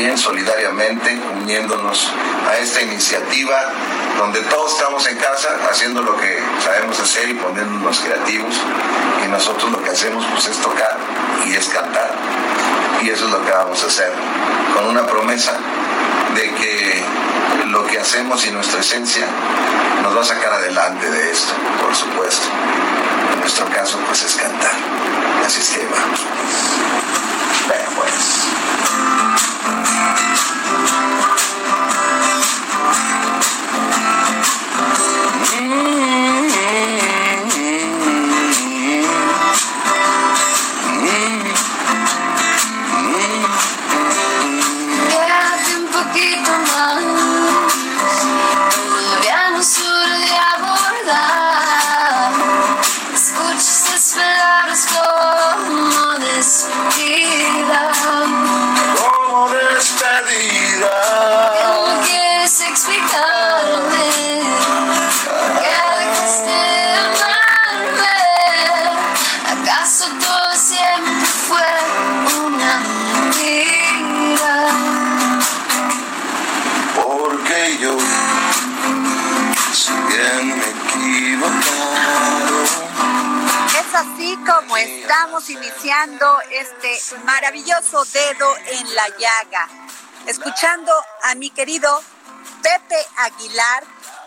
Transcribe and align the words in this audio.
también 0.00 0.16
solidariamente 0.16 1.20
uniéndonos 1.42 2.08
a 2.48 2.56
esta 2.56 2.80
iniciativa 2.80 3.70
donde 4.16 4.40
todos 4.40 4.72
estamos 4.72 5.06
en 5.06 5.18
casa 5.18 5.50
haciendo 5.70 6.00
lo 6.00 6.16
que 6.16 6.38
sabemos 6.64 6.98
hacer 6.98 7.28
y 7.28 7.34
poniéndonos 7.34 8.00
creativos 8.00 8.54
y 9.22 9.28
nosotros 9.28 9.70
lo 9.70 9.82
que 9.82 9.90
hacemos 9.90 10.24
pues 10.32 10.46
es 10.46 10.56
tocar 10.56 10.96
y 11.44 11.52
es 11.52 11.68
cantar 11.68 12.14
y 13.02 13.10
eso 13.10 13.26
es 13.26 13.30
lo 13.30 13.44
que 13.44 13.50
vamos 13.50 13.84
a 13.84 13.88
hacer 13.88 14.10
con 14.74 14.86
una 14.86 15.06
promesa 15.06 15.58
de 16.34 16.50
que 16.54 17.04
lo 17.66 17.86
que 17.86 18.00
hacemos 18.00 18.46
y 18.46 18.52
nuestra 18.52 18.80
esencia 18.80 19.26
nos 20.02 20.16
va 20.16 20.22
a 20.22 20.24
sacar 20.24 20.50
adelante 20.54 21.10
de 21.10 21.30
esto, 21.30 21.52
por 21.78 21.94
supuesto. 21.94 22.48
En 23.34 23.40
nuestro 23.40 23.66
caso, 23.66 23.98
pues 24.06 24.22
es 24.22 24.34
cantar. 24.34 24.72
Así 25.44 25.60
es 25.60 25.70
que 25.70 25.86
vamos. 25.86 26.20
Bueno, 27.68 27.90
pues. 27.96 28.79
Escuchando 90.26 90.92
a 91.22 91.34
mi 91.34 91.50
querido 91.50 92.02
Pepe 92.62 92.96
Aguilar, 93.16 93.84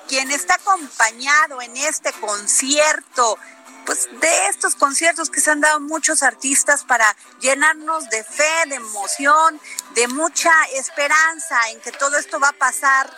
quien 0.08 0.32
está 0.32 0.56
acompañado 0.56 1.62
en 1.62 1.78
este 1.78 2.12
concierto, 2.14 3.38
pues 3.86 4.08
de 4.20 4.48
estos 4.48 4.76
conciertos 4.76 5.30
que 5.30 5.42
se 5.42 5.52
han 5.52 5.62
dado 5.62 5.80
muchos 5.80 6.24
artistas 6.24 6.84
para 6.84 7.16
llenarnos 7.40 8.10
de 8.10 8.24
fe, 8.24 8.68
de 8.68 8.76
emoción, 8.76 9.60
de 9.96 10.08
mucha 10.08 10.52
esperanza 10.74 11.60
en 11.70 11.82
que 11.82 11.92
todo 11.92 12.18
esto 12.18 12.40
va 12.40 12.50
a 12.50 12.54
pasar 12.54 13.12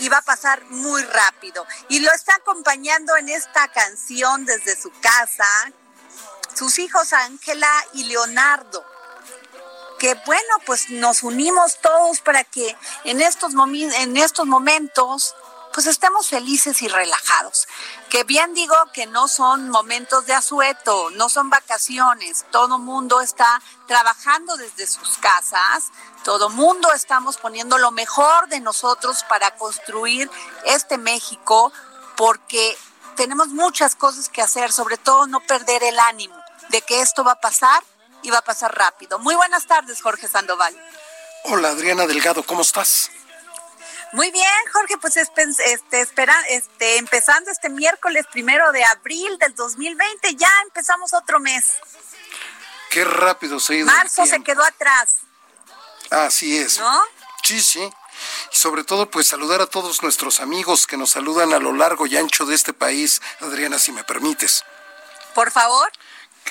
y 0.00 0.08
va 0.08 0.18
a 0.18 0.22
pasar 0.22 0.64
muy 0.70 1.02
rápido. 1.02 1.66
Y 1.88 2.00
lo 2.00 2.10
está 2.12 2.34
acompañando 2.34 3.16
en 3.16 3.28
esta 3.28 3.68
canción 3.68 4.44
desde 4.44 4.80
su 4.80 4.90
casa 5.00 5.46
sus 6.54 6.78
hijos 6.78 7.12
Ángela 7.12 7.70
y 7.94 8.04
Leonardo. 8.04 8.84
Que 10.00 10.14
bueno, 10.26 10.54
pues 10.66 10.90
nos 10.90 11.22
unimos 11.22 11.78
todos 11.80 12.20
para 12.20 12.42
que 12.42 12.76
en 13.04 13.20
estos, 13.20 13.52
en 13.54 14.16
estos 14.16 14.46
momentos 14.46 15.36
pues 15.72 15.86
estemos 15.86 16.28
felices 16.28 16.82
y 16.82 16.88
relajados. 16.88 17.68
Que 18.08 18.24
bien 18.24 18.54
digo 18.54 18.74
que 18.92 19.06
no 19.06 19.28
son 19.28 19.68
momentos 19.68 20.26
de 20.26 20.34
asueto, 20.34 21.10
no 21.10 21.28
son 21.28 21.50
vacaciones, 21.50 22.44
todo 22.50 22.78
mundo 22.78 23.20
está 23.20 23.62
trabajando 23.86 24.56
desde 24.56 24.86
sus 24.86 25.18
casas, 25.18 25.90
todo 26.24 26.50
mundo 26.50 26.92
estamos 26.92 27.36
poniendo 27.36 27.78
lo 27.78 27.92
mejor 27.92 28.48
de 28.48 28.60
nosotros 28.60 29.24
para 29.28 29.54
construir 29.56 30.30
este 30.64 30.98
México, 30.98 31.72
porque 32.16 32.76
tenemos 33.16 33.48
muchas 33.48 33.94
cosas 33.94 34.28
que 34.28 34.42
hacer, 34.42 34.72
sobre 34.72 34.96
todo 34.96 35.26
no 35.26 35.40
perder 35.40 35.84
el 35.84 35.98
ánimo 35.98 36.36
de 36.70 36.82
que 36.82 37.00
esto 37.00 37.22
va 37.22 37.32
a 37.32 37.40
pasar 37.40 37.82
y 38.22 38.30
va 38.30 38.38
a 38.38 38.42
pasar 38.42 38.76
rápido. 38.76 39.18
Muy 39.18 39.34
buenas 39.34 39.66
tardes, 39.66 40.00
Jorge 40.02 40.28
Sandoval. 40.28 40.74
Hola 41.44 41.70
Adriana 41.70 42.06
Delgado, 42.06 42.42
¿cómo 42.42 42.62
estás? 42.62 43.10
Muy 44.12 44.30
bien, 44.32 44.46
Jorge, 44.72 44.98
pues 44.98 45.16
este, 45.16 45.46
espera, 45.92 46.34
este, 46.48 46.96
empezando 46.98 47.50
este 47.50 47.68
miércoles 47.68 48.26
primero 48.32 48.72
de 48.72 48.84
abril 48.84 49.38
del 49.38 49.54
2020, 49.54 50.34
ya 50.34 50.50
empezamos 50.64 51.12
otro 51.14 51.38
mes. 51.38 51.74
Qué 52.90 53.04
rápido 53.04 53.60
se 53.60 53.74
ha 53.74 53.76
ido. 53.76 53.86
Marzo 53.86 54.26
se 54.26 54.42
quedó 54.42 54.64
atrás, 54.64 55.18
Así 56.10 56.58
es. 56.58 56.80
¿no? 56.80 57.00
Sí, 57.44 57.60
sí. 57.60 57.88
Y 58.52 58.56
sobre 58.56 58.82
todo, 58.82 59.08
pues 59.10 59.28
saludar 59.28 59.60
a 59.60 59.66
todos 59.66 60.02
nuestros 60.02 60.40
amigos 60.40 60.88
que 60.88 60.96
nos 60.96 61.10
saludan 61.10 61.52
a 61.54 61.60
lo 61.60 61.72
largo 61.72 62.06
y 62.06 62.16
ancho 62.16 62.44
de 62.46 62.56
este 62.56 62.72
país, 62.72 63.22
Adriana, 63.40 63.78
si 63.78 63.92
me 63.92 64.02
permites. 64.02 64.64
Por 65.34 65.52
favor. 65.52 65.90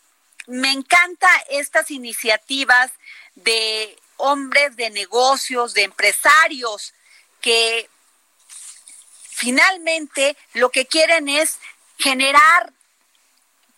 me 0.47 0.71
encanta 0.71 1.31
estas 1.49 1.91
iniciativas 1.91 2.91
de 3.37 3.99
hombres 4.19 4.77
de 4.77 4.91
negocios, 4.91 5.73
de 5.73 5.85
empresarios 5.85 6.93
que 7.41 7.89
finalmente 9.31 10.37
lo 10.53 10.69
que 10.69 10.85
quieren 10.85 11.31
es 11.31 11.57
generar 11.97 12.71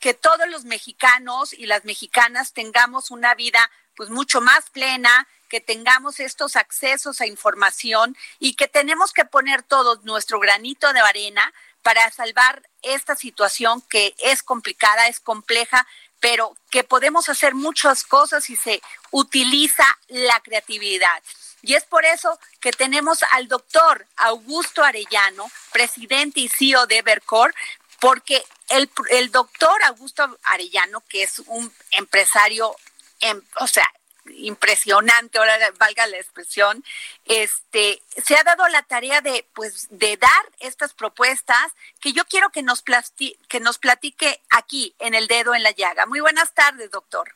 que 0.00 0.15
todos 0.15 0.49
los 0.49 0.65
mexicanos 0.65 1.53
y 1.53 1.67
las 1.67 1.85
mexicanas 1.85 2.53
tengamos 2.53 3.12
una 3.12 3.37
vida 3.37 3.70
pues 3.96 4.11
mucho 4.11 4.41
más 4.41 4.70
plena, 4.70 5.26
que 5.49 5.61
tengamos 5.61 6.19
estos 6.19 6.56
accesos 6.56 7.20
a 7.20 7.26
información 7.26 8.17
y 8.41 8.55
que 8.55 8.67
tenemos 8.67 9.12
que 9.12 9.25
poner 9.25 9.62
todo 9.62 10.00
nuestro 10.02 10.41
granito 10.41 10.93
de 10.93 11.00
arena 11.00 11.52
para 11.82 12.11
salvar 12.11 12.69
esta 12.82 13.14
situación 13.14 13.82
que 13.82 14.14
es 14.19 14.43
complicada, 14.43 15.06
es 15.06 15.20
compleja, 15.20 15.87
pero 16.19 16.56
que 16.70 16.82
podemos 16.82 17.29
hacer 17.29 17.55
muchas 17.55 18.02
cosas 18.02 18.44
si 18.44 18.56
se 18.56 18.81
utiliza 19.11 19.85
la 20.08 20.41
creatividad. 20.41 21.23
Y 21.62 21.75
es 21.75 21.85
por 21.85 22.05
eso 22.05 22.38
que 22.61 22.73
tenemos 22.73 23.20
al 23.31 23.46
doctor 23.46 24.06
Augusto 24.17 24.82
Arellano, 24.82 25.50
presidente 25.73 26.41
y 26.41 26.49
CEO 26.49 26.87
de 26.87 26.99
Evercore, 26.99 27.55
porque 28.00 28.43
el, 28.70 28.91
el 29.11 29.31
doctor 29.31 29.82
Augusto 29.85 30.38
Arellano, 30.43 31.02
que 31.08 31.23
es 31.23 31.38
un 31.46 31.73
empresario 31.93 32.75
Em, 33.21 33.41
o 33.61 33.67
sea, 33.67 33.87
impresionante, 34.27 35.39
ahora 35.39 35.59
valga 35.79 36.07
la 36.07 36.17
expresión, 36.17 36.83
este, 37.25 38.03
se 38.25 38.37
ha 38.37 38.43
dado 38.43 38.67
la 38.69 38.83
tarea 38.83 39.21
de, 39.21 39.47
pues, 39.55 39.89
de 39.91 40.17
dar 40.17 40.31
estas 40.61 40.95
propuestas 40.95 41.73
que 42.01 42.13
yo 42.13 42.25
quiero 42.25 42.51
que 42.51 42.63
nos, 42.63 42.83
que 42.83 43.61
nos 43.61 43.79
platique 43.79 44.41
aquí 44.51 44.95
en 44.99 45.15
el 45.15 45.27
dedo 45.27 45.55
en 45.55 45.63
la 45.63 45.73
llaga. 45.73 46.07
Muy 46.07 46.21
buenas 46.21 46.55
tardes, 46.55 46.91
doctor. 46.91 47.35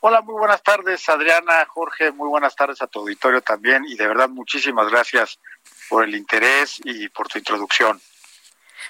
Hola, 0.00 0.20
muy 0.20 0.34
buenas 0.34 0.62
tardes, 0.62 1.08
Adriana, 1.08 1.66
Jorge, 1.66 2.12
muy 2.12 2.28
buenas 2.28 2.54
tardes 2.54 2.80
a 2.80 2.86
tu 2.86 3.00
auditorio 3.00 3.40
también 3.40 3.84
y 3.84 3.96
de 3.96 4.06
verdad 4.06 4.28
muchísimas 4.28 4.88
gracias 4.88 5.40
por 5.88 6.04
el 6.04 6.14
interés 6.14 6.76
y 6.84 7.08
por 7.08 7.26
tu 7.26 7.38
introducción. 7.38 8.00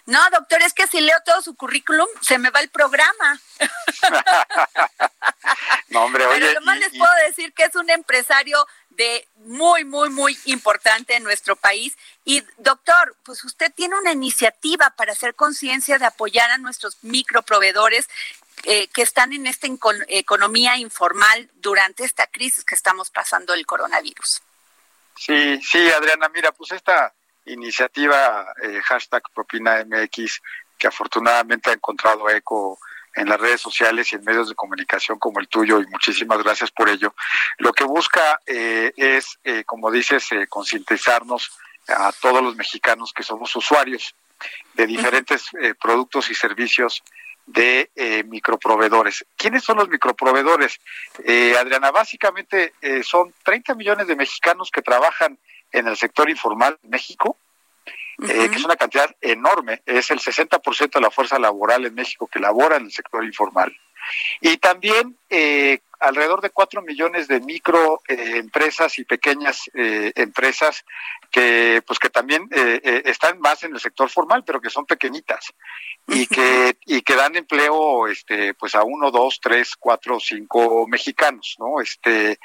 No, 0.06 0.18
doctor, 0.30 0.62
es 0.62 0.72
que 0.72 0.86
si 0.86 1.00
leo 1.00 1.16
todo 1.24 1.42
su 1.42 1.54
currículum, 1.54 2.06
se 2.20 2.38
me 2.38 2.50
va 2.50 2.60
el 2.60 2.70
programa. 2.70 3.40
no, 5.88 6.04
hombre, 6.04 6.26
oye. 6.26 6.40
Pero 6.40 6.60
más 6.62 6.78
les 6.78 6.90
puedo 6.90 7.12
decir 7.26 7.52
que 7.52 7.64
es 7.64 7.74
un 7.74 7.90
empresario 7.90 8.66
de 8.90 9.28
muy, 9.36 9.84
muy, 9.84 10.10
muy 10.10 10.38
importante 10.44 11.14
en 11.14 11.22
nuestro 11.22 11.56
país. 11.56 11.96
Y 12.24 12.42
doctor, 12.58 13.16
pues 13.22 13.44
usted 13.44 13.72
tiene 13.74 13.96
una 13.96 14.12
iniciativa 14.12 14.90
para 14.90 15.12
hacer 15.12 15.34
conciencia 15.34 15.98
de 15.98 16.06
apoyar 16.06 16.50
a 16.50 16.58
nuestros 16.58 16.98
microproveedores 17.02 18.08
eh, 18.64 18.88
que 18.88 19.02
están 19.02 19.32
en 19.32 19.46
esta 19.46 19.68
economía 20.08 20.76
informal 20.76 21.48
durante 21.54 22.04
esta 22.04 22.26
crisis 22.26 22.64
que 22.64 22.74
estamos 22.74 23.10
pasando 23.10 23.54
el 23.54 23.66
coronavirus. 23.66 24.42
Sí, 25.16 25.60
sí, 25.62 25.90
Adriana, 25.90 26.28
mira, 26.28 26.52
pues 26.52 26.72
esta 26.72 27.12
iniciativa 27.48 28.46
eh, 28.62 28.80
hashtag 28.84 29.22
Propina 29.34 29.84
MX, 29.84 30.40
que 30.78 30.86
afortunadamente 30.86 31.70
ha 31.70 31.74
encontrado 31.74 32.28
eco 32.30 32.78
en 33.14 33.28
las 33.28 33.40
redes 33.40 33.60
sociales 33.60 34.12
y 34.12 34.16
en 34.16 34.24
medios 34.24 34.48
de 34.48 34.54
comunicación 34.54 35.18
como 35.18 35.40
el 35.40 35.48
tuyo 35.48 35.80
y 35.80 35.86
muchísimas 35.86 36.42
gracias 36.42 36.70
por 36.70 36.88
ello. 36.88 37.14
Lo 37.58 37.72
que 37.72 37.84
busca 37.84 38.40
eh, 38.46 38.92
es, 38.96 39.38
eh, 39.42 39.64
como 39.64 39.90
dices, 39.90 40.28
concientizarnos 40.48 41.50
a 41.88 42.12
todos 42.12 42.42
los 42.42 42.54
mexicanos 42.54 43.12
que 43.12 43.22
somos 43.22 43.54
usuarios 43.56 44.14
de 44.74 44.86
diferentes 44.86 45.46
productos 45.80 46.30
y 46.30 46.34
servicios 46.34 47.02
de 47.46 47.90
microproveedores. 48.28 49.24
¿Quiénes 49.36 49.64
son 49.64 49.78
los 49.78 49.88
microproveedores? 49.88 50.78
Adriana, 51.58 51.90
básicamente 51.90 52.74
son 53.02 53.32
30 53.42 53.74
millones 53.74 54.06
de 54.06 54.16
mexicanos 54.16 54.70
que 54.70 54.82
trabajan 54.82 55.38
en 55.72 55.88
el 55.88 55.96
sector 55.96 56.28
informal 56.30 56.78
en 56.82 56.90
México, 56.90 57.38
eh, 58.20 58.48
que 58.50 58.56
es 58.56 58.64
una 58.64 58.76
cantidad 58.76 59.14
enorme, 59.20 59.82
es 59.86 60.10
el 60.10 60.18
60% 60.18 60.90
de 60.90 61.00
la 61.00 61.10
fuerza 61.10 61.38
laboral 61.38 61.86
en 61.86 61.94
México 61.94 62.26
que 62.26 62.40
labora 62.40 62.76
en 62.76 62.86
el 62.86 62.92
sector 62.92 63.24
informal. 63.24 63.72
Y 64.40 64.56
también 64.56 65.16
eh, 65.28 65.80
alrededor 66.00 66.40
de 66.40 66.50
4 66.50 66.82
millones 66.82 67.28
de 67.28 67.40
microempresas 67.40 68.98
eh, 68.98 69.02
y 69.02 69.04
pequeñas 69.04 69.70
empresas 69.74 70.84
que 71.30 71.82
pues 71.86 71.98
que 71.98 72.08
también 72.08 72.48
están 73.04 73.38
más 73.40 73.62
en 73.64 73.74
el 73.74 73.80
sector 73.80 74.08
formal, 74.08 74.44
pero 74.44 74.60
que 74.60 74.70
son 74.70 74.86
pequeñitas 74.86 75.52
y 76.08 76.26
que 76.26 76.76
y 76.86 77.02
que 77.02 77.16
dan 77.16 77.36
empleo 77.36 78.08
este 78.08 78.54
pues 78.54 78.74
a 78.74 78.82
uno, 78.82 79.10
dos, 79.10 79.38
tres, 79.40 79.76
cuatro, 79.76 80.18
cinco 80.18 80.86
mexicanos, 80.88 81.56
¿no? 81.58 81.80
Este 81.80 82.38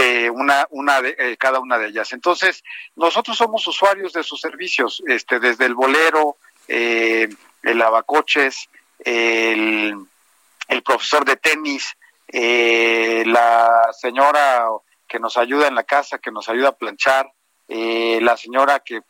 eh, 0.00 0.30
una, 0.30 0.64
una 0.70 1.02
de, 1.02 1.16
eh, 1.18 1.36
cada 1.36 1.58
una 1.58 1.76
de 1.76 1.88
ellas. 1.88 2.12
Entonces, 2.12 2.62
nosotros 2.94 3.36
somos 3.36 3.66
usuarios 3.66 4.12
de 4.12 4.22
sus 4.22 4.40
servicios, 4.40 5.02
este, 5.08 5.40
desde 5.40 5.66
el 5.66 5.74
bolero, 5.74 6.36
eh, 6.68 7.28
el 7.64 7.78
lavacoches, 7.78 8.68
el, 9.00 9.94
el 10.68 10.82
profesor 10.84 11.24
de 11.24 11.36
tenis, 11.36 11.96
la 12.30 13.90
señora 13.98 14.68
que 15.08 15.18
nos 15.18 15.36
ayuda 15.36 15.66
en 15.66 15.74
la 15.74 15.82
casa, 15.82 16.18
que 16.18 16.30
nos 16.30 16.48
ayuda 16.48 16.68
a 16.68 16.76
planchar, 16.76 17.32
la 17.66 18.36
señora 18.36 18.80
que 18.80 19.00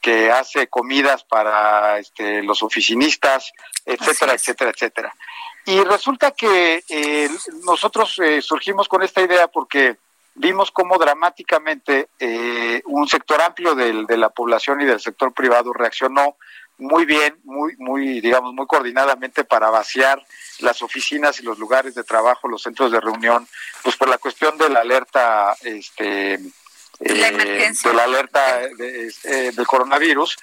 que 0.00 0.30
hace 0.30 0.68
comidas 0.68 1.24
para 1.24 1.98
este, 1.98 2.42
los 2.42 2.62
oficinistas, 2.62 3.52
etcétera, 3.84 4.34
etcétera, 4.34 4.70
etcétera. 4.70 5.14
Y 5.66 5.82
resulta 5.84 6.32
que 6.32 6.82
eh, 6.88 7.30
nosotros 7.64 8.18
eh, 8.18 8.40
surgimos 8.40 8.88
con 8.88 9.02
esta 9.02 9.20
idea 9.20 9.48
porque 9.48 9.96
vimos 10.34 10.70
cómo 10.70 10.98
dramáticamente 10.98 12.08
eh, 12.18 12.82
un 12.86 13.06
sector 13.06 13.40
amplio 13.42 13.74
del, 13.74 14.06
de 14.06 14.16
la 14.16 14.30
población 14.30 14.80
y 14.80 14.86
del 14.86 15.00
sector 15.00 15.32
privado 15.32 15.72
reaccionó 15.72 16.36
muy 16.80 17.04
bien, 17.04 17.38
muy, 17.44 17.76
muy, 17.76 18.20
digamos, 18.20 18.54
muy 18.54 18.66
coordinadamente 18.66 19.44
para 19.44 19.70
vaciar 19.70 20.24
las 20.60 20.80
oficinas 20.82 21.38
y 21.38 21.42
los 21.42 21.58
lugares 21.58 21.94
de 21.94 22.04
trabajo, 22.04 22.48
los 22.48 22.62
centros 22.62 22.90
de 22.90 23.00
reunión, 23.00 23.46
pues 23.82 23.96
por 23.96 24.08
la 24.08 24.18
cuestión 24.18 24.56
de 24.56 24.70
la 24.70 24.80
alerta, 24.80 25.54
este, 25.62 26.40
de 27.00 27.94
la 27.94 28.04
alerta 28.04 28.68
de, 28.76 29.52
del 29.52 29.66
coronavirus. 29.66 30.36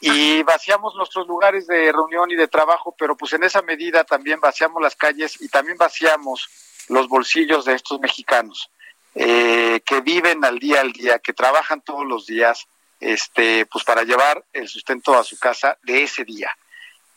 Y 0.00 0.42
vaciamos 0.42 0.94
nuestros 0.96 1.26
lugares 1.28 1.66
de 1.66 1.92
reunión 1.92 2.30
y 2.30 2.36
de 2.36 2.48
trabajo, 2.48 2.94
pero 2.98 3.16
pues 3.16 3.32
en 3.34 3.44
esa 3.44 3.62
medida 3.62 4.02
también 4.04 4.40
vaciamos 4.40 4.82
las 4.82 4.96
calles 4.96 5.40
y 5.40 5.48
también 5.48 5.76
vaciamos 5.76 6.48
los 6.88 7.06
bolsillos 7.08 7.64
de 7.66 7.74
estos 7.74 8.00
mexicanos 8.00 8.70
eh, 9.14 9.80
que 9.84 10.00
viven 10.00 10.44
al 10.44 10.58
día 10.58 10.80
al 10.80 10.92
día, 10.92 11.18
que 11.18 11.32
trabajan 11.32 11.80
todos 11.82 12.06
los 12.06 12.26
días, 12.26 12.66
este, 12.98 13.66
pues 13.66 13.84
para 13.84 14.04
llevar 14.04 14.44
el 14.52 14.68
sustento 14.68 15.18
a 15.18 15.24
su 15.24 15.38
casa 15.38 15.78
de 15.82 16.02
ese 16.02 16.24
día. 16.24 16.50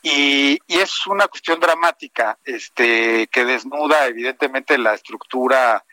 Y, 0.02 0.60
y 0.68 0.80
es 0.80 1.08
una 1.08 1.28
cuestión 1.28 1.60
dramática, 1.60 2.38
este, 2.44 3.28
que 3.28 3.46
desnuda 3.46 4.08
evidentemente 4.08 4.78
la 4.78 4.94
estructura 4.94 5.86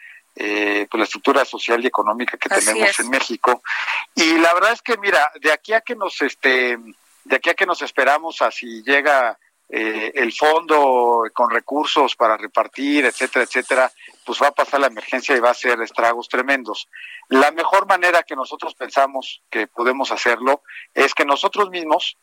eh, 0.43 0.87
pues 0.91 0.99
la 0.99 1.05
estructura 1.05 1.45
social 1.45 1.85
y 1.85 1.87
económica 1.87 2.39
que 2.39 2.49
tenemos 2.49 2.99
en 2.99 3.11
México. 3.11 3.63
Y 4.15 4.39
la 4.39 4.55
verdad 4.55 4.73
es 4.73 4.81
que, 4.81 4.97
mira, 4.97 5.31
de 5.39 5.53
aquí 5.53 5.75
a 5.75 5.83
que 5.83 5.95
nos, 5.95 6.23
este, 6.23 6.79
de 7.25 7.37
aquí 7.37 7.51
a 7.51 7.55
que 7.55 7.67
nos 7.67 7.83
esperamos 7.83 8.41
a 8.41 8.51
si 8.51 8.83
llega 8.83 9.39
eh, 9.69 10.13
el 10.15 10.33
fondo 10.33 11.25
con 11.35 11.51
recursos 11.51 12.17
para 12.17 12.39
repartir, 12.39 13.05
etcétera, 13.05 13.45
etcétera, 13.45 13.93
pues 14.25 14.41
va 14.43 14.47
a 14.47 14.53
pasar 14.53 14.81
la 14.81 14.87
emergencia 14.87 15.37
y 15.37 15.41
va 15.41 15.51
a 15.51 15.55
ser 15.55 15.79
estragos 15.83 16.27
tremendos. 16.27 16.89
La 17.29 17.51
mejor 17.51 17.87
manera 17.87 18.23
que 18.23 18.35
nosotros 18.35 18.75
pensamos 18.75 19.43
que 19.51 19.67
podemos 19.67 20.11
hacerlo 20.11 20.63
es 20.95 21.13
que 21.13 21.27
nosotros 21.27 21.69
mismos, 21.69 22.17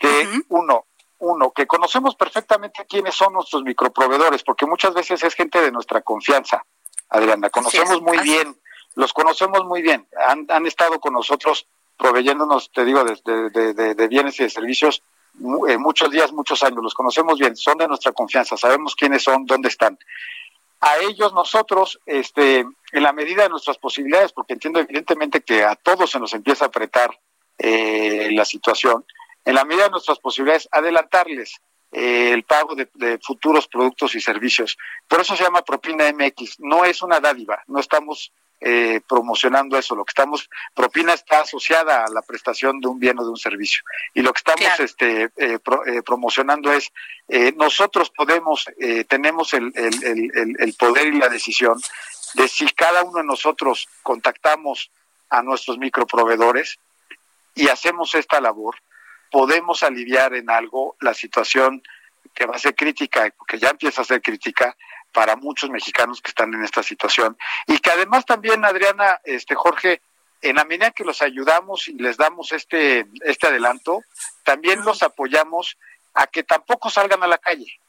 que 0.00 0.28
uno, 0.48 0.86
uno, 1.18 1.52
que 1.52 1.68
conocemos 1.68 2.16
perfectamente 2.16 2.84
quiénes 2.88 3.14
son 3.14 3.34
nuestros 3.34 3.62
microproveedores, 3.62 4.42
porque 4.42 4.66
muchas 4.66 4.94
veces 4.94 5.22
es 5.22 5.34
gente 5.34 5.60
de 5.60 5.70
nuestra 5.70 6.00
confianza, 6.00 6.66
Adriana, 7.08 7.50
conocemos 7.50 8.02
muy 8.02 8.18
bien, 8.18 8.56
los 8.94 9.12
conocemos 9.12 9.64
muy 9.64 9.82
bien, 9.82 10.06
han, 10.28 10.46
han 10.48 10.66
estado 10.66 10.98
con 11.00 11.12
nosotros 11.12 11.66
proveyéndonos, 11.96 12.70
te 12.72 12.84
digo, 12.84 13.04
de, 13.04 13.50
de, 13.50 13.94
de, 13.94 14.08
bienes 14.08 14.38
y 14.38 14.44
de 14.44 14.50
servicios 14.50 15.02
eh, 15.68 15.78
muchos 15.78 16.10
días, 16.10 16.32
muchos 16.32 16.62
años, 16.62 16.82
los 16.82 16.94
conocemos 16.94 17.38
bien, 17.38 17.56
son 17.56 17.78
de 17.78 17.88
nuestra 17.88 18.12
confianza, 18.12 18.56
sabemos 18.56 18.94
quiénes 18.94 19.22
son, 19.22 19.46
dónde 19.46 19.68
están. 19.68 19.98
A 20.80 20.98
ellos 20.98 21.32
nosotros, 21.32 21.98
este, 22.04 22.60
en 22.60 23.02
la 23.02 23.12
medida 23.12 23.44
de 23.44 23.48
nuestras 23.48 23.78
posibilidades, 23.78 24.32
porque 24.32 24.52
entiendo 24.52 24.80
evidentemente 24.80 25.40
que 25.40 25.64
a 25.64 25.74
todos 25.74 26.10
se 26.10 26.20
nos 26.20 26.34
empieza 26.34 26.66
a 26.66 26.68
apretar 26.68 27.18
eh, 27.58 28.28
la 28.32 28.44
situación, 28.44 29.04
en 29.44 29.54
la 29.54 29.64
medida 29.64 29.84
de 29.84 29.90
nuestras 29.90 30.18
posibilidades, 30.18 30.68
adelantarles 30.70 31.60
eh, 31.98 32.30
el 32.34 32.42
pago 32.42 32.74
de, 32.74 33.18
futuros 33.22 33.66
productos 33.68 34.14
y 34.14 34.20
servicios. 34.20 34.76
Por 35.08 35.18
eso 35.18 35.34
se 35.34 35.44
llama 35.44 35.62
propina 35.62 36.04
MX. 36.12 36.60
No 36.60 36.84
es 36.84 37.00
una 37.00 37.20
dádiva, 37.20 37.62
no 37.68 37.80
estamos 37.80 38.34
eh, 38.60 39.00
promocionando 39.08 39.78
eso. 39.78 39.96
Lo 39.96 40.04
que 40.04 40.10
estamos, 40.10 40.50
propina 40.74 41.14
está 41.14 41.40
asociada 41.40 42.04
a 42.04 42.10
la 42.10 42.20
prestación 42.20 42.80
de 42.80 42.88
un 42.88 42.98
bien 42.98 43.18
o 43.18 43.24
de 43.24 43.30
un 43.30 43.38
servicio. 43.38 43.80
Y 44.12 44.20
lo 44.20 44.34
que 44.34 44.40
estamos 44.40 44.78
este, 44.78 45.30
eh, 45.38 45.58
promocionando 46.04 46.70
es, 46.70 46.92
nosotros 47.56 48.10
podemos, 48.10 48.66
tenemos 49.08 49.54
el, 49.54 49.72
el, 49.74 50.54
el 50.58 50.74
poder 50.74 51.06
y 51.06 51.18
la 51.18 51.30
decisión 51.30 51.80
de 52.34 52.46
si 52.46 52.66
cada 52.72 53.04
uno 53.04 53.20
de 53.20 53.24
nosotros 53.24 53.88
contactamos 54.02 54.90
a 55.30 55.40
nuestros 55.40 55.78
microproveedores 55.78 56.78
y 57.54 57.68
hacemos 57.68 58.14
esta 58.14 58.38
labor, 58.38 58.76
podemos 59.30 59.82
aliviar 59.82 60.34
en 60.34 60.50
algo 60.50 60.96
la 61.00 61.14
situación 61.14 61.82
que 62.34 62.46
va 62.46 62.56
a 62.56 62.58
ser 62.58 62.74
crítica, 62.74 63.32
que 63.46 63.58
ya 63.58 63.70
empieza 63.70 64.02
a 64.02 64.04
ser 64.04 64.20
crítica 64.20 64.76
para 65.12 65.36
muchos 65.36 65.70
mexicanos 65.70 66.20
que 66.20 66.28
están 66.28 66.52
en 66.52 66.62
esta 66.62 66.82
situación. 66.82 67.36
Y 67.66 67.78
que 67.78 67.90
además 67.90 68.26
también, 68.26 68.64
Adriana, 68.64 69.20
este 69.24 69.54
Jorge, 69.54 70.02
en 70.42 70.56
la 70.56 70.64
medida 70.64 70.90
que 70.90 71.04
los 71.04 71.22
ayudamos 71.22 71.88
y 71.88 71.94
les 71.94 72.18
damos 72.18 72.52
este, 72.52 73.06
este 73.24 73.46
adelanto, 73.46 74.02
también 74.44 74.84
los 74.84 75.02
apoyamos 75.02 75.78
a 76.12 76.26
que 76.26 76.42
tampoco 76.42 76.90
salgan 76.90 77.22
a 77.22 77.26
la 77.26 77.38
calle 77.38 77.80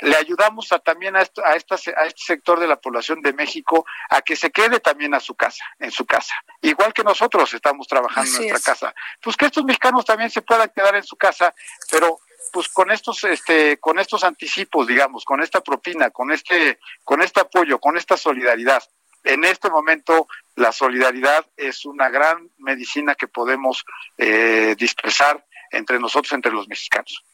le 0.00 0.16
ayudamos 0.16 0.72
a, 0.72 0.78
también 0.78 1.16
a, 1.16 1.22
esto, 1.22 1.44
a, 1.44 1.54
esta, 1.54 1.74
a 1.74 2.06
este 2.06 2.22
sector 2.22 2.58
de 2.58 2.66
la 2.66 2.76
población 2.76 3.20
de 3.20 3.32
México 3.32 3.84
a 4.08 4.22
que 4.22 4.36
se 4.36 4.50
quede 4.50 4.80
también 4.80 5.14
a 5.14 5.20
su 5.20 5.34
casa, 5.34 5.64
en 5.78 5.90
su 5.90 6.06
casa. 6.06 6.34
Igual 6.60 6.92
que 6.92 7.04
nosotros 7.04 7.52
estamos 7.52 7.86
trabajando 7.86 8.30
en 8.38 8.48
nuestra 8.48 8.72
casa. 8.72 8.94
Pues 9.20 9.36
que 9.36 9.46
estos 9.46 9.64
mexicanos 9.64 10.04
también 10.04 10.30
se 10.30 10.42
puedan 10.42 10.70
quedar 10.74 10.96
en 10.96 11.04
su 11.04 11.16
casa, 11.16 11.54
pero 11.90 12.20
pues 12.52 12.68
con 12.68 12.90
estos 12.90 13.22
este 13.24 13.78
con 13.78 13.98
estos 13.98 14.24
anticipos, 14.24 14.86
digamos, 14.86 15.24
con 15.24 15.42
esta 15.42 15.60
propina, 15.60 16.10
con 16.10 16.32
este 16.32 16.78
con 17.04 17.22
este 17.22 17.40
apoyo, 17.40 17.78
con 17.78 17.96
esta 17.96 18.16
solidaridad. 18.16 18.82
En 19.24 19.44
este 19.44 19.70
momento 19.70 20.26
la 20.56 20.72
solidaridad 20.72 21.46
es 21.56 21.84
una 21.84 22.08
gran 22.08 22.50
medicina 22.58 23.14
que 23.14 23.28
podemos 23.28 23.84
eh, 24.18 24.74
dispersar 24.76 25.44
entre 25.70 25.98
nosotros, 25.98 26.32
entre 26.32 26.52
los 26.52 26.66
mexicanos. 26.68 27.24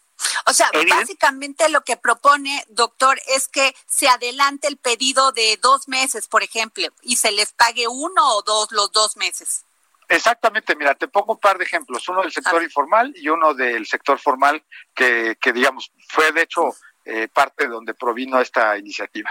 O 0.46 0.52
sea, 0.52 0.70
básicamente 0.88 1.68
lo 1.68 1.82
que 1.82 1.96
propone, 1.96 2.64
doctor, 2.68 3.20
es 3.28 3.48
que 3.48 3.74
se 3.86 4.08
adelante 4.08 4.68
el 4.68 4.76
pedido 4.76 5.32
de 5.32 5.58
dos 5.60 5.88
meses, 5.88 6.26
por 6.26 6.42
ejemplo, 6.42 6.86
y 7.02 7.16
se 7.16 7.30
les 7.32 7.52
pague 7.52 7.86
uno 7.88 8.36
o 8.36 8.42
dos 8.42 8.72
los 8.72 8.90
dos 8.92 9.16
meses. 9.16 9.64
Exactamente, 10.08 10.74
mira, 10.74 10.94
te 10.94 11.08
pongo 11.08 11.34
un 11.34 11.38
par 11.38 11.58
de 11.58 11.64
ejemplos, 11.64 12.08
uno 12.08 12.22
del 12.22 12.32
sector 12.32 12.62
informal 12.62 13.12
y 13.14 13.28
uno 13.28 13.52
del 13.52 13.86
sector 13.86 14.18
formal, 14.18 14.64
que, 14.94 15.36
que 15.38 15.52
digamos, 15.52 15.92
fue 16.08 16.32
de 16.32 16.42
hecho 16.42 16.74
eh, 17.04 17.28
parte 17.28 17.64
de 17.64 17.70
donde 17.70 17.94
provino 17.94 18.40
esta 18.40 18.78
iniciativa. 18.78 19.30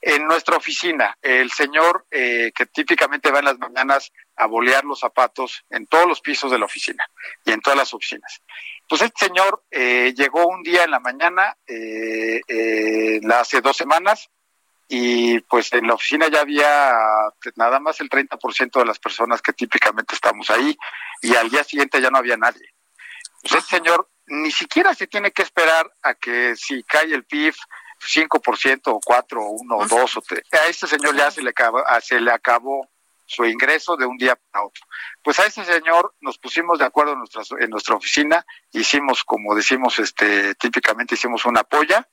En 0.00 0.26
nuestra 0.26 0.56
oficina, 0.56 1.16
el 1.22 1.50
señor 1.50 2.06
eh, 2.10 2.52
que 2.54 2.66
típicamente 2.66 3.30
va 3.30 3.38
en 3.38 3.46
las 3.46 3.58
mañanas 3.58 4.12
a 4.36 4.46
bolear 4.46 4.84
los 4.84 5.00
zapatos 5.00 5.64
en 5.70 5.86
todos 5.86 6.06
los 6.06 6.20
pisos 6.20 6.50
de 6.50 6.58
la 6.58 6.66
oficina 6.66 7.04
y 7.44 7.52
en 7.52 7.60
todas 7.60 7.78
las 7.78 7.94
oficinas. 7.94 8.42
Pues 8.88 9.02
este 9.02 9.26
señor 9.26 9.64
eh, 9.70 10.12
llegó 10.16 10.46
un 10.46 10.62
día 10.62 10.84
en 10.84 10.90
la 10.90 11.00
mañana, 11.00 11.56
eh, 11.66 12.40
eh, 12.46 13.20
hace 13.32 13.60
dos 13.60 13.76
semanas, 13.76 14.28
y 14.88 15.40
pues 15.40 15.72
en 15.72 15.86
la 15.88 15.94
oficina 15.94 16.28
ya 16.28 16.42
había 16.42 16.92
nada 17.56 17.80
más 17.80 18.00
el 18.00 18.08
30% 18.08 18.78
de 18.78 18.84
las 18.84 19.00
personas 19.00 19.42
que 19.42 19.52
típicamente 19.52 20.14
estamos 20.14 20.48
ahí, 20.50 20.76
y 21.22 21.34
al 21.34 21.50
día 21.50 21.64
siguiente 21.64 22.00
ya 22.00 22.10
no 22.10 22.18
había 22.18 22.36
nadie. 22.36 22.68
Pues 23.42 23.54
este 23.54 23.76
señor 23.78 24.08
ni 24.26 24.50
siquiera 24.50 24.94
se 24.94 25.06
tiene 25.06 25.32
que 25.32 25.42
esperar 25.42 25.90
a 26.02 26.14
que 26.14 26.54
si 26.56 26.82
cae 26.84 27.12
el 27.12 27.24
PIB 27.24 27.54
5% 28.00 28.80
o 28.86 29.00
4 29.04 29.42
o 29.42 29.50
1 29.50 29.76
o 29.76 29.86
2 29.86 30.16
o 30.16 30.20
3, 30.20 30.42
a 30.52 30.66
este 30.66 30.86
señor 30.86 31.16
ya 31.16 31.30
se 31.30 31.42
le 31.42 31.50
acabó, 31.50 31.82
se 32.00 32.20
le 32.20 32.30
acabó 32.30 32.88
su 33.26 33.44
ingreso 33.44 33.96
de 33.96 34.06
un 34.06 34.16
día 34.16 34.36
para 34.36 34.64
otro. 34.64 34.84
Pues 35.22 35.38
a 35.40 35.46
ese 35.46 35.64
señor 35.64 36.14
nos 36.20 36.38
pusimos 36.38 36.78
de 36.78 36.84
acuerdo 36.84 37.12
en 37.12 37.18
nuestra, 37.18 37.42
en 37.58 37.70
nuestra 37.70 37.96
oficina, 37.96 38.46
hicimos, 38.72 39.24
como 39.24 39.54
decimos, 39.54 39.98
este, 39.98 40.54
típicamente 40.54 41.16
hicimos 41.16 41.44
una 41.44 41.64
polla 41.64 42.08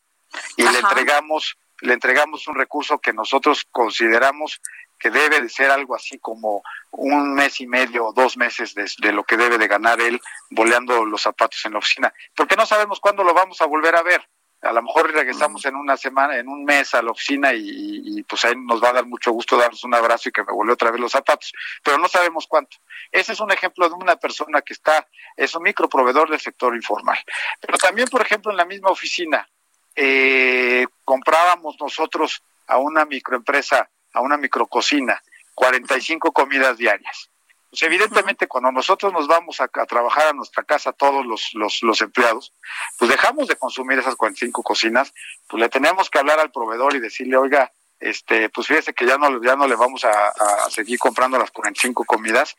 y 0.57 0.63
le 0.63 0.79
entregamos, 0.79 1.57
le 1.81 1.93
entregamos 1.93 2.47
un 2.47 2.55
recurso 2.55 2.99
que 2.99 3.13
nosotros 3.13 3.65
consideramos 3.71 4.59
que 4.99 5.11
debe 5.11 5.41
de 5.41 5.49
ser 5.49 5.69
algo 5.69 5.95
así 5.95 6.17
como 6.17 6.63
un 6.91 7.33
mes 7.33 7.59
y 7.59 7.67
medio 7.67 8.07
o 8.07 8.13
dos 8.13 8.37
meses 8.37 8.73
de, 8.73 8.89
de, 8.99 9.11
lo 9.11 9.23
que 9.23 9.37
debe 9.37 9.57
de 9.57 9.67
ganar 9.67 9.99
él 9.99 10.19
boleando 10.49 11.05
los 11.05 11.21
zapatos 11.21 11.63
en 11.65 11.73
la 11.73 11.79
oficina, 11.79 12.13
porque 12.35 12.55
no 12.55 12.65
sabemos 12.65 12.99
cuándo 12.99 13.23
lo 13.23 13.33
vamos 13.33 13.61
a 13.61 13.65
volver 13.65 13.95
a 13.95 14.01
ver 14.01 14.27
a 14.63 14.71
lo 14.71 14.81
mejor 14.81 15.11
regresamos 15.11 15.65
en 15.65 15.75
una 15.75 15.97
semana, 15.97 16.37
en 16.37 16.47
un 16.47 16.63
mes 16.63 16.93
a 16.93 17.01
la 17.01 17.11
oficina 17.11 17.51
y, 17.53 18.23
pues 18.23 18.45
ahí 18.45 18.53
nos 18.55 18.81
va 18.81 18.89
a 18.89 18.93
dar 18.93 19.05
mucho 19.05 19.31
gusto 19.31 19.57
darnos 19.57 19.83
un 19.83 19.93
abrazo 19.93 20.29
y 20.29 20.31
que 20.31 20.43
me 20.43 20.53
vuelva 20.53 20.73
otra 20.73 20.89
vez 20.89 21.01
los 21.01 21.11
zapatos, 21.11 21.51
pero 21.83 21.97
no 21.97 22.07
sabemos 22.07 22.47
cuánto. 22.47 22.77
Ese 23.11 23.33
es 23.33 23.39
un 23.39 23.51
ejemplo 23.51 23.89
de 23.89 23.95
una 23.95 24.15
persona 24.15 24.61
que 24.61 24.73
está, 24.73 25.07
es 25.35 25.53
un 25.53 25.63
microproveedor 25.63 26.29
del 26.29 26.39
sector 26.39 26.75
informal. 26.75 27.17
Pero 27.59 27.77
también, 27.77 28.07
por 28.07 28.21
ejemplo, 28.21 28.51
en 28.51 28.57
la 28.57 28.65
misma 28.65 28.89
oficina, 28.89 29.47
eh, 29.95 30.85
comprábamos 31.03 31.75
nosotros 31.79 32.41
a 32.67 32.77
una 32.77 33.05
microempresa, 33.05 33.89
a 34.13 34.21
una 34.21 34.37
micrococina, 34.37 35.21
45 35.55 36.31
comidas 36.31 36.77
diarias. 36.77 37.29
Pues 37.73 37.81
evidentemente 37.81 38.45
cuando 38.47 38.71
nosotros 38.71 39.11
nos 39.11 39.25
vamos 39.25 39.59
a, 39.59 39.67
trabajar 39.67 40.27
a 40.27 40.33
nuestra 40.33 40.63
casa, 40.63 40.93
todos 40.93 41.25
los, 41.25 41.55
los, 41.81 42.01
empleados, 42.01 42.53
pues 42.99 43.09
dejamos 43.09 43.47
de 43.47 43.55
consumir 43.55 43.97
esas 43.97 44.15
45 44.15 44.61
cocinas, 44.61 45.11
pues 45.49 45.59
le 45.59 45.69
tenemos 45.69 46.07
que 46.11 46.19
hablar 46.19 46.39
al 46.39 46.51
proveedor 46.51 46.95
y 46.95 46.99
decirle, 46.99 47.35
oiga, 47.35 47.71
este, 47.99 48.49
pues 48.49 48.67
fíjese 48.67 48.93
que 48.93 49.07
ya 49.07 49.17
no, 49.17 49.43
ya 49.43 49.55
no 49.55 49.65
le 49.65 49.75
vamos 49.75 50.05
a, 50.05 50.69
seguir 50.69 50.99
comprando 50.99 51.39
las 51.39 51.49
45 51.49 52.05
comidas, 52.05 52.55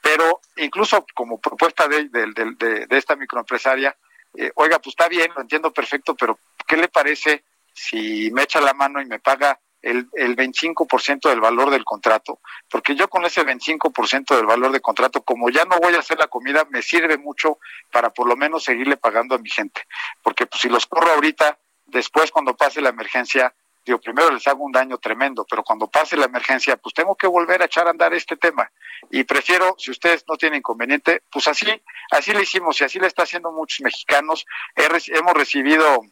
pero 0.00 0.40
incluso 0.54 1.04
como 1.12 1.40
propuesta 1.40 1.88
de, 1.88 2.08
de, 2.10 2.86
de, 2.86 2.96
esta 2.96 3.16
microempresaria, 3.16 3.96
eh, 4.38 4.52
oiga, 4.54 4.78
pues 4.78 4.92
está 4.92 5.08
bien, 5.08 5.32
lo 5.34 5.40
entiendo 5.40 5.72
perfecto, 5.72 6.14
pero 6.14 6.38
¿qué 6.68 6.76
le 6.76 6.86
parece 6.86 7.42
si 7.74 8.30
me 8.30 8.44
echa 8.44 8.60
la 8.60 8.74
mano 8.74 9.02
y 9.02 9.06
me 9.06 9.18
paga 9.18 9.58
el, 9.82 10.08
el 10.14 10.36
25% 10.36 11.28
del 11.28 11.40
valor 11.40 11.70
del 11.70 11.84
contrato, 11.84 12.40
porque 12.70 12.94
yo 12.94 13.08
con 13.08 13.24
ese 13.24 13.44
25% 13.44 14.36
del 14.36 14.46
valor 14.46 14.72
del 14.72 14.80
contrato, 14.80 15.22
como 15.22 15.50
ya 15.50 15.64
no 15.64 15.78
voy 15.78 15.94
a 15.94 15.98
hacer 15.98 16.18
la 16.18 16.28
comida, 16.28 16.66
me 16.70 16.82
sirve 16.82 17.18
mucho 17.18 17.58
para 17.90 18.10
por 18.10 18.28
lo 18.28 18.36
menos 18.36 18.64
seguirle 18.64 18.96
pagando 18.96 19.34
a 19.34 19.38
mi 19.38 19.50
gente, 19.50 19.82
porque 20.22 20.46
pues, 20.46 20.60
si 20.62 20.68
los 20.68 20.86
corro 20.86 21.12
ahorita, 21.12 21.58
después 21.86 22.30
cuando 22.30 22.56
pase 22.56 22.80
la 22.80 22.90
emergencia, 22.90 23.54
digo, 23.84 23.98
primero 23.98 24.30
les 24.30 24.46
hago 24.46 24.64
un 24.64 24.72
daño 24.72 24.98
tremendo, 24.98 25.44
pero 25.48 25.62
cuando 25.64 25.88
pase 25.88 26.16
la 26.16 26.26
emergencia, 26.26 26.76
pues 26.76 26.94
tengo 26.94 27.16
que 27.16 27.26
volver 27.26 27.62
a 27.62 27.66
echar 27.66 27.86
a 27.86 27.90
andar 27.90 28.14
este 28.14 28.36
tema. 28.36 28.70
Y 29.10 29.24
prefiero, 29.24 29.74
si 29.78 29.90
ustedes 29.90 30.24
no 30.28 30.36
tienen 30.36 30.58
inconveniente, 30.58 31.22
pues 31.30 31.48
así, 31.48 31.66
así 32.10 32.32
le 32.32 32.42
hicimos 32.42 32.80
y 32.80 32.84
así 32.84 32.98
le 33.00 33.08
está 33.08 33.24
haciendo 33.24 33.50
muchos 33.50 33.80
mexicanos. 33.80 34.46
hemos 34.76 35.34
recibido 35.34 36.02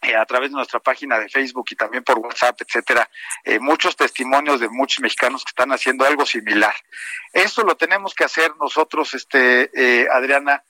eh, 0.00 0.14
a 0.14 0.24
través 0.26 0.50
de 0.50 0.56
nuestra 0.56 0.78
página 0.78 1.18
de 1.18 1.28
Facebook 1.28 1.66
y 1.70 1.74
también 1.74 2.04
por 2.04 2.18
WhatsApp, 2.18 2.60
etcétera, 2.60 3.10
eh, 3.42 3.58
muchos 3.58 3.96
testimonios 3.96 4.60
de 4.60 4.68
muchos 4.68 5.00
mexicanos 5.00 5.44
que 5.44 5.50
están 5.50 5.72
haciendo 5.72 6.04
algo 6.04 6.24
similar. 6.24 6.74
Eso 7.32 7.64
lo 7.64 7.76
tenemos 7.76 8.14
que 8.14 8.22
hacer 8.22 8.52
nosotros, 8.60 9.12
este, 9.14 9.70
eh, 9.74 10.06
Adriana, 10.10 10.62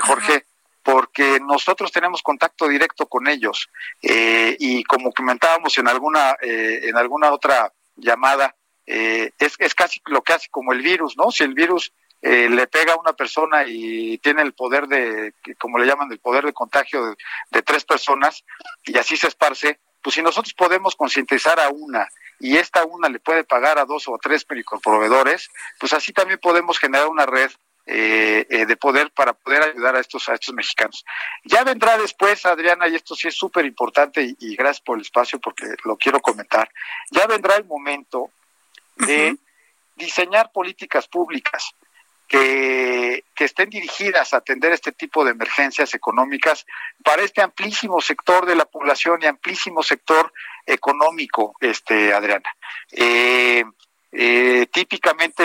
Jorge, 0.00 0.46
porque 0.82 1.38
nosotros 1.40 1.92
tenemos 1.92 2.22
contacto 2.22 2.66
directo 2.66 3.06
con 3.06 3.28
ellos 3.28 3.68
y 4.00 4.82
como 4.84 5.12
comentábamos 5.12 5.76
en 5.76 5.86
alguna 5.86 6.34
en 6.40 6.96
alguna 6.96 7.30
otra 7.30 7.70
llamada, 7.94 8.56
es, 8.86 9.54
es 9.58 9.74
casi 9.74 10.00
lo 10.06 10.22
que 10.22 10.32
hace 10.32 10.48
como 10.48 10.72
el 10.72 10.80
virus, 10.80 11.14
¿no? 11.18 11.30
Si 11.30 11.44
el 11.44 11.52
virus 11.52 11.92
eh, 12.22 12.48
le 12.48 12.66
pega 12.66 12.94
a 12.94 12.98
una 12.98 13.12
persona 13.12 13.64
y 13.66 14.18
tiene 14.18 14.42
el 14.42 14.52
poder 14.54 14.88
de, 14.88 15.34
como 15.58 15.78
le 15.78 15.86
llaman, 15.86 16.10
el 16.10 16.18
poder 16.18 16.44
de 16.44 16.52
contagio 16.52 17.14
de, 17.50 17.62
tres 17.62 17.84
personas 17.84 18.42
y 18.84 18.96
así 18.96 19.16
se 19.16 19.28
esparce, 19.28 19.80
pues 20.02 20.14
si 20.14 20.22
nosotros 20.22 20.54
podemos 20.54 20.96
concientizar 20.96 21.60
a 21.60 21.68
una 21.68 22.08
y 22.40 22.56
esta 22.56 22.84
una 22.84 23.08
le 23.08 23.18
puede 23.18 23.44
pagar 23.44 23.78
a 23.78 23.84
dos 23.84 24.08
o 24.08 24.18
tres 24.18 24.46
proveedores, 24.82 25.50
pues 25.78 25.92
así 25.92 26.12
también 26.12 26.38
podemos 26.40 26.78
generar 26.78 27.08
una 27.08 27.26
red 27.26 27.50
eh, 27.86 28.46
eh, 28.50 28.66
de 28.66 28.76
poder 28.76 29.12
para 29.12 29.32
poder 29.32 29.62
ayudar 29.62 29.94
a 29.94 30.00
estos 30.00 30.28
a 30.28 30.34
estos 30.34 30.54
mexicanos. 30.54 31.04
Ya 31.44 31.62
vendrá 31.62 31.96
después, 31.96 32.44
Adriana, 32.44 32.88
y 32.88 32.96
esto 32.96 33.14
sí 33.14 33.28
es 33.28 33.36
súper 33.36 33.64
importante 33.64 34.34
y, 34.38 34.56
gracias 34.56 34.80
por 34.80 34.96
el 34.96 35.02
espacio 35.02 35.38
porque 35.38 35.66
lo 35.84 35.96
quiero 35.96 36.20
comentar. 36.20 36.68
Ya 37.10 37.26
vendrá 37.26 37.56
el 37.56 37.64
momento 37.64 38.30
de 38.96 39.36
diseñar 39.94 40.50
políticas 40.50 41.06
públicas 41.06 41.74
que, 42.28 43.24
que, 43.34 43.44
estén 43.44 43.70
dirigidas 43.70 44.34
a 44.34 44.38
atender 44.38 44.72
este 44.72 44.92
tipo 44.92 45.24
de 45.24 45.30
emergencias 45.30 45.94
económicas 45.94 46.66
para 47.04 47.22
este 47.22 47.42
amplísimo 47.42 48.00
sector 48.00 48.46
de 48.46 48.56
la 48.56 48.64
población 48.64 49.20
y 49.22 49.26
amplísimo 49.26 49.82
sector 49.82 50.32
económico, 50.66 51.54
este 51.60 52.12
Adriana. 52.12 52.50
Eh, 52.90 53.64
eh, 54.18 54.66
típicamente, 54.72 55.44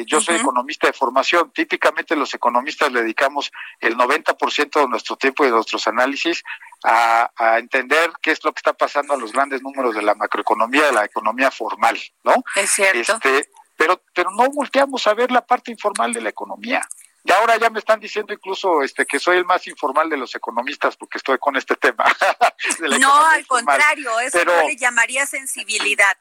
eh, 0.00 0.04
yo 0.04 0.20
soy 0.20 0.36
economista 0.36 0.86
de 0.86 0.92
formación, 0.92 1.50
típicamente 1.50 2.14
los 2.14 2.34
economistas 2.34 2.92
le 2.92 3.00
dedicamos 3.00 3.50
el 3.80 3.96
90% 3.96 4.80
de 4.80 4.88
nuestro 4.88 5.16
tiempo 5.16 5.44
y 5.44 5.46
de 5.46 5.54
nuestros 5.54 5.86
análisis 5.86 6.42
a, 6.84 7.30
entender 7.58 8.12
qué 8.20 8.32
es 8.32 8.44
lo 8.44 8.52
que 8.52 8.58
está 8.58 8.74
pasando 8.74 9.14
a 9.14 9.16
los 9.16 9.32
grandes 9.32 9.62
números 9.62 9.94
de 9.94 10.02
la 10.02 10.14
macroeconomía, 10.14 10.86
de 10.86 10.92
la 10.92 11.04
economía 11.06 11.50
formal, 11.50 11.98
¿no? 12.22 12.34
Es 12.56 12.70
cierto. 12.72 13.14
Este, 13.14 13.48
pero, 13.82 14.00
pero 14.14 14.30
no 14.30 14.48
volteamos 14.50 15.04
a 15.08 15.14
ver 15.14 15.32
la 15.32 15.44
parte 15.44 15.72
informal 15.72 16.12
de 16.12 16.20
la 16.20 16.28
economía. 16.28 16.80
Y 17.24 17.32
ahora 17.32 17.56
ya 17.56 17.68
me 17.68 17.80
están 17.80 17.98
diciendo 17.98 18.32
incluso 18.32 18.80
este 18.82 19.04
que 19.04 19.18
soy 19.18 19.38
el 19.38 19.44
más 19.44 19.66
informal 19.66 20.08
de 20.08 20.16
los 20.16 20.32
economistas 20.36 20.96
porque 20.96 21.18
estoy 21.18 21.38
con 21.38 21.56
este 21.56 21.74
tema. 21.74 22.04
no, 23.00 23.26
al 23.26 23.44
contrario, 23.44 24.20
eso 24.20 24.44
no 24.44 24.68
le 24.68 24.76
llamaría 24.76 25.26
sensibilidad 25.26 26.16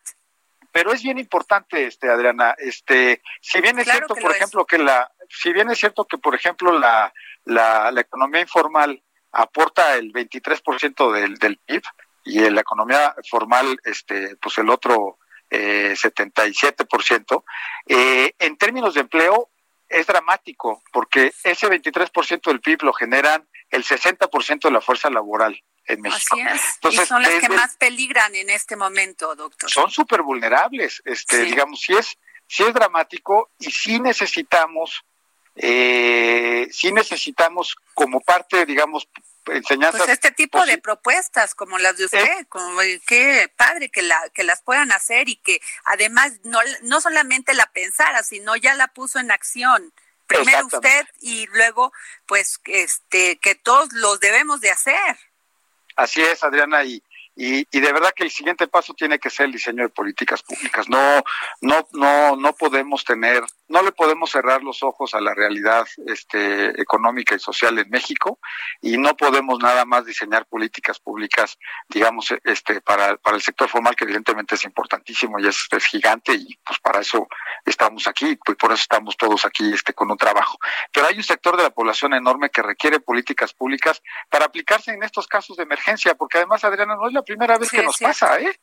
pero 0.73 0.93
es 0.93 1.03
bien 1.03 1.17
importante 1.17 1.85
este 1.85 2.09
Adriana 2.09 2.55
este 2.57 3.21
si 3.41 3.59
bien 3.59 3.77
es 3.77 3.85
cierto 3.85 4.15
por 4.15 4.31
ejemplo 4.31 4.65
que 4.65 4.77
la 4.77 5.11
si 5.27 5.51
bien 5.51 5.69
es 5.69 5.77
cierto 5.77 6.05
que 6.05 6.17
por 6.17 6.33
ejemplo 6.33 6.79
la 6.79 7.13
la, 7.43 7.91
la 7.91 7.99
economía 7.99 8.39
informal 8.39 9.03
aporta 9.33 9.95
el 9.97 10.13
23% 10.13 11.11
del 11.11 11.35
del 11.35 11.57
PIB 11.57 11.83
y 12.23 12.49
la 12.49 12.61
economía 12.61 13.13
formal 13.29 13.77
este 13.83 14.37
pues 14.37 14.59
el 14.59 14.69
otro 14.69 15.17
eh, 15.51 15.95
77%, 15.95 17.43
eh, 17.87 18.33
en 18.39 18.57
términos 18.57 18.93
de 18.93 19.01
empleo 19.01 19.49
es 19.89 20.07
dramático 20.07 20.81
porque 20.93 21.33
ese 21.43 21.67
23% 21.67 22.41
del 22.43 22.61
PIB 22.61 22.83
lo 22.83 22.93
generan 22.93 23.47
el 23.69 23.83
60% 23.83 24.61
de 24.61 24.71
la 24.71 24.81
fuerza 24.81 25.09
laboral 25.09 25.61
en 25.85 26.01
México. 26.01 26.37
Así 26.47 26.63
es. 26.89 26.93
y 26.93 27.05
son 27.05 27.21
las 27.21 27.41
que 27.41 27.49
más 27.49 27.75
peligran 27.77 28.33
en 28.35 28.49
este 28.49 28.75
momento, 28.75 29.35
doctor. 29.35 29.69
Son 29.69 29.91
súper 29.91 30.21
vulnerables. 30.21 31.01
Este, 31.05 31.43
digamos, 31.43 31.81
si 31.81 31.93
es, 31.93 32.17
si 32.47 32.63
es 32.63 32.73
dramático 32.73 33.51
y 33.59 33.71
si 33.71 33.99
necesitamos, 33.99 35.03
eh, 35.55 36.67
sí 36.71 36.91
necesitamos 36.91 37.75
como 37.93 38.21
parte, 38.21 38.65
digamos, 38.65 39.07
enseñanzas. 39.47 40.01
Pues 40.01 40.11
este 40.11 40.31
tipo 40.31 40.65
de 40.65 40.77
propuestas 40.77 41.55
como 41.55 41.77
las 41.77 41.97
de 41.97 42.05
usted, 42.05 42.23
eh. 42.23 42.45
como 42.47 42.79
qué 43.07 43.51
padre 43.55 43.89
que 43.89 44.01
la 44.01 44.17
que 44.33 44.43
las 44.43 44.61
puedan 44.61 44.91
hacer 44.91 45.29
y 45.29 45.35
que 45.37 45.61
además 45.83 46.39
no 46.43 46.59
no 46.83 47.01
solamente 47.01 47.53
la 47.53 47.65
pensara, 47.67 48.23
sino 48.23 48.55
ya 48.55 48.75
la 48.75 48.87
puso 48.87 49.19
en 49.19 49.31
acción. 49.31 49.93
Primero 50.27 50.67
usted 50.67 51.05
y 51.19 51.45
luego 51.47 51.91
pues 52.25 52.61
este 52.65 53.37
que 53.39 53.55
todos 53.55 53.91
los 53.93 54.19
debemos 54.19 54.61
de 54.61 54.71
hacer. 54.71 55.17
Así 55.95 56.21
es, 56.21 56.41
Adriana, 56.43 56.83
y, 56.83 57.03
y, 57.35 57.67
y, 57.69 57.79
de 57.79 57.93
verdad 57.93 58.13
que 58.15 58.23
el 58.23 58.31
siguiente 58.31 58.67
paso 58.67 58.93
tiene 58.93 59.19
que 59.19 59.29
ser 59.29 59.47
el 59.47 59.51
diseño 59.51 59.83
de 59.83 59.89
políticas 59.89 60.41
públicas. 60.41 60.87
No, 60.89 61.23
no, 61.61 61.87
no, 61.91 62.35
no 62.35 62.53
podemos 62.53 63.03
tener, 63.03 63.43
no 63.71 63.81
le 63.81 63.91
podemos 63.93 64.29
cerrar 64.29 64.61
los 64.61 64.83
ojos 64.83 65.15
a 65.15 65.21
la 65.21 65.33
realidad 65.33 65.87
este, 66.05 66.81
económica 66.81 67.35
y 67.35 67.39
social 67.39 67.79
en 67.79 67.89
México 67.89 68.39
y 68.81 68.97
no 68.97 69.15
podemos 69.15 69.59
nada 69.59 69.85
más 69.85 70.05
diseñar 70.05 70.45
políticas 70.45 70.99
públicas, 70.99 71.57
digamos, 71.87 72.33
este, 72.43 72.81
para, 72.81 73.15
para 73.17 73.37
el 73.37 73.41
sector 73.41 73.69
formal 73.69 73.95
que 73.95 74.03
evidentemente 74.03 74.55
es 74.55 74.65
importantísimo 74.65 75.39
y 75.39 75.47
es, 75.47 75.67
es 75.71 75.85
gigante 75.85 76.33
y 76.33 76.57
pues 76.65 76.79
para 76.79 76.99
eso 76.99 77.27
estamos 77.65 78.07
aquí, 78.07 78.37
pues 78.45 78.57
por 78.57 78.73
eso 78.73 78.81
estamos 78.81 79.15
todos 79.15 79.45
aquí 79.45 79.73
este, 79.73 79.93
con 79.93 80.11
un 80.11 80.17
trabajo. 80.17 80.57
Pero 80.91 81.07
hay 81.07 81.15
un 81.15 81.23
sector 81.23 81.55
de 81.55 81.63
la 81.63 81.69
población 81.69 82.13
enorme 82.13 82.49
que 82.49 82.61
requiere 82.61 82.99
políticas 82.99 83.53
públicas 83.53 84.01
para 84.29 84.45
aplicarse 84.45 84.91
en 84.91 85.01
estos 85.03 85.27
casos 85.27 85.55
de 85.55 85.63
emergencia, 85.63 86.15
porque 86.15 86.39
además, 86.39 86.63
Adriana, 86.65 86.95
no 86.95 87.07
es 87.07 87.13
la 87.13 87.23
primera 87.23 87.57
vez 87.57 87.69
que 87.69 87.83
nos 87.83 87.97
pasa, 87.97 88.37
¿eh? 88.39 88.59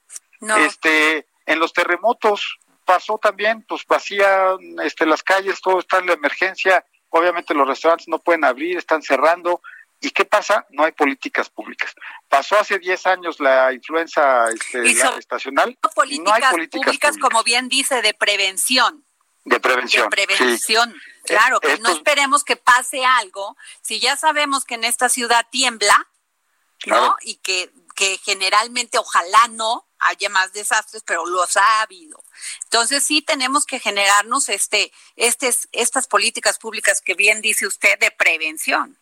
Este, 0.58 1.26
en 1.46 1.58
los 1.58 1.72
terremotos 1.72 2.58
pasó 2.88 3.18
también, 3.18 3.62
pues 3.68 3.84
vacía 3.86 4.56
este, 4.82 5.04
las 5.04 5.22
calles, 5.22 5.60
todo 5.60 5.80
está 5.80 5.98
en 5.98 6.06
la 6.06 6.14
emergencia, 6.14 6.82
obviamente 7.10 7.52
los 7.52 7.68
restaurantes 7.68 8.08
no 8.08 8.18
pueden 8.18 8.44
abrir, 8.44 8.78
están 8.78 9.02
cerrando, 9.02 9.60
¿Y 10.00 10.12
qué 10.12 10.24
pasa? 10.24 10.64
No 10.70 10.84
hay 10.84 10.92
políticas 10.92 11.50
públicas. 11.50 11.92
Pasó 12.28 12.56
hace 12.56 12.78
10 12.78 13.06
años 13.08 13.40
la 13.40 13.72
influenza 13.72 14.48
este, 14.48 14.92
estacional. 15.18 15.76
no 16.20 16.32
hay 16.32 16.42
políticas 16.52 16.84
públicas, 16.84 17.18
como 17.18 17.42
bien 17.42 17.68
dice, 17.68 18.00
de 18.00 18.14
prevención. 18.14 19.04
De 19.44 19.58
prevención. 19.58 20.08
De 20.08 20.24
prevención. 20.24 20.94
Claro, 21.24 21.58
que 21.58 21.78
no 21.78 21.88
esperemos 21.88 22.44
que 22.44 22.54
pase 22.54 23.04
algo. 23.04 23.56
Si 23.82 23.98
ya 23.98 24.16
sabemos 24.16 24.64
que 24.64 24.76
en 24.76 24.84
esta 24.84 25.08
ciudad 25.08 25.44
tiembla, 25.50 26.06
¿no? 26.86 27.16
Y 27.22 27.34
que, 27.38 27.72
que 27.96 28.18
generalmente, 28.18 28.98
ojalá 28.98 29.48
no, 29.50 29.87
haya 30.00 30.28
más 30.28 30.52
desastres, 30.52 31.02
pero 31.06 31.26
los 31.26 31.56
ha 31.56 31.82
habido. 31.82 32.22
Entonces 32.64 33.04
sí 33.04 33.22
tenemos 33.22 33.64
que 33.66 33.80
generarnos 33.80 34.48
este, 34.48 34.92
este, 35.16 35.50
estas 35.72 36.06
políticas 36.06 36.58
públicas 36.58 37.00
que 37.00 37.14
bien 37.14 37.40
dice 37.40 37.66
usted 37.66 37.98
de 37.98 38.10
prevención. 38.10 38.96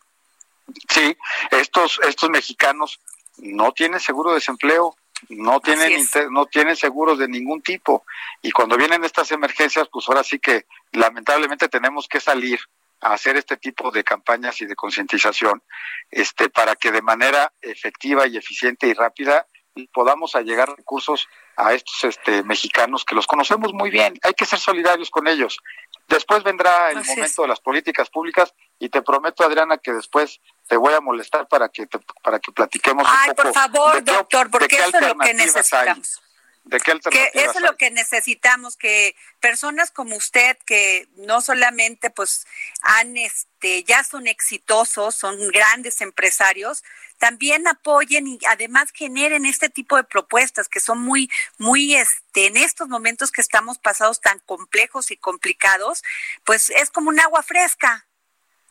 Sí, 0.89 1.17
estos, 1.51 1.99
estos 2.07 2.29
mexicanos 2.29 2.99
no 3.37 3.71
tienen 3.71 3.99
seguro 3.99 4.31
de 4.31 4.35
desempleo, 4.35 4.95
no 5.29 5.59
tienen 5.59 6.05
no 6.29 6.45
tienen 6.45 6.75
seguros 6.75 7.17
de 7.17 7.27
ningún 7.27 7.61
tipo 7.61 8.05
y 8.41 8.51
cuando 8.51 8.77
vienen 8.77 9.03
estas 9.03 9.31
emergencias 9.31 9.87
pues 9.91 10.07
ahora 10.07 10.23
sí 10.23 10.37
que 10.37 10.67
lamentablemente 10.91 11.67
tenemos 11.69 12.07
que 12.07 12.19
salir 12.19 12.59
a 13.01 13.13
hacer 13.13 13.35
este 13.35 13.57
tipo 13.57 13.89
de 13.89 14.03
campañas 14.03 14.61
y 14.61 14.65
de 14.65 14.75
concientización 14.75 15.63
este 16.11 16.49
para 16.49 16.75
que 16.75 16.91
de 16.91 17.01
manera 17.01 17.51
efectiva 17.61 18.27
y 18.27 18.37
eficiente 18.37 18.87
y 18.87 18.93
rápida 18.93 19.47
podamos 19.93 20.35
allegar 20.35 20.75
recursos 20.75 21.27
a 21.55 21.73
estos 21.73 22.03
este 22.03 22.43
mexicanos 22.43 23.05
que 23.05 23.15
los 23.15 23.27
conocemos 23.27 23.73
muy 23.73 23.89
bien 23.89 24.17
hay 24.23 24.33
que 24.33 24.45
ser 24.45 24.59
solidarios 24.59 25.09
con 25.09 25.27
ellos 25.27 25.59
después 26.07 26.43
vendrá 26.43 26.91
el 26.91 27.03
momento 27.03 27.41
de 27.43 27.47
las 27.47 27.59
políticas 27.59 28.09
públicas 28.09 28.53
y 28.79 28.89
te 28.89 29.01
prometo 29.01 29.43
Adriana 29.43 29.77
que 29.77 29.93
después 29.93 30.39
te 30.67 30.77
voy 30.77 30.93
a 30.93 31.01
molestar 31.01 31.47
para 31.47 31.69
que 31.69 31.87
para 32.21 32.39
que 32.39 32.51
platiquemos 32.51 33.07
Ay, 33.07 33.29
un 33.29 33.35
poco. 33.35 33.43
por 33.43 33.53
favor, 33.53 34.03
doctor, 34.03 34.51
porque 34.51 34.75
eso 34.75 34.97
es 34.97 35.07
lo 35.07 35.17
que 35.17 35.33
necesitamos. 35.33 36.21
¿De 36.67 36.79
qué 36.79 36.99
que 37.09 37.31
eso 37.33 37.51
es 37.55 37.61
lo 37.61 37.77
que 37.77 37.91
necesitamos 37.91 38.75
que 38.75 39.15
personas 39.39 39.91
como 39.91 40.15
usted 40.15 40.57
que 40.65 41.07
no 41.15 41.39
solamente 41.41 42.09
pues 42.09 42.45
han 42.81 43.15
este 43.15 43.83
ya 43.83 44.03
son 44.03 44.27
exitosos, 44.27 45.15
son 45.15 45.47
grandes 45.49 46.01
empresarios, 46.01 46.83
también 47.17 47.67
apoyen 47.67 48.27
y 48.27 48.39
además 48.49 48.91
generen 48.93 49.45
este 49.45 49.69
tipo 49.69 49.95
de 49.95 50.03
propuestas 50.03 50.67
que 50.67 50.79
son 50.79 50.99
muy 50.99 51.29
muy 51.57 51.95
este 51.95 52.47
en 52.47 52.57
estos 52.57 52.89
momentos 52.89 53.31
que 53.31 53.41
estamos 53.41 53.77
pasados 53.79 54.19
tan 54.19 54.39
complejos 54.39 55.11
y 55.11 55.17
complicados, 55.17 56.03
pues 56.43 56.69
es 56.69 56.89
como 56.89 57.09
un 57.09 57.19
agua 57.19 57.43
fresca 57.43 58.06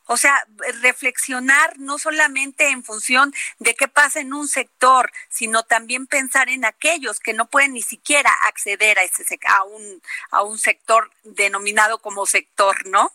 o 0.06 0.16
sea, 0.16 0.46
reflexionar 0.82 1.78
no 1.78 1.98
solamente 1.98 2.70
en 2.70 2.84
función 2.84 3.32
de 3.58 3.74
qué 3.74 3.88
pasa 3.88 4.20
en 4.20 4.32
un 4.32 4.48
sector, 4.48 5.10
sino 5.28 5.64
también 5.64 6.06
pensar 6.06 6.48
en 6.48 6.64
aquellos 6.64 7.20
que 7.20 7.32
no 7.32 7.46
pueden 7.46 7.72
ni 7.72 7.82
siquiera 7.82 8.30
acceder 8.46 8.98
a 8.98 9.02
ese 9.02 9.24
a 9.46 9.64
un 9.64 10.02
a 10.30 10.42
un 10.42 10.58
sector 10.58 11.10
denominado 11.24 11.98
como 11.98 12.26
sector, 12.26 12.86
¿no? 12.86 13.10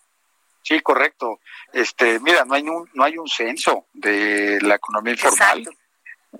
Sí, 0.63 0.80
correcto. 0.82 1.39
Este, 1.73 2.19
mira, 2.19 2.45
no 2.45 2.54
hay 2.54 2.63
un 2.63 2.89
no 2.93 3.04
hay 3.04 3.17
un 3.17 3.27
censo 3.27 3.88
de 3.93 4.60
la 4.62 4.75
economía 4.75 5.13
informal. 5.13 5.67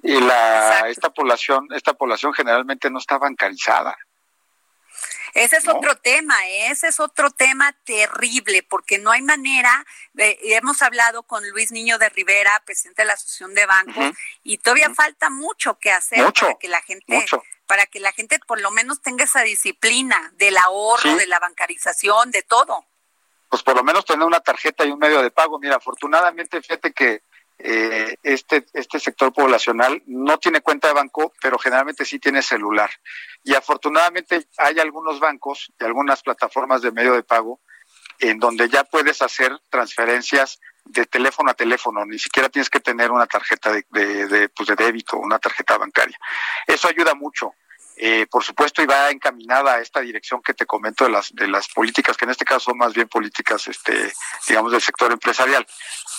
Y 0.04 0.20
la 0.20 0.88
esta 0.90 1.10
población 1.10 1.68
esta 1.74 1.94
población 1.94 2.34
generalmente 2.34 2.90
no 2.90 3.00
está 3.00 3.18
bancarizada. 3.18 3.98
Ese 5.34 5.58
es 5.58 5.68
otro 5.68 5.96
tema, 5.98 6.36
ese 6.48 6.88
es 6.88 7.00
otro 7.00 7.32
tema 7.32 7.72
terrible, 7.84 8.64
porque 8.64 8.98
no 8.98 9.12
hay 9.12 9.22
manera, 9.22 9.86
hemos 10.16 10.82
hablado 10.82 11.24
con 11.24 11.48
Luis 11.50 11.72
Niño 11.72 11.98
de 11.98 12.10
Rivera, 12.10 12.62
presidente 12.66 13.04
de 13.04 13.08
la 13.08 13.14
Asociación 13.14 13.54
de 13.54 13.66
Bancos, 13.66 14.18
y 14.44 14.58
todavía 14.58 14.94
falta 14.94 15.30
mucho 15.30 15.78
que 15.80 15.92
hacer 15.92 16.32
para 16.34 16.56
que 16.56 16.68
la 16.68 16.82
gente, 16.82 17.26
para 17.66 17.86
que 17.86 18.00
la 18.00 18.12
gente 18.12 18.40
por 18.46 18.60
lo 18.60 18.72
menos 18.72 19.02
tenga 19.02 19.24
esa 19.24 19.42
disciplina 19.42 20.32
del 20.36 20.58
ahorro, 20.58 21.16
de 21.16 21.28
la 21.28 21.40
bancarización, 21.40 22.32
de 22.32 22.44
todo. 22.44 22.86
Pues 23.50 23.64
por 23.64 23.76
lo 23.76 23.84
menos 23.84 24.06
tener 24.06 24.26
una 24.26 24.40
tarjeta 24.40 24.86
y 24.86 24.92
un 24.92 25.00
medio 25.00 25.22
de 25.22 25.30
pago. 25.30 25.60
Mira, 25.60 25.76
afortunadamente, 25.76 26.62
fíjate 26.62 26.94
que 26.94 27.24
eh, 27.64 28.16
este, 28.24 28.66
este 28.74 29.00
sector 29.00 29.34
poblacional 29.34 30.02
no 30.08 30.38
tiene 30.38 30.62
cuenta 30.62 30.88
de 30.88 30.94
banco, 30.94 31.34
pero 31.42 31.58
generalmente 31.58 32.06
sí 32.06 32.20
tiene 32.20 32.42
celular. 32.42 32.90
Y 33.44 33.54
afortunadamente 33.54 34.48
hay 34.58 34.80
algunos 34.80 35.20
bancos 35.20 35.72
y 35.80 35.84
algunas 35.84 36.22
plataformas 36.22 36.82
de 36.82 36.92
medio 36.92 37.14
de 37.14 37.24
pago 37.24 37.62
en 38.20 38.40
donde 38.40 38.70
ya 38.70 38.84
puedes 38.84 39.22
hacer 39.22 39.52
transferencias 39.70 40.60
de 40.86 41.06
teléfono 41.06 41.52
a 41.52 41.54
teléfono, 41.54 42.06
ni 42.06 42.20
siquiera 42.20 42.50
tienes 42.50 42.70
que 42.70 42.80
tener 42.80 43.12
una 43.12 43.26
tarjeta 43.26 43.72
de, 43.72 43.86
de, 43.90 44.28
de, 44.28 44.50
pues 44.50 44.68
de 44.70 44.76
débito, 44.76 45.18
una 45.18 45.40
tarjeta 45.40 45.78
bancaria. 45.78 46.18
Eso 46.68 46.88
ayuda 46.88 47.14
mucho. 47.14 47.54
Eh, 48.04 48.26
por 48.32 48.44
supuesto, 48.44 48.82
y 48.82 48.88
va 48.88 49.12
encaminada 49.12 49.76
a 49.76 49.80
esta 49.80 50.00
dirección 50.00 50.42
que 50.42 50.56
te 50.56 50.66
comento 50.66 51.04
de 51.04 51.12
las 51.12 51.32
de 51.36 51.48
las 51.48 51.68
políticas, 51.68 52.18
que 52.18 52.26
en 52.26 52.32
este 52.32 52.46
caso 52.46 52.72
son 52.72 52.80
más 52.80 52.96
bien 52.96 53.08
políticas, 53.08 53.68
este, 53.68 54.12
digamos, 54.48 54.72
del 54.72 54.82
sector 54.82 55.12
empresarial. 55.12 55.68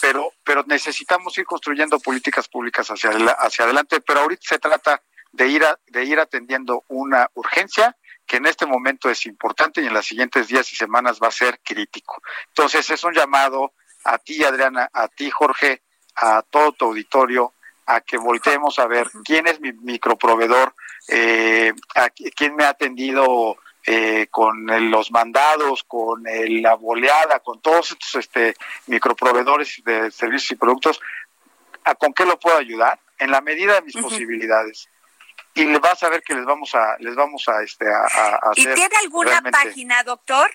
Pero, 0.01 0.33
pero 0.45 0.63
necesitamos 0.69 1.37
ir 1.39 1.45
construyendo 1.45 1.99
políticas 1.99 2.47
públicas 2.47 2.87
hacia, 2.87 3.11
hacia 3.11 3.65
adelante. 3.65 4.01
Pero 4.01 4.21
ahorita 4.21 4.43
se 4.45 4.61
trata 4.61 5.03
de 5.33 5.49
ir 5.49 5.65
a, 5.65 5.77
de 5.89 6.05
ir 6.05 6.21
atendiendo 6.21 6.85
una 6.87 7.29
urgencia 7.35 7.97
que 8.29 8.37
en 8.37 8.47
este 8.47 8.65
momento 8.65 9.11
es 9.11 9.27
importante 9.27 9.83
y 9.83 9.87
en 9.89 9.95
los 9.95 10.07
siguientes 10.07 10.47
días 10.47 10.73
y 10.73 10.77
semanas 10.77 11.19
va 11.21 11.27
a 11.27 11.33
ser 11.33 11.59
crítico. 11.65 12.23
Entonces 12.47 12.89
es 12.91 13.03
un 13.03 13.13
llamado 13.13 13.73
a 14.05 14.19
ti, 14.19 14.45
Adriana, 14.45 14.89
a 14.93 15.09
ti, 15.09 15.31
Jorge, 15.31 15.83
a 16.15 16.43
todo 16.49 16.71
tu 16.71 16.85
auditorio, 16.85 17.55
a 17.87 18.01
que 18.01 18.19
volteemos 18.19 18.79
a 18.79 18.87
ver 18.87 19.11
quién 19.25 19.49
es 19.49 19.61
mi 19.61 19.73
microproveedor, 19.73 20.75
eh, 21.09 21.73
a 21.95 22.11
quién 22.11 22.55
me 22.55 22.65
ha 22.65 22.71
atendido 22.71 23.57
eh, 23.85 24.29
con 24.31 24.67
los 24.91 25.11
mandados, 25.11 25.83
con 25.85 26.23
la 26.25 26.75
boleada, 26.75 27.41
con 27.41 27.61
todos 27.61 27.93
estos 27.93 28.15
este, 28.17 28.55
microproveedores 28.87 29.83
de 29.85 30.11
servicios 30.11 30.53
y 30.53 30.57
productos, 30.57 31.01
¿a 31.85 31.95
¿con 31.95 32.13
qué 32.13 32.25
lo 32.25 32.39
puedo 32.39 32.57
ayudar? 32.57 33.01
En 33.19 33.31
la 33.31 33.41
medida 33.41 33.75
de 33.75 33.83
mis 33.83 33.97
posibilidades 33.97 34.89
y 35.55 35.65
le 35.65 35.79
vas 35.79 36.03
a 36.03 36.09
ver 36.09 36.23
que 36.23 36.35
les 36.35 36.45
vamos 36.45 36.75
a 36.75 36.97
les 36.99 37.15
vamos 37.15 37.47
a 37.49 37.63
este 37.63 37.87
a, 37.87 38.37
a 38.37 38.53
¿Y 38.57 38.65
tiene 38.75 38.97
alguna 39.03 39.43
página, 39.43 40.03
doctor? 40.03 40.51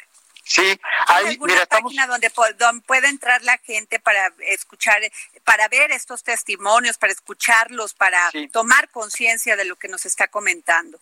Sí, 0.48 0.80
hay 1.08 1.28
alguna 1.28 1.66
página 1.66 2.08
donde, 2.08 2.32
donde 2.58 2.82
puede 2.84 3.10
entrar 3.10 3.44
la 3.44 3.58
gente 3.58 4.00
para 4.00 4.32
escuchar, 4.48 5.02
para 5.44 5.68
ver 5.68 5.92
estos 5.92 6.24
testimonios, 6.24 6.98
para 6.98 7.12
escucharlos, 7.12 7.94
para 7.94 8.32
tomar 8.54 8.90
conciencia 8.90 9.58
de 9.58 9.66
lo 9.66 9.76
que 9.76 9.90
nos 9.90 10.06
está 10.06 10.30
comentando. 10.30 10.98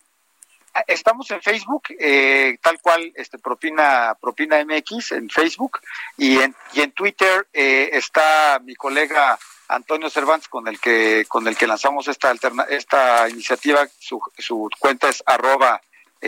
Ah, 0.74 0.82
estamos 0.88 1.30
en 1.30 1.40
Facebook, 1.40 1.84
eh, 1.96 2.58
tal 2.60 2.80
cual, 2.80 3.12
este 3.14 3.38
Propina 3.38 4.16
Propina 4.20 4.62
MX 4.64 5.12
en 5.12 5.30
Facebook 5.30 5.80
y 6.18 6.40
en 6.40 6.54
y 6.72 6.80
en 6.80 6.90
Twitter 6.90 7.46
eh, 7.52 7.90
está 7.92 8.60
mi 8.64 8.74
colega 8.74 9.38
Antonio 9.68 10.10
Cervantes 10.10 10.48
con 10.48 10.66
el 10.66 10.80
que 10.80 11.24
con 11.28 11.46
el 11.46 11.56
que 11.56 11.68
lanzamos 11.68 12.08
esta 12.08 12.30
alterna, 12.30 12.64
esta 12.64 13.28
iniciativa. 13.28 13.86
Su, 14.00 14.20
su 14.38 14.68
cuenta 14.80 15.08
es 15.08 15.22
arroba 15.24 15.80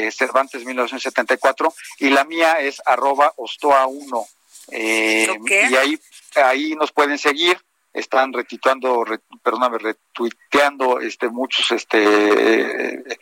eh, 0.07 0.11
Cervantes 0.11 0.65
1974 0.65 1.73
y 1.99 2.11
la 2.11 2.25
mía 2.25 2.61
es 2.61 2.81
arroba 2.85 3.33
Ostoa 3.37 3.87
1. 3.87 4.27
Eh, 4.71 5.39
y 5.71 5.75
ahí, 5.77 5.99
ahí 6.37 6.75
nos 6.75 6.93
pueden 6.93 7.19
seguir 7.19 7.59
están 7.93 8.33
retituando, 8.33 9.05
perdóname, 9.43 9.79
retuiteando 9.79 11.01
este 11.01 11.29
muchos 11.29 11.71
este 11.71 13.01
eh, 13.01 13.17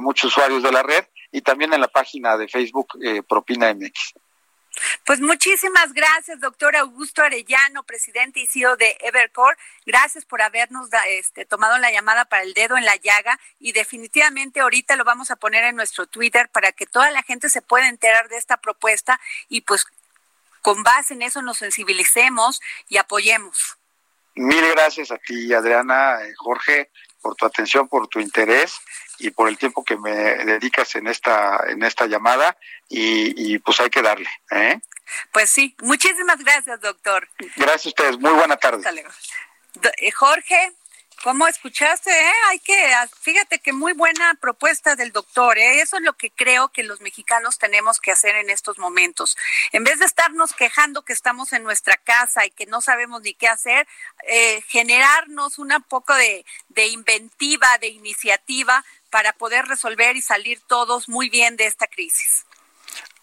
muchos 0.00 0.30
usuarios 0.30 0.62
de 0.62 0.72
la 0.72 0.82
red 0.82 1.04
y 1.30 1.40
también 1.42 1.72
en 1.72 1.80
la 1.80 1.88
página 1.88 2.36
de 2.36 2.48
Facebook 2.48 2.88
eh, 3.02 3.22
Propina 3.22 3.72
MX. 3.74 4.14
Pues 5.04 5.20
muchísimas 5.20 5.92
gracias, 5.92 6.40
doctor 6.40 6.76
Augusto 6.76 7.22
Arellano, 7.22 7.82
presidente 7.82 8.40
y 8.40 8.46
CEO 8.46 8.76
de 8.76 8.96
Evercore. 9.00 9.56
Gracias 9.84 10.24
por 10.24 10.42
habernos 10.42 10.88
este, 11.08 11.44
tomado 11.44 11.78
la 11.78 11.90
llamada 11.90 12.24
para 12.24 12.42
el 12.42 12.54
dedo 12.54 12.76
en 12.76 12.84
la 12.84 12.96
llaga 12.96 13.38
y 13.58 13.72
definitivamente 13.72 14.60
ahorita 14.60 14.96
lo 14.96 15.04
vamos 15.04 15.30
a 15.30 15.36
poner 15.36 15.64
en 15.64 15.76
nuestro 15.76 16.06
Twitter 16.06 16.48
para 16.48 16.72
que 16.72 16.86
toda 16.86 17.10
la 17.10 17.22
gente 17.22 17.48
se 17.48 17.62
pueda 17.62 17.88
enterar 17.88 18.28
de 18.28 18.36
esta 18.36 18.56
propuesta 18.56 19.20
y 19.48 19.62
pues 19.62 19.84
con 20.62 20.82
base 20.82 21.14
en 21.14 21.22
eso 21.22 21.42
nos 21.42 21.58
sensibilicemos 21.58 22.60
y 22.88 22.96
apoyemos. 22.96 23.76
Mil 24.34 24.64
gracias 24.70 25.10
a 25.10 25.18
ti, 25.18 25.52
Adriana, 25.52 26.24
eh, 26.24 26.32
Jorge, 26.36 26.90
por 27.22 27.36
tu 27.36 27.46
atención, 27.46 27.88
por 27.88 28.08
tu 28.08 28.20
interés 28.20 28.78
y 29.18 29.30
por 29.30 29.48
el 29.48 29.56
tiempo 29.56 29.84
que 29.84 29.96
me 29.96 30.10
dedicas 30.10 30.94
en 30.96 31.06
esta 31.06 31.64
en 31.68 31.82
esta 31.82 32.06
llamada 32.06 32.56
y, 32.88 33.58
pues 33.60 33.80
hay 33.80 33.88
que 33.88 34.02
darle. 34.02 34.28
¿eh? 34.50 34.80
Pues 35.32 35.48
sí, 35.48 35.74
muchísimas 35.80 36.38
gracias, 36.38 36.80
doctor. 36.80 37.28
Gracias 37.56 37.86
a 37.86 37.88
ustedes, 37.88 38.18
muy 38.18 38.32
buena 38.32 38.56
tarde. 38.56 38.82
Eh, 39.96 40.10
Jorge, 40.10 40.72
¿Cómo 41.22 41.46
escuchaste? 41.46 42.10
Eh? 42.10 42.32
Hay 42.48 42.58
que, 42.58 42.74
ah, 42.94 43.08
fíjate 43.20 43.60
que 43.60 43.72
muy 43.72 43.92
buena 43.92 44.34
propuesta 44.40 44.96
del 44.96 45.12
doctor. 45.12 45.56
¿eh? 45.56 45.80
Eso 45.80 45.96
es 45.98 46.02
lo 46.02 46.14
que 46.14 46.32
creo 46.32 46.70
que 46.70 46.82
los 46.82 47.00
mexicanos 47.00 47.58
tenemos 47.58 48.00
que 48.00 48.10
hacer 48.10 48.34
en 48.34 48.50
estos 48.50 48.76
momentos. 48.78 49.36
En 49.70 49.84
vez 49.84 50.00
de 50.00 50.04
estarnos 50.04 50.52
quejando 50.52 51.02
que 51.02 51.12
estamos 51.12 51.52
en 51.52 51.62
nuestra 51.62 51.96
casa 51.96 52.44
y 52.44 52.50
que 52.50 52.66
no 52.66 52.80
sabemos 52.80 53.22
ni 53.22 53.34
qué 53.34 53.46
hacer, 53.46 53.86
eh, 54.26 54.62
generarnos 54.66 55.60
un 55.60 55.72
poco 55.88 56.12
de, 56.12 56.44
de 56.70 56.88
inventiva, 56.88 57.68
de 57.80 57.88
iniciativa 57.88 58.84
para 59.08 59.32
poder 59.32 59.66
resolver 59.66 60.16
y 60.16 60.22
salir 60.22 60.60
todos 60.66 61.08
muy 61.08 61.30
bien 61.30 61.56
de 61.56 61.66
esta 61.66 61.86
crisis. 61.86 62.46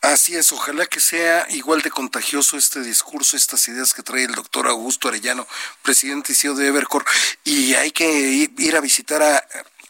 Así 0.01 0.33
es, 0.35 0.53
ojalá 0.53 0.85
que 0.85 1.01
sea 1.01 1.45
igual 1.49 1.81
de 1.81 1.91
contagioso 1.91 2.57
este 2.57 2.79
discurso, 2.81 3.35
estas 3.35 3.67
ideas 3.67 3.93
que 3.93 4.01
trae 4.01 4.23
el 4.23 4.33
doctor 4.33 4.67
Augusto 4.67 5.09
Arellano, 5.09 5.45
presidente 5.81 6.31
y 6.31 6.35
CEO 6.35 6.55
de 6.55 6.67
Evercore, 6.67 7.03
y 7.43 7.73
hay 7.73 7.91
que 7.91 8.09
ir 8.57 8.77
a 8.77 8.81
visitar 8.81 9.21
a 9.21 9.43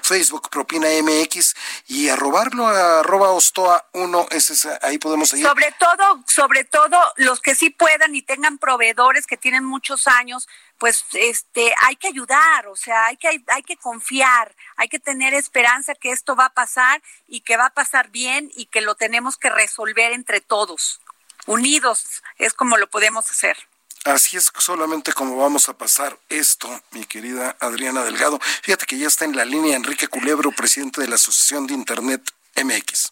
Facebook 0.10 0.50
Propina 0.50 0.88
MX 1.04 1.56
y 1.86 2.10
a 2.10 2.16
robarlo 2.16 2.66
a 2.66 3.02
arroba 3.02 3.30
Ostoa 3.30 3.88
1, 3.94 4.30
ese 4.32 4.56
ahí 4.82 4.98
podemos 4.98 5.30
seguir. 5.30 5.46
Sobre 5.46 5.72
todo, 5.74 6.24
sobre 6.26 6.64
todo 6.64 6.98
los 7.18 7.40
que 7.42 7.54
sí 7.54 7.70
puedan 7.70 8.16
y 8.16 8.24
tengan 8.24 8.58
proveedores 8.58 9.28
que 9.28 9.38
tienen 9.38 9.64
muchos 9.64 10.08
años, 10.08 10.50
pues 10.80 11.06
este 11.14 11.76
hay 11.78 11.96
que 11.96 12.08
ayudar, 12.08 12.66
o 12.70 12.76
sea, 12.76 13.06
hay 13.06 13.18
que 13.18 13.44
hay 13.48 13.62
que 13.62 13.78
confiar, 13.78 14.56
hay 14.78 14.90
que 14.90 14.98
tener 14.98 15.36
esperanza 15.36 15.94
que 15.94 16.10
esto 16.10 16.36
va 16.36 16.46
a 16.46 16.54
pasar 16.54 17.04
y 17.28 17.42
que 17.42 17.56
va 17.56 17.68
a 17.68 17.74
pasar 17.76 18.10
bien 18.10 18.52
y 18.56 18.66
que 18.66 18.82
lo 18.82 18.96
tenemos 18.96 19.38
que 19.38 19.52
resolver 19.52 20.12
entre 20.12 20.42
todos. 20.42 21.02
Unidos 21.46 22.24
es 22.40 22.56
como 22.56 22.78
lo 22.78 22.90
podemos 22.90 23.30
hacer. 23.30 23.69
Así 24.10 24.38
es 24.38 24.52
solamente 24.58 25.14
como 25.14 25.38
vamos 25.38 25.70
a 25.70 25.78
pasar 25.78 26.18
esto, 26.30 26.68
mi 26.92 27.06
querida 27.06 27.56
Adriana 27.60 28.04
Delgado. 28.04 28.40
Fíjate 28.64 28.88
que 28.88 28.98
ya 28.98 29.08
está 29.08 29.26
en 29.26 29.36
la 29.36 29.46
línea 29.46 29.76
Enrique 29.76 30.08
Culebro, 30.08 30.52
presidente 30.52 31.02
de 31.02 31.08
la 31.08 31.16
Asociación 31.16 31.68
de 31.68 31.76
Internet 31.76 32.24
MX. 32.56 33.12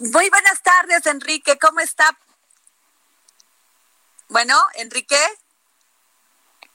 Muy 0.00 0.28
buenas 0.28 0.62
tardes, 0.62 1.06
Enrique. 1.06 1.58
¿Cómo 1.58 1.80
está? 1.80 2.18
Bueno, 4.28 4.60
Enrique. 4.74 5.18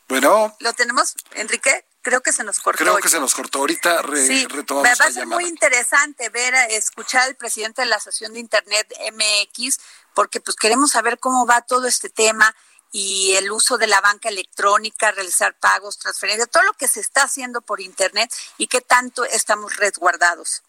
Bueno. 0.08 0.56
¿Lo 0.60 0.74
tenemos, 0.74 1.14
Enrique? 1.36 1.86
Creo 2.02 2.22
que 2.22 2.34
se 2.34 2.44
nos 2.44 2.60
cortó. 2.60 2.84
Creo 2.84 2.98
que 2.98 3.10
se 3.10 3.20
nos 3.20 3.36
cortó. 3.36 3.60
Ahorita 3.60 4.02
sí, 4.16 4.48
Me 4.52 4.96
va 4.96 5.06
a 5.06 5.12
ser 5.12 5.28
muy 5.28 5.46
interesante 5.46 6.30
ver, 6.30 6.56
escuchar 6.72 7.22
al 7.22 7.36
presidente 7.36 7.84
de 7.84 7.88
la 7.88 7.98
Asociación 7.98 8.34
de 8.34 8.40
Internet 8.40 8.92
MX, 9.14 9.80
porque 10.16 10.42
pues 10.42 10.58
queremos 10.58 10.92
saber 10.92 11.20
cómo 11.20 11.46
va 11.46 11.62
todo 11.62 11.88
este 11.88 12.10
tema 12.10 12.54
y 12.96 13.34
el 13.34 13.52
uso 13.52 13.80
de 13.80 13.88
la 13.88 14.00
banca 14.02 14.30
electrónica, 14.30 15.12
realizar 15.12 15.58
pagos, 15.60 15.98
transferencias, 15.98 16.48
todo 16.50 16.62
lo 16.64 16.74
que 16.74 16.88
se 16.88 17.00
está 17.00 17.24
haciendo 17.24 17.60
por 17.62 17.82
Internet 17.82 18.32
y 18.58 18.68
qué 18.68 18.82
tanto 18.82 19.26
estamos 19.26 19.76
resguardados. 19.78 20.62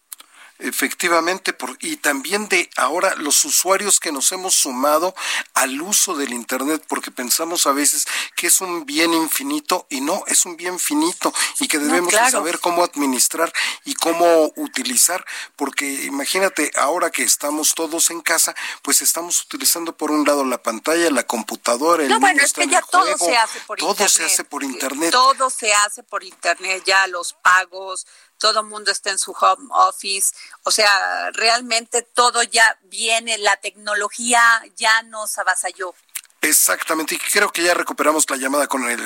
Efectivamente, 0.57 1.51
por, 1.51 1.77
y 1.81 1.97
también 1.97 2.47
de 2.47 2.69
ahora 2.77 3.13
los 3.15 3.43
usuarios 3.43 3.99
que 3.99 4.13
nos 4.13 4.31
hemos 4.31 4.55
sumado 4.55 5.13
al 5.53 5.81
uso 5.81 6.15
del 6.15 6.31
Internet, 6.31 6.81
porque 6.87 7.11
pensamos 7.11 7.67
a 7.67 7.73
veces 7.73 8.07
que 8.37 8.47
es 8.47 8.61
un 8.61 8.85
bien 8.85 9.13
infinito 9.13 9.85
y 9.89 9.99
no, 9.99 10.23
es 10.27 10.45
un 10.45 10.55
bien 10.55 10.79
finito 10.79 11.33
y 11.59 11.67
que 11.67 11.77
debemos 11.77 12.13
saber 12.31 12.59
cómo 12.59 12.85
administrar 12.85 13.51
y 13.83 13.95
cómo 13.95 14.53
utilizar, 14.55 15.25
porque 15.57 16.05
imagínate, 16.05 16.71
ahora 16.77 17.11
que 17.11 17.23
estamos 17.23 17.75
todos 17.75 18.09
en 18.11 18.21
casa, 18.21 18.55
pues 18.81 19.01
estamos 19.01 19.41
utilizando 19.41 19.97
por 19.97 20.09
un 20.09 20.25
lado 20.25 20.45
la 20.45 20.63
pantalla, 20.63 21.09
la 21.11 21.27
computadora, 21.27 22.03
el 22.03 22.09
No, 22.09 22.21
bueno, 22.21 22.41
es 22.41 22.53
que 22.53 22.67
ya 22.67 22.81
todo 22.81 23.17
se 23.17 23.35
hace 23.35 23.59
por 23.59 23.79
Internet. 23.81 23.97
Todo 23.97 24.07
se 24.07 24.23
hace 24.23 24.43
por 24.45 24.63
Internet. 24.63 25.11
Todo 25.11 25.49
se 25.49 25.73
hace 25.73 26.03
por 26.03 26.23
Internet, 26.23 26.83
ya 26.85 27.07
los 27.07 27.33
pagos, 27.33 28.07
todo 28.37 28.61
el 28.61 28.65
mundo 28.67 28.91
está 28.91 29.09
en 29.11 29.19
su 29.19 29.31
home 29.31 29.67
office, 29.71 30.35
o 30.63 30.71
sea, 30.71 31.31
realmente 31.31 32.01
todo 32.01 32.43
ya 32.43 32.77
viene, 32.83 33.37
la 33.37 33.57
tecnología 33.57 34.41
ya 34.75 35.03
nos 35.03 35.37
avasalló. 35.37 35.93
Exactamente, 36.41 37.15
y 37.15 37.17
creo 37.17 37.51
que 37.51 37.63
ya 37.63 37.73
recuperamos 37.73 38.29
la 38.29 38.37
llamada 38.37 38.67
con 38.67 38.89
el 38.89 39.01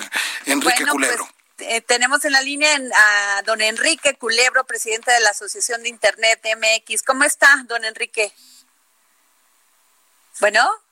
Enrique 0.46 0.82
pues, 0.82 0.92
Culebro. 0.92 1.30
Eh, 1.60 1.82
tenemos 1.82 2.24
en 2.26 2.32
la 2.32 2.42
línea 2.42 2.74
a 2.96 3.42
don 3.44 3.62
Enrique 3.62 4.16
Culebro, 4.16 4.66
presidente 4.66 5.12
de 5.12 5.20
la 5.20 5.30
Asociación 5.30 5.84
de 5.84 5.90
Internet 5.90 6.42
MX. 6.44 7.04
¿Cómo 7.04 7.24
está, 7.24 7.64
don 7.68 7.84
Enrique? 7.84 8.34
Bueno 10.40 10.89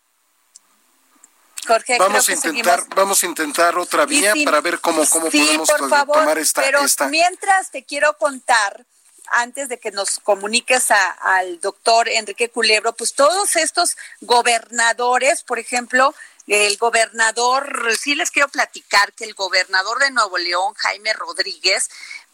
vamos 2.00 2.30
a 2.30 2.34
intentar, 2.34 2.84
vamos 2.96 3.24
a 3.24 3.26
intentar 3.26 3.78
otra 3.78 4.06
vía 4.06 4.34
para 4.46 4.62
ver 4.62 4.80
cómo, 4.80 5.08
cómo 5.10 5.30
podemos 5.30 5.67
tomar 5.67 6.38
esta, 6.38 6.62
pero 6.62 6.82
Mientras 7.10 7.72
te 7.72 7.84
quiero 7.84 8.17
contar 8.17 8.86
antes 9.30 9.70
de 9.70 9.80
que 9.80 9.91
nos 9.91 10.20
comuniques 10.20 10.88
al 10.91 11.60
doctor 11.60 12.08
Enrique 12.10 12.50
Culebro, 12.50 12.93
pues 12.93 13.13
todos 13.13 13.56
estos 13.56 13.98
gobernadores, 14.22 15.43
por 15.43 15.60
ejemplo, 15.60 16.13
el 16.48 16.78
gobernador, 16.78 17.96
sí 18.00 18.15
les 18.15 18.32
quiero 18.32 18.48
platicar 18.48 19.12
que 19.13 19.26
el 19.26 19.34
gobernador 19.34 20.00
de 20.00 20.12
Nuevo 20.12 20.38
León, 20.38 20.74
Jaime 20.76 21.12
Rodríguez, 21.13 21.89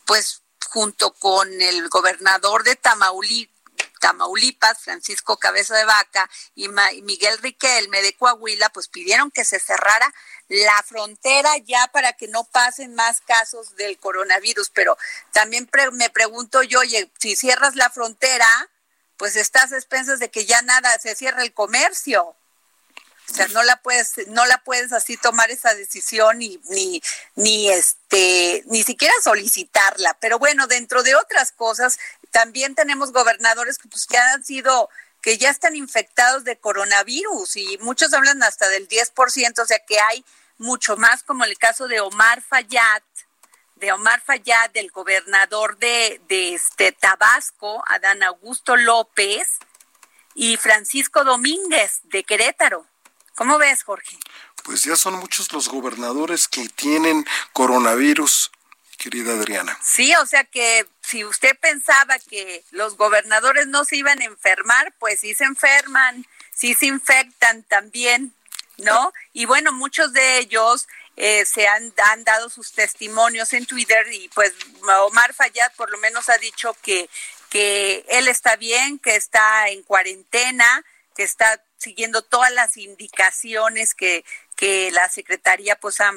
pues 0.05 0.41
junto 0.69 1.13
con 1.13 1.49
el 1.61 1.89
gobernador 1.89 2.63
de 2.63 2.75
Tamaulipas, 2.75 3.52
Tamaulipas, 4.03 4.79
Francisco 4.79 5.37
Cabeza 5.37 5.77
de 5.77 5.85
Vaca 5.85 6.29
y 6.55 6.67
Miguel 7.03 7.37
Riquelme 7.37 8.01
de 8.01 8.13
Coahuila, 8.17 8.67
pues 8.69 8.89
pidieron 8.89 9.31
que 9.31 9.45
se 9.45 9.61
cerrara 9.61 10.13
la 10.49 10.83
frontera 10.83 11.55
ya 11.59 11.87
para 11.87 12.11
que 12.11 12.27
no 12.27 12.43
pasen 12.43 12.95
más 12.95 13.21
casos 13.21 13.77
del 13.77 13.97
coronavirus. 13.97 14.71
Pero 14.71 14.97
también 15.31 15.69
me 15.93 16.09
pregunto 16.09 16.63
yo, 16.63 16.81
oye, 16.81 17.09
si 17.17 17.37
cierras 17.37 17.77
la 17.77 17.89
frontera, 17.89 18.69
pues 19.15 19.37
estás 19.37 19.71
a 19.71 19.77
expensas 19.77 20.19
de 20.19 20.29
que 20.29 20.45
ya 20.45 20.61
nada, 20.63 20.99
se 20.99 21.15
cierra 21.15 21.41
el 21.41 21.53
comercio. 21.53 22.35
O 23.29 23.33
sea, 23.33 23.47
no 23.49 23.63
la 23.63 23.77
puedes, 23.77 24.27
no 24.27 24.45
la 24.45 24.57
puedes 24.59 24.91
así 24.91 25.17
tomar 25.17 25.49
esa 25.49 25.73
decisión 25.73 26.39
ni, 26.39 26.59
ni, 26.69 27.01
ni 27.35 27.69
este, 27.69 28.63
ni 28.67 28.83
siquiera 28.83 29.13
solicitarla. 29.23 30.15
Pero 30.19 30.39
bueno, 30.39 30.67
dentro 30.67 31.03
de 31.03 31.15
otras 31.15 31.51
cosas, 31.51 31.97
también 32.31 32.75
tenemos 32.75 33.11
gobernadores 33.11 33.77
que 33.77 33.87
pues 33.87 34.05
que 34.05 34.17
han 34.17 34.43
sido 34.43 34.89
que 35.21 35.37
ya 35.37 35.49
están 35.49 35.75
infectados 35.75 36.43
de 36.43 36.57
coronavirus 36.57 37.55
y 37.55 37.77
muchos 37.79 38.13
hablan 38.13 38.43
hasta 38.43 38.67
del 38.67 38.89
10%, 38.89 39.61
o 39.61 39.65
sea 39.65 39.79
que 39.87 39.97
hay 39.97 40.25
mucho 40.57 40.97
más 40.97 41.23
como 41.23 41.45
el 41.45 41.57
caso 41.57 41.87
de 41.87 42.01
Omar 42.01 42.41
Fayad, 42.41 43.01
de 43.77 43.93
Omar 43.93 44.21
Fayad, 44.21 44.69
del 44.71 44.91
gobernador 44.91 45.77
de, 45.77 46.21
de 46.27 46.55
este 46.55 46.91
Tabasco, 46.91 47.83
Adán 47.87 48.21
Augusto 48.21 48.75
López, 48.75 49.47
y 50.35 50.57
Francisco 50.57 51.23
Domínguez 51.23 52.01
de 52.03 52.23
Querétaro. 52.23 52.85
¿Cómo 53.35 53.57
ves, 53.57 53.83
Jorge? 53.83 54.17
Pues 54.63 54.83
ya 54.83 54.95
son 54.95 55.15
muchos 55.15 55.51
los 55.51 55.67
gobernadores 55.67 56.47
que 56.47 56.69
tienen 56.69 57.25
coronavirus, 57.51 58.51
querida 58.97 59.33
Adriana. 59.33 59.77
Sí, 59.83 60.13
o 60.15 60.25
sea 60.25 60.43
que 60.43 60.87
si 61.01 61.25
usted 61.25 61.57
pensaba 61.59 62.17
que 62.19 62.63
los 62.71 62.95
gobernadores 62.95 63.67
no 63.67 63.85
se 63.85 63.97
iban 63.97 64.21
a 64.21 64.25
enfermar, 64.25 64.93
pues 64.99 65.19
sí 65.19 65.33
se 65.35 65.43
enferman, 65.45 66.25
sí 66.53 66.75
se 66.75 66.85
infectan 66.85 67.63
también, 67.63 68.33
¿no? 68.77 69.13
Y 69.33 69.45
bueno, 69.45 69.73
muchos 69.73 70.13
de 70.13 70.37
ellos 70.37 70.87
eh, 71.17 71.45
se 71.45 71.67
han, 71.67 71.93
han, 72.11 72.23
dado 72.23 72.49
sus 72.49 72.71
testimonios 72.71 73.53
en 73.53 73.65
Twitter 73.65 74.05
y 74.13 74.29
pues 74.29 74.53
Omar 75.07 75.33
Fayad 75.33 75.71
por 75.75 75.91
lo 75.91 75.97
menos 75.99 76.29
ha 76.29 76.37
dicho 76.37 76.75
que, 76.81 77.09
que 77.49 78.05
él 78.09 78.27
está 78.27 78.55
bien, 78.55 78.97
que 78.99 79.15
está 79.15 79.69
en 79.69 79.83
cuarentena, 79.83 80.83
que 81.15 81.23
está 81.23 81.61
siguiendo 81.83 82.21
todas 82.21 82.51
las 82.51 82.77
indicaciones 82.77 83.93
que, 83.93 84.25
que 84.55 84.91
la 84.91 85.09
Secretaría 85.09 85.75
pues 85.79 85.99
ha, 86.01 86.11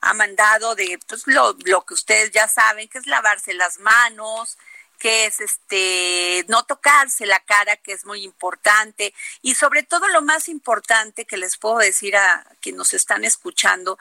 ha, 0.00 0.14
mandado 0.14 0.74
de 0.74 0.98
pues, 1.06 1.26
lo, 1.26 1.56
lo 1.64 1.84
que 1.84 1.94
ustedes 1.94 2.30
ya 2.30 2.48
saben, 2.48 2.88
que 2.88 2.98
es 2.98 3.06
lavarse 3.06 3.54
las 3.54 3.78
manos, 3.78 4.58
que 4.98 5.26
es 5.26 5.40
este 5.40 6.44
no 6.48 6.64
tocarse 6.64 7.24
la 7.24 7.40
cara, 7.40 7.76
que 7.76 7.92
es 7.92 8.04
muy 8.04 8.24
importante, 8.24 9.14
y 9.42 9.54
sobre 9.54 9.82
todo 9.84 10.08
lo 10.08 10.22
más 10.22 10.48
importante 10.48 11.24
que 11.24 11.36
les 11.36 11.56
puedo 11.56 11.78
decir 11.78 12.16
a 12.16 12.44
quienes 12.60 12.78
nos 12.78 12.94
están 12.94 13.24
escuchando, 13.24 13.98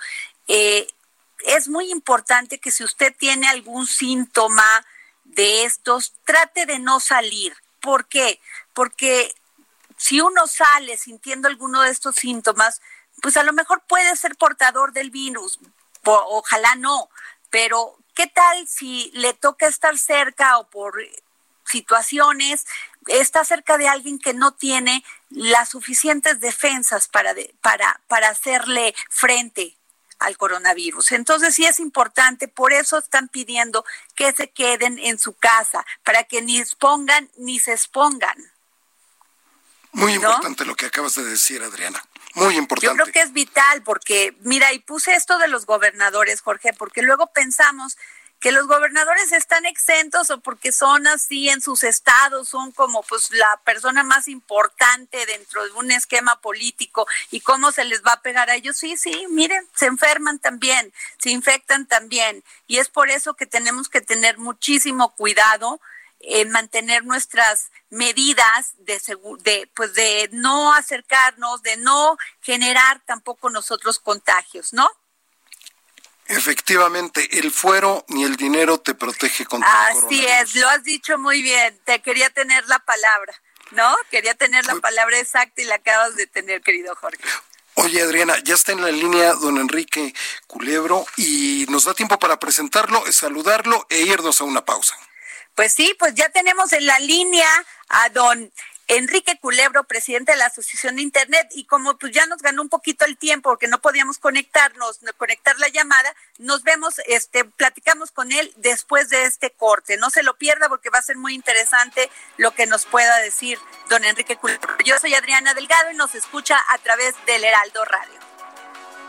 eh, 0.48 0.88
es 1.46 1.68
muy 1.68 1.92
importante 1.92 2.60
que 2.60 2.72
si 2.72 2.84
usted 2.84 3.16
tiene 3.16 3.48
algún 3.48 3.86
síntoma 3.86 4.86
de 5.24 5.66
estos, 5.66 6.14
trate 6.26 6.66
de 6.66 6.80
no 6.80 7.00
salir. 7.00 7.56
¿Por 7.80 8.08
qué? 8.08 8.40
Porque 8.74 9.34
si 9.98 10.22
uno 10.22 10.48
sale 10.48 10.96
sintiendo 10.98 11.48
alguno 11.48 11.82
de 11.82 11.90
estos 11.90 12.16
síntomas, 12.16 12.82
pues 13.22 13.36
a 13.36 13.44
lo 13.44 13.52
mejor 13.52 13.84
puede 13.88 14.16
ser 14.16 14.38
portador 14.38 14.94
del 14.94 15.12
virus, 15.12 15.60
ojalá 16.04 16.76
no, 16.76 17.10
pero 17.50 17.98
¿qué 18.14 18.28
tal 18.28 18.68
si 18.68 19.12
le 19.14 19.34
toca 19.34 19.68
estar 19.68 19.98
cerca 19.98 20.58
o 20.60 20.70
por 20.70 20.96
situaciones 21.66 22.66
está 23.08 23.44
cerca 23.44 23.78
de 23.78 23.88
alguien 23.88 24.20
que 24.20 24.34
no 24.34 24.54
tiene 24.54 25.04
las 25.30 25.70
suficientes 25.70 26.40
defensas 26.40 27.08
para, 27.08 27.36
para, 27.62 28.02
para 28.08 28.30
hacerle 28.30 28.96
frente 29.10 29.78
al 30.20 30.38
coronavirus. 30.38 31.12
Entonces 31.12 31.54
sí 31.56 31.66
es 31.66 31.80
importante, 31.80 32.48
por 32.48 32.74
eso 32.74 32.98
están 32.98 33.28
pidiendo 33.28 33.86
que 34.16 34.32
se 34.34 34.50
queden 34.50 34.98
en 35.00 35.20
su 35.20 35.34
casa, 35.34 35.86
para 36.04 36.24
que 36.24 36.42
ni 36.42 36.58
expongan 36.58 37.30
ni 37.38 37.60
se 37.60 37.74
expongan. 37.74 38.36
Muy 39.98 40.14
importante 40.14 40.64
lo 40.64 40.76
que 40.76 40.86
acabas 40.86 41.16
de 41.16 41.24
decir, 41.24 41.64
Adriana. 41.64 42.04
Muy 42.36 42.56
importante. 42.56 42.96
Yo 42.96 43.04
creo 43.04 43.12
que 43.12 43.22
es 43.22 43.34
vital 43.34 43.82
porque, 43.82 44.38
mira, 44.42 44.72
y 44.72 44.80
puse 44.80 45.16
esto 45.16 45.40
de 45.40 45.48
los 45.48 45.66
gobernadores, 45.66 46.42
Jorge, 46.42 46.72
porque 46.74 47.02
luego 47.02 47.28
pensamos 47.34 47.98
que 48.40 48.52
los 48.52 48.68
gobernadores 48.68 49.32
están 49.32 49.66
exentos 49.66 50.30
o 50.30 50.40
porque 50.40 50.72
son 50.72 51.08
así 51.08 51.50
en 51.50 51.62
sus 51.62 51.84
estados, 51.84 52.48
son 52.48 52.72
como 52.72 53.02
pues 53.02 53.32
la 53.32 53.60
persona 53.66 54.04
más 54.04 54.28
importante 54.28 55.26
dentro 55.26 55.66
de 55.66 55.72
un 55.72 55.90
esquema 55.90 56.40
político 56.42 57.08
y 57.32 57.40
cómo 57.42 57.72
se 57.72 57.84
les 57.84 58.04
va 58.04 58.14
a 58.14 58.22
pegar 58.22 58.52
a 58.52 58.56
ellos. 58.56 58.78
Sí, 58.78 58.98
sí, 58.98 59.26
miren, 59.32 59.68
se 59.76 59.88
enferman 59.88 60.38
también, 60.38 60.94
se 61.18 61.32
infectan 61.32 61.88
también 61.88 62.44
y 62.68 62.78
es 62.78 62.90
por 62.90 63.10
eso 63.10 63.34
que 63.34 63.48
tenemos 63.48 63.90
que 63.90 64.02
tener 64.02 64.38
muchísimo 64.38 65.16
cuidado 65.16 65.82
en 66.20 66.50
mantener 66.50 67.06
nuestras 67.06 67.72
medidas 67.90 68.74
de, 68.78 69.00
de, 69.44 69.70
pues 69.76 69.94
de 69.94 70.30
no 70.32 70.74
acercarnos, 70.74 71.62
de 71.62 71.78
no 71.78 72.18
generar 72.42 73.02
tampoco 73.06 73.50
nosotros 73.50 74.00
contagios, 74.00 74.74
¿no? 74.74 74.90
Efectivamente, 76.28 77.40
el 77.40 77.52
fuero 77.52 78.04
ni 78.10 78.24
el 78.24 78.36
dinero 78.36 78.80
te 78.80 78.94
protege 78.94 79.46
contra 79.46 79.88
Así 79.88 80.26
es, 80.26 80.56
lo 80.56 80.68
has 80.68 80.84
dicho 80.84 81.18
muy 81.18 81.42
bien. 81.42 81.80
Te 81.86 82.02
quería 82.02 82.30
tener 82.30 82.68
la 82.68 82.80
palabra, 82.80 83.34
¿no? 83.72 83.96
Quería 84.12 84.36
tener 84.36 84.66
la 84.66 84.76
palabra 84.76 85.18
exacta 85.20 85.62
y 85.62 85.66
la 85.66 85.76
acabas 85.76 86.16
de 86.16 86.28
tener, 86.28 86.62
querido 86.62 86.96
Jorge. 86.96 87.24
Oye, 87.76 88.02
Adriana, 88.02 88.38
ya 88.44 88.56
está 88.56 88.74
en 88.74 88.82
la 88.82 88.92
línea 88.92 89.34
don 89.36 89.58
Enrique 89.58 90.14
Culebro 90.48 91.06
y 91.16 91.66
nos 91.70 91.86
da 91.86 91.94
tiempo 91.94 92.20
para 92.20 92.40
presentarlo, 92.40 93.02
saludarlo 93.12 93.86
e 93.90 94.00
irnos 94.00 94.42
a 94.42 94.46
una 94.46 94.66
pausa. 94.66 94.98
Pues 95.58 95.74
sí, 95.74 95.96
pues 95.98 96.14
ya 96.14 96.30
tenemos 96.30 96.72
en 96.72 96.86
la 96.86 97.00
línea 97.00 97.50
a 97.90 98.10
don 98.10 98.54
Enrique 98.88 99.40
Culebro, 99.40 99.86
presidente 99.86 100.34
de 100.34 100.38
la 100.38 100.46
Asociación 100.46 100.98
de 100.98 101.02
Internet, 101.02 101.48
y 101.56 101.66
como 101.66 101.98
pues 101.98 102.14
ya 102.14 102.28
nos 102.28 102.44
ganó 102.44 102.62
un 102.62 102.70
poquito 102.70 103.06
el 103.06 103.18
tiempo 103.18 103.50
porque 103.50 103.68
no 103.68 103.82
podíamos 103.82 104.20
conectarnos, 104.20 105.00
conectar 105.18 105.58
la 105.58 105.68
llamada, 105.70 106.16
nos 106.38 106.62
vemos, 106.62 107.02
este, 107.08 107.44
platicamos 107.44 108.12
con 108.12 108.32
él 108.32 108.54
después 108.58 109.10
de 109.10 109.24
este 109.24 109.50
corte. 109.50 109.98
No 109.98 110.12
se 110.12 110.22
lo 110.22 110.38
pierda 110.38 110.70
porque 110.70 110.92
va 110.92 111.00
a 111.00 111.02
ser 111.02 111.18
muy 111.18 111.34
interesante 111.34 112.08
lo 112.38 112.54
que 112.54 112.68
nos 112.68 112.86
pueda 112.86 113.18
decir 113.18 113.58
don 113.90 114.06
Enrique 114.06 114.38
Culebro. 114.38 114.78
Yo 114.86 115.00
soy 115.00 115.16
Adriana 115.16 115.56
Delgado 115.56 115.90
y 115.90 115.96
nos 115.96 116.14
escucha 116.14 116.64
a 116.70 116.78
través 116.78 117.16
del 117.26 117.44
Heraldo 117.44 117.84
Radio. 117.84 118.27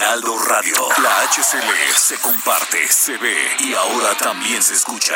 Heraldo 0.00 0.38
Radio. 0.44 0.88
La 1.02 1.28
HCL 1.28 1.94
se 1.94 2.16
comparte, 2.20 2.88
se 2.88 3.18
ve 3.18 3.36
y 3.58 3.74
ahora 3.74 4.14
también 4.14 4.62
se 4.62 4.72
escucha. 4.72 5.14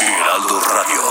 Heraldo 0.00 0.60
Radio. 0.60 1.02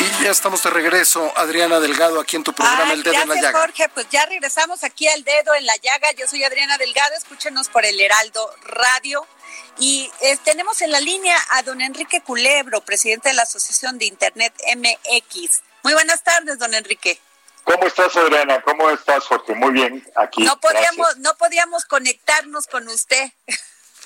Y 0.00 0.24
ya 0.24 0.30
estamos 0.30 0.62
de 0.62 0.70
regreso, 0.70 1.30
Adriana 1.36 1.80
Delgado, 1.80 2.18
aquí 2.20 2.36
en 2.36 2.44
tu 2.44 2.54
programa 2.54 2.94
El 2.94 3.02
Dedo 3.02 3.20
en 3.20 3.28
la 3.28 3.34
Llaga. 3.34 3.60
Jorge, 3.60 3.90
pues 3.90 4.06
ya 4.08 4.24
regresamos 4.24 4.82
aquí 4.82 5.06
al 5.08 5.22
Dedo 5.24 5.54
en 5.54 5.66
la 5.66 5.76
Llaga. 5.76 6.10
Yo 6.12 6.26
soy 6.26 6.42
Adriana 6.42 6.78
Delgado, 6.78 7.14
escúchenos 7.18 7.68
por 7.68 7.84
el 7.84 8.00
Heraldo 8.00 8.50
Radio 8.62 9.26
Y 9.78 10.10
eh, 10.20 10.36
tenemos 10.44 10.80
en 10.82 10.92
la 10.92 11.00
línea 11.00 11.36
a 11.50 11.62
don 11.62 11.80
Enrique 11.80 12.20
Culebro, 12.22 12.80
presidente 12.82 13.30
de 13.30 13.34
la 13.34 13.42
Asociación 13.42 13.98
de 13.98 14.06
Internet 14.06 14.54
MX. 14.76 15.62
Muy 15.82 15.94
buenas 15.94 16.22
tardes, 16.22 16.58
don 16.58 16.74
Enrique. 16.74 17.20
¿Cómo 17.64 17.84
estás, 17.86 18.14
Adriana? 18.16 18.60
¿Cómo 18.62 18.90
estás, 18.90 19.24
Jorge? 19.24 19.54
Muy 19.54 19.72
bien, 19.72 20.06
aquí. 20.16 20.44
No 20.44 20.60
podíamos, 20.60 21.16
no 21.18 21.34
podíamos 21.36 21.84
conectarnos 21.86 22.66
con 22.66 22.86
usted. 22.88 23.32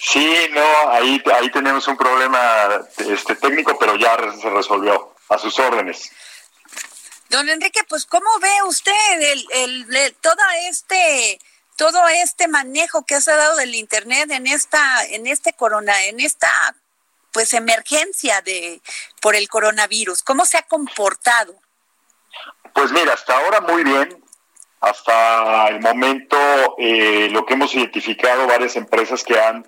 Sí, 0.01 0.49
no, 0.53 0.91
ahí, 0.91 1.23
ahí 1.35 1.51
tenemos 1.51 1.89
un 1.89 1.97
problema 1.97 2.87
este, 2.99 3.35
técnico, 3.35 3.77
pero 3.79 3.97
ya 3.97 4.17
se 4.41 4.49
resolvió. 4.49 5.15
A 5.29 5.37
sus 5.37 5.59
órdenes. 5.59 6.11
Don 7.29 7.47
Enrique, 7.49 7.85
pues 7.87 8.07
¿cómo 8.07 8.27
ve 8.41 8.63
usted 8.67 9.21
el, 9.21 9.47
el, 9.53 10.17
todo 10.23 10.43
este 10.71 11.39
todo 11.79 12.01
este 12.09 12.49
manejo 12.49 13.07
que 13.07 13.21
se 13.21 13.31
ha 13.31 13.37
dado 13.37 13.57
del 13.57 13.75
internet 13.75 14.31
en 14.33 14.49
esta 14.49 15.07
en 15.07 15.27
este 15.27 15.53
corona 15.53 16.05
en 16.07 16.19
esta 16.21 16.51
pues 17.33 17.55
emergencia 17.55 18.43
de 18.43 18.83
por 19.23 19.37
el 19.37 19.49
coronavirus? 19.49 20.23
¿Cómo 20.23 20.45
se 20.45 20.59
ha 20.59 20.63
comportado? 20.63 21.55
Pues 22.75 22.91
mira, 22.91 23.15
hasta 23.15 23.39
ahora 23.39 23.61
muy 23.61 23.85
bien. 23.85 24.23
Hasta 24.81 25.69
el 25.69 25.81
momento 25.81 26.37
eh, 26.79 27.29
lo 27.31 27.47
que 27.47 27.55
hemos 27.55 27.75
identificado 27.75 28.47
varias 28.47 28.77
empresas 28.77 29.25
que 29.25 29.39
han 29.39 29.67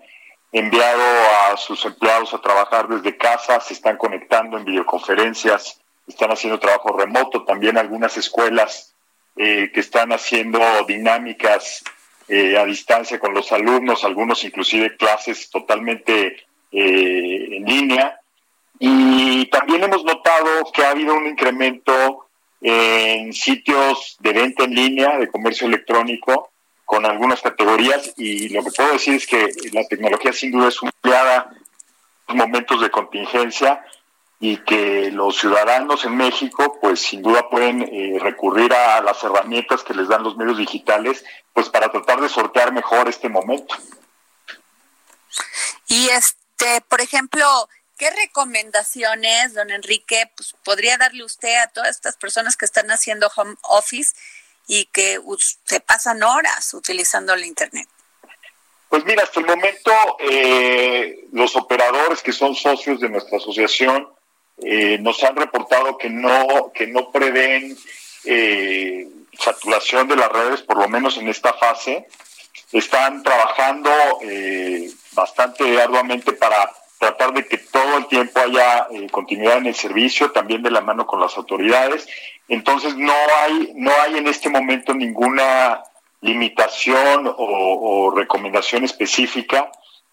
enviado 0.53 1.03
a 1.45 1.57
sus 1.57 1.85
empleados 1.85 2.35
a 2.35 2.41
trabajar 2.41 2.89
desde 2.89 3.17
casa, 3.17 3.61
se 3.61 3.75
están 3.75 3.97
conectando 3.97 4.57
en 4.59 4.65
videoconferencias, 4.65 5.81
están 6.09 6.31
haciendo 6.33 6.59
trabajo 6.59 6.97
remoto, 6.97 7.45
también 7.45 7.79
algunas 7.79 8.17
escuelas 8.17 8.95
eh, 9.37 9.71
que 9.73 9.81
están 9.81 10.13
haciendo 10.13 10.61
dinámicas 10.87 11.85
eh, 12.33 12.57
a 12.57 12.65
distancia 12.65 13.19
con 13.19 13.35
los 13.35 13.51
alumnos, 13.51 14.05
algunos 14.05 14.45
inclusive 14.45 14.97
clases 14.97 15.51
totalmente 15.51 16.47
eh, 16.71 17.49
en 17.57 17.65
línea. 17.65 18.21
Y 18.79 19.47
también 19.47 19.83
hemos 19.83 20.05
notado 20.05 20.71
que 20.73 20.85
ha 20.85 20.91
habido 20.91 21.15
un 21.15 21.27
incremento 21.27 22.29
en 22.61 23.33
sitios 23.33 24.17
de 24.21 24.33
venta 24.33 24.63
en 24.63 24.77
línea, 24.77 25.19
de 25.19 25.29
comercio 25.29 25.67
electrónico, 25.67 26.51
con 26.85 27.05
algunas 27.05 27.41
categorías 27.41 28.15
y 28.17 28.49
lo 28.51 28.63
que 28.63 28.71
puedo 28.77 28.93
decir 28.93 29.15
es 29.15 29.27
que 29.27 29.49
la 29.73 29.85
tecnología 29.89 30.33
sin 30.33 30.53
duda 30.53 30.69
es 30.69 30.79
empleada 30.81 31.51
en 32.29 32.37
momentos 32.37 32.81
de 32.81 32.91
contingencia 32.91 33.85
y 34.43 34.57
que 34.65 35.11
los 35.11 35.39
ciudadanos 35.39 36.07
en 36.07 36.17
México 36.17 36.79
pues 36.81 37.01
sin 37.01 37.21
duda 37.21 37.51
pueden 37.51 37.83
eh, 37.83 38.19
recurrir 38.19 38.73
a 38.73 39.03
las 39.03 39.23
herramientas 39.23 39.85
que 39.85 39.93
les 39.93 40.09
dan 40.09 40.23
los 40.23 40.37
medios 40.37 40.57
digitales 40.57 41.23
pues 41.53 41.69
para 41.69 41.93
tratar 41.93 42.23
de 42.23 42.29
sortear 42.31 42.73
mejor 42.73 43.07
este 43.09 43.29
momento. 43.29 43.77
Y 45.89 46.09
este, 46.09 46.81
por 46.89 47.03
ejemplo, 47.03 47.69
¿qué 47.99 48.11
recomendaciones, 48.11 49.53
don 49.53 49.71
Enrique, 49.71 50.31
pues, 50.35 50.55
podría 50.65 50.97
darle 50.97 51.23
usted 51.23 51.57
a 51.57 51.67
todas 51.67 51.91
estas 51.91 52.17
personas 52.17 52.57
que 52.57 52.65
están 52.65 52.91
haciendo 52.91 53.31
home 53.37 53.57
office 53.65 54.15
y 54.67 54.87
que 54.87 55.21
se 55.65 55.81
pasan 55.81 56.23
horas 56.23 56.73
utilizando 56.73 57.35
el 57.35 57.45
Internet? 57.45 57.89
Pues 58.89 59.05
mira, 59.05 59.23
hasta 59.23 59.41
el 59.41 59.47
momento 59.47 59.93
eh, 60.19 61.29
los 61.33 61.55
operadores 61.57 62.23
que 62.23 62.33
son 62.33 62.55
socios 62.55 63.01
de 63.01 63.11
nuestra 63.11 63.37
asociación 63.37 64.09
eh, 64.65 64.99
nos 65.01 65.23
han 65.25 65.37
reportado 65.37 65.97
que 65.99 66.11
no, 66.11 66.73
que 66.75 66.87
no 66.87 67.11
prevén 67.11 67.77
eh, 68.25 69.09
saturación 69.39 70.09
de 70.09 70.17
las 70.17 70.31
redes, 70.31 70.63
por 70.63 70.79
lo 70.79 70.89
menos 70.89 71.17
en 71.17 71.29
esta 71.29 71.53
fase. 71.55 72.07
Están 72.73 73.23
trabajando 73.23 73.91
bastante 75.13 75.81
arduamente 75.81 76.33
para 76.33 76.71
tratar 76.99 77.33
de 77.33 77.45
que 77.47 77.59
todo 77.59 77.99
el 77.99 78.07
tiempo 78.07 78.39
haya 78.39 78.87
continuidad 79.11 79.59
en 79.59 79.67
el 79.67 79.75
servicio, 79.75 80.31
también 80.31 80.63
de 80.63 80.71
la 80.71 80.81
mano 80.81 81.07
con 81.07 81.21
las 81.21 81.37
autoridades 81.37 82.07
entonces 82.51 82.97
no 82.97 83.15
hay, 83.43 83.73
no 83.77 83.93
hay 84.03 84.19
en 84.19 84.27
este 84.27 84.51
momento 84.51 84.93
ninguna 84.93 85.85
limitación 86.21 87.33
o, 87.37 88.13
recomendación 88.15 88.83
específica. 88.83 89.71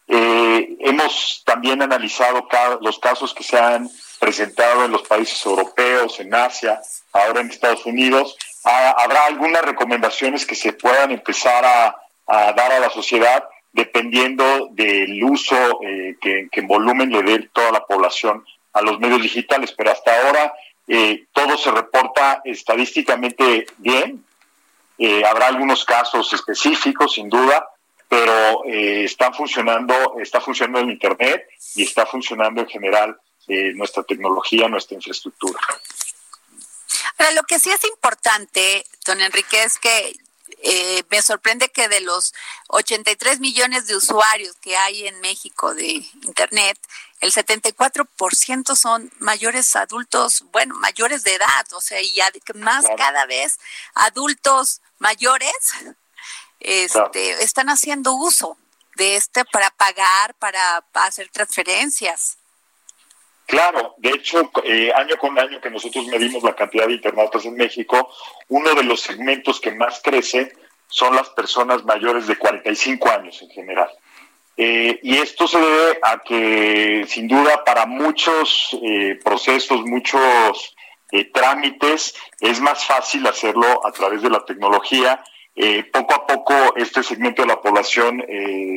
Eh, 0.07 0.77
hemos 0.81 1.41
también 1.45 1.81
analizado 1.81 2.47
los 2.79 2.99
casos 2.99 3.33
que 3.33 3.43
se 3.43 3.57
han 3.57 3.89
presentado 4.19 4.86
en 4.86 4.91
los 4.91 5.03
países 5.03 5.43
europeos, 5.45 6.19
en 6.19 6.34
Asia, 6.34 6.82
ahora 7.13 7.41
en 7.41 7.49
Estados 7.49 7.86
Unidos. 7.86 8.38
Ah, 8.63 8.95
habrá 8.97 9.25
algunas 9.25 9.62
recomendaciones 9.63 10.45
que 10.45 10.56
se 10.56 10.73
puedan 10.73 11.12
empezar 11.12 11.63
a, 11.65 11.95
dar 12.27 12.71
a 12.73 12.80
la 12.80 12.89
sociedad 12.89 13.45
dependiendo 13.71 14.67
del 14.71 15.23
uso 15.23 15.56
eh, 15.82 16.17
que, 16.19 16.49
en 16.51 16.67
volumen 16.67 17.10
le 17.10 17.23
dé 17.23 17.49
toda 17.53 17.71
la 17.71 17.86
población 17.86 18.45
a 18.73 18.82
los 18.82 18.99
medios 18.99 19.21
digitales, 19.21 19.73
pero 19.77 19.91
hasta 19.91 20.12
ahora 20.13 20.53
eh, 20.88 21.25
todo 21.34 21.58
se 21.58 21.71
reporta 21.71 22.41
estadísticamente 22.43 23.67
bien. 23.77 24.23
Eh, 24.97 25.23
habrá 25.25 25.47
algunos 25.47 25.86
casos 25.86 26.32
específicos, 26.34 27.13
sin 27.13 27.30
duda, 27.30 27.69
pero 28.08 28.63
eh, 28.65 29.03
están 29.03 29.34
funcionando, 29.34 30.15
está 30.19 30.39
funcionando 30.39 30.80
el 30.80 30.91
Internet 30.91 31.47
y 31.75 31.84
está 31.84 32.06
funcionando 32.06 32.62
en 32.62 32.67
general 32.67 33.19
nuestra 33.47 34.03
tecnología, 34.03 34.67
nuestra 34.67 34.95
infraestructura. 34.95 35.60
Ahora, 37.17 37.31
lo 37.31 37.43
que 37.43 37.60
sí 37.60 37.69
es 37.69 37.83
importante, 37.86 38.86
don 39.05 39.21
Enrique, 39.21 39.63
es 39.63 39.77
que 39.79 40.15
me 41.10 41.21
sorprende 41.21 41.69
que 41.69 41.88
de 41.88 42.01
los 42.01 42.33
83 42.67 43.39
millones 43.39 43.88
de 43.88 43.95
usuarios 43.95 44.55
que 44.57 44.75
hay 44.75 45.07
en 45.07 45.19
México 45.21 45.73
de 45.73 46.05
Internet, 46.23 46.77
el 47.19 47.31
74% 47.31 48.75
son 48.75 49.12
mayores 49.19 49.75
adultos, 49.75 50.43
bueno, 50.51 50.75
mayores 50.75 51.23
de 51.23 51.36
edad, 51.36 51.67
o 51.73 51.81
sea, 51.81 52.01
y 52.01 52.17
más 52.55 52.86
cada 52.97 53.25
vez 53.25 53.60
adultos 53.93 54.81
mayores 54.99 55.55
este, 56.60 57.43
están 57.43 57.69
haciendo 57.69 58.13
uso 58.13 58.57
de 58.95 59.15
este 59.15 59.45
para 59.45 59.69
pagar, 59.71 60.33
para, 60.36 60.83
hacer 60.93 61.29
transferencias. 61.29 62.38
Claro, 63.47 63.95
de 63.97 64.10
hecho, 64.10 64.51
eh, 64.65 64.91
año 64.93 65.15
con 65.17 65.39
año 65.39 65.62
que 65.62 65.69
nosotros 65.69 66.05
medimos 66.07 66.43
la 66.43 66.53
cantidad 66.53 66.86
de 66.86 66.95
internautas 66.95 67.45
en 67.45 67.55
México, 67.55 68.13
uno 68.49 68.73
de 68.73 68.83
los 68.83 68.99
segmentos 68.99 69.62
que 69.62 69.71
más 69.71 70.01
crece 70.03 70.51
son 70.88 71.15
las 71.15 71.29
personas 71.29 71.86
mayores 71.86 72.27
de 72.27 72.36
45 72.36 73.10
años 73.10 73.41
en 73.41 73.49
general. 73.49 73.89
Eh, 74.57 74.99
y 75.01 75.15
esto 75.19 75.47
se 75.47 75.60
debe 75.60 75.97
a 76.01 76.19
que, 76.19 77.05
sin 77.07 77.29
duda, 77.29 77.63
para 77.63 77.86
muchos 77.86 78.77
eh, 78.83 79.17
procesos, 79.23 79.81
muchos 79.86 80.75
trámites, 81.33 82.15
es 82.41 82.60
más 82.60 82.83
fácil 82.83 83.25
hacerlo 83.27 83.88
a 83.88 83.93
través 83.93 84.21
de 84.21 84.29
la 84.29 84.43
tecnología. 84.43 85.23
poco 85.93 86.13
a 86.13 86.27
poco 86.27 86.53
este 86.75 87.01
segmento 87.01 87.43
de 87.43 87.47
la 87.47 87.62
población 87.62 88.23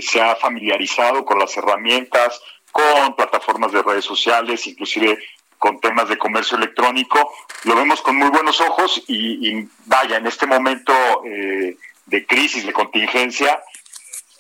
se 0.01 0.21
ha 0.23 0.37
familiarizado 0.37 1.25
con 1.25 1.41
las 1.41 1.57
herramientas, 1.57 2.41
con 2.73 3.15
plataformas 3.17 3.73
de 3.73 3.83
redes 3.83 4.05
sociales, 4.05 4.67
inclusive 4.67 5.19
con 5.59 5.79
temas 5.81 6.09
de 6.09 6.19
comercio 6.19 6.57
electrónico. 6.57 7.33
Lo 7.65 7.77
vemos 7.77 8.01
con 8.03 8.17
muy 8.17 8.31
buenos 8.31 8.61
ojos 8.61 9.03
y, 9.07 9.69
vaya, 9.87 10.17
en 10.17 10.27
este 10.27 10.47
momento 10.47 10.93
de 11.23 12.27
crisis, 12.27 12.67
de 12.67 12.73
contingencia, 12.73 13.63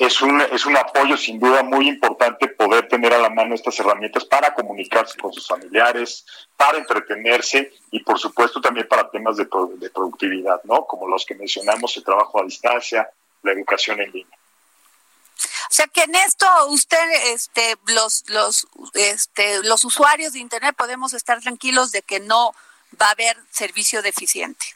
es 0.00 0.22
un, 0.22 0.40
es 0.40 0.64
un 0.64 0.74
apoyo 0.78 1.14
sin 1.18 1.38
duda 1.38 1.62
muy 1.62 1.86
importante 1.86 2.48
poder 2.48 2.88
tener 2.88 3.12
a 3.12 3.18
la 3.18 3.28
mano 3.28 3.54
estas 3.54 3.78
herramientas 3.80 4.24
para 4.24 4.54
comunicarse 4.54 5.18
con 5.18 5.30
sus 5.30 5.46
familiares, 5.46 6.24
para 6.56 6.78
entretenerse 6.78 7.70
y 7.90 8.00
por 8.00 8.18
supuesto 8.18 8.62
también 8.62 8.88
para 8.88 9.10
temas 9.10 9.36
de 9.36 9.44
productividad, 9.44 10.62
¿no? 10.64 10.86
Como 10.86 11.06
los 11.06 11.26
que 11.26 11.34
mencionamos, 11.34 11.94
el 11.98 12.04
trabajo 12.04 12.40
a 12.40 12.44
distancia, 12.44 13.10
la 13.42 13.52
educación 13.52 14.00
en 14.00 14.10
línea. 14.10 14.39
O 15.70 15.72
sea 15.72 15.86
que 15.86 16.02
en 16.02 16.16
esto 16.16 16.46
usted, 16.70 16.98
este, 17.32 17.76
los, 17.86 18.24
los, 18.28 18.66
este, 18.94 19.62
los 19.62 19.84
usuarios 19.84 20.32
de 20.32 20.40
Internet 20.40 20.74
podemos 20.76 21.14
estar 21.14 21.40
tranquilos 21.40 21.92
de 21.92 22.02
que 22.02 22.18
no 22.18 22.52
va 23.00 23.06
a 23.06 23.10
haber 23.12 23.36
servicio 23.50 24.02
deficiente. 24.02 24.66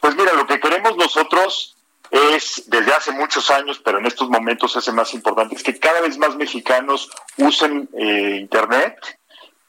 Pues 0.00 0.14
mira, 0.14 0.34
lo 0.34 0.46
que 0.46 0.60
queremos 0.60 0.96
nosotros 0.96 1.76
es 2.12 2.62
desde 2.66 2.92
hace 2.92 3.10
muchos 3.10 3.50
años, 3.50 3.80
pero 3.84 3.98
en 3.98 4.06
estos 4.06 4.30
momentos 4.30 4.76
es 4.76 4.88
más 4.92 5.12
importante, 5.14 5.56
es 5.56 5.64
que 5.64 5.78
cada 5.78 6.00
vez 6.00 6.16
más 6.16 6.36
mexicanos 6.36 7.10
usen 7.36 7.88
eh, 7.98 8.38
Internet, 8.40 9.18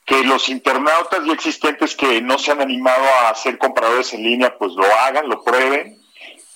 que 0.05 0.23
los 0.23 0.47
internautas 0.47 1.25
ya 1.25 1.33
existentes 1.33 1.95
que 1.95 2.21
no 2.21 2.37
se 2.37 2.51
han 2.51 2.61
animado 2.61 3.03
a 3.23 3.33
ser 3.33 3.57
compradores 3.57 4.13
en 4.13 4.23
línea, 4.23 4.55
pues 4.57 4.73
lo 4.73 4.85
hagan, 4.85 5.27
lo 5.27 5.43
prueben. 5.43 5.99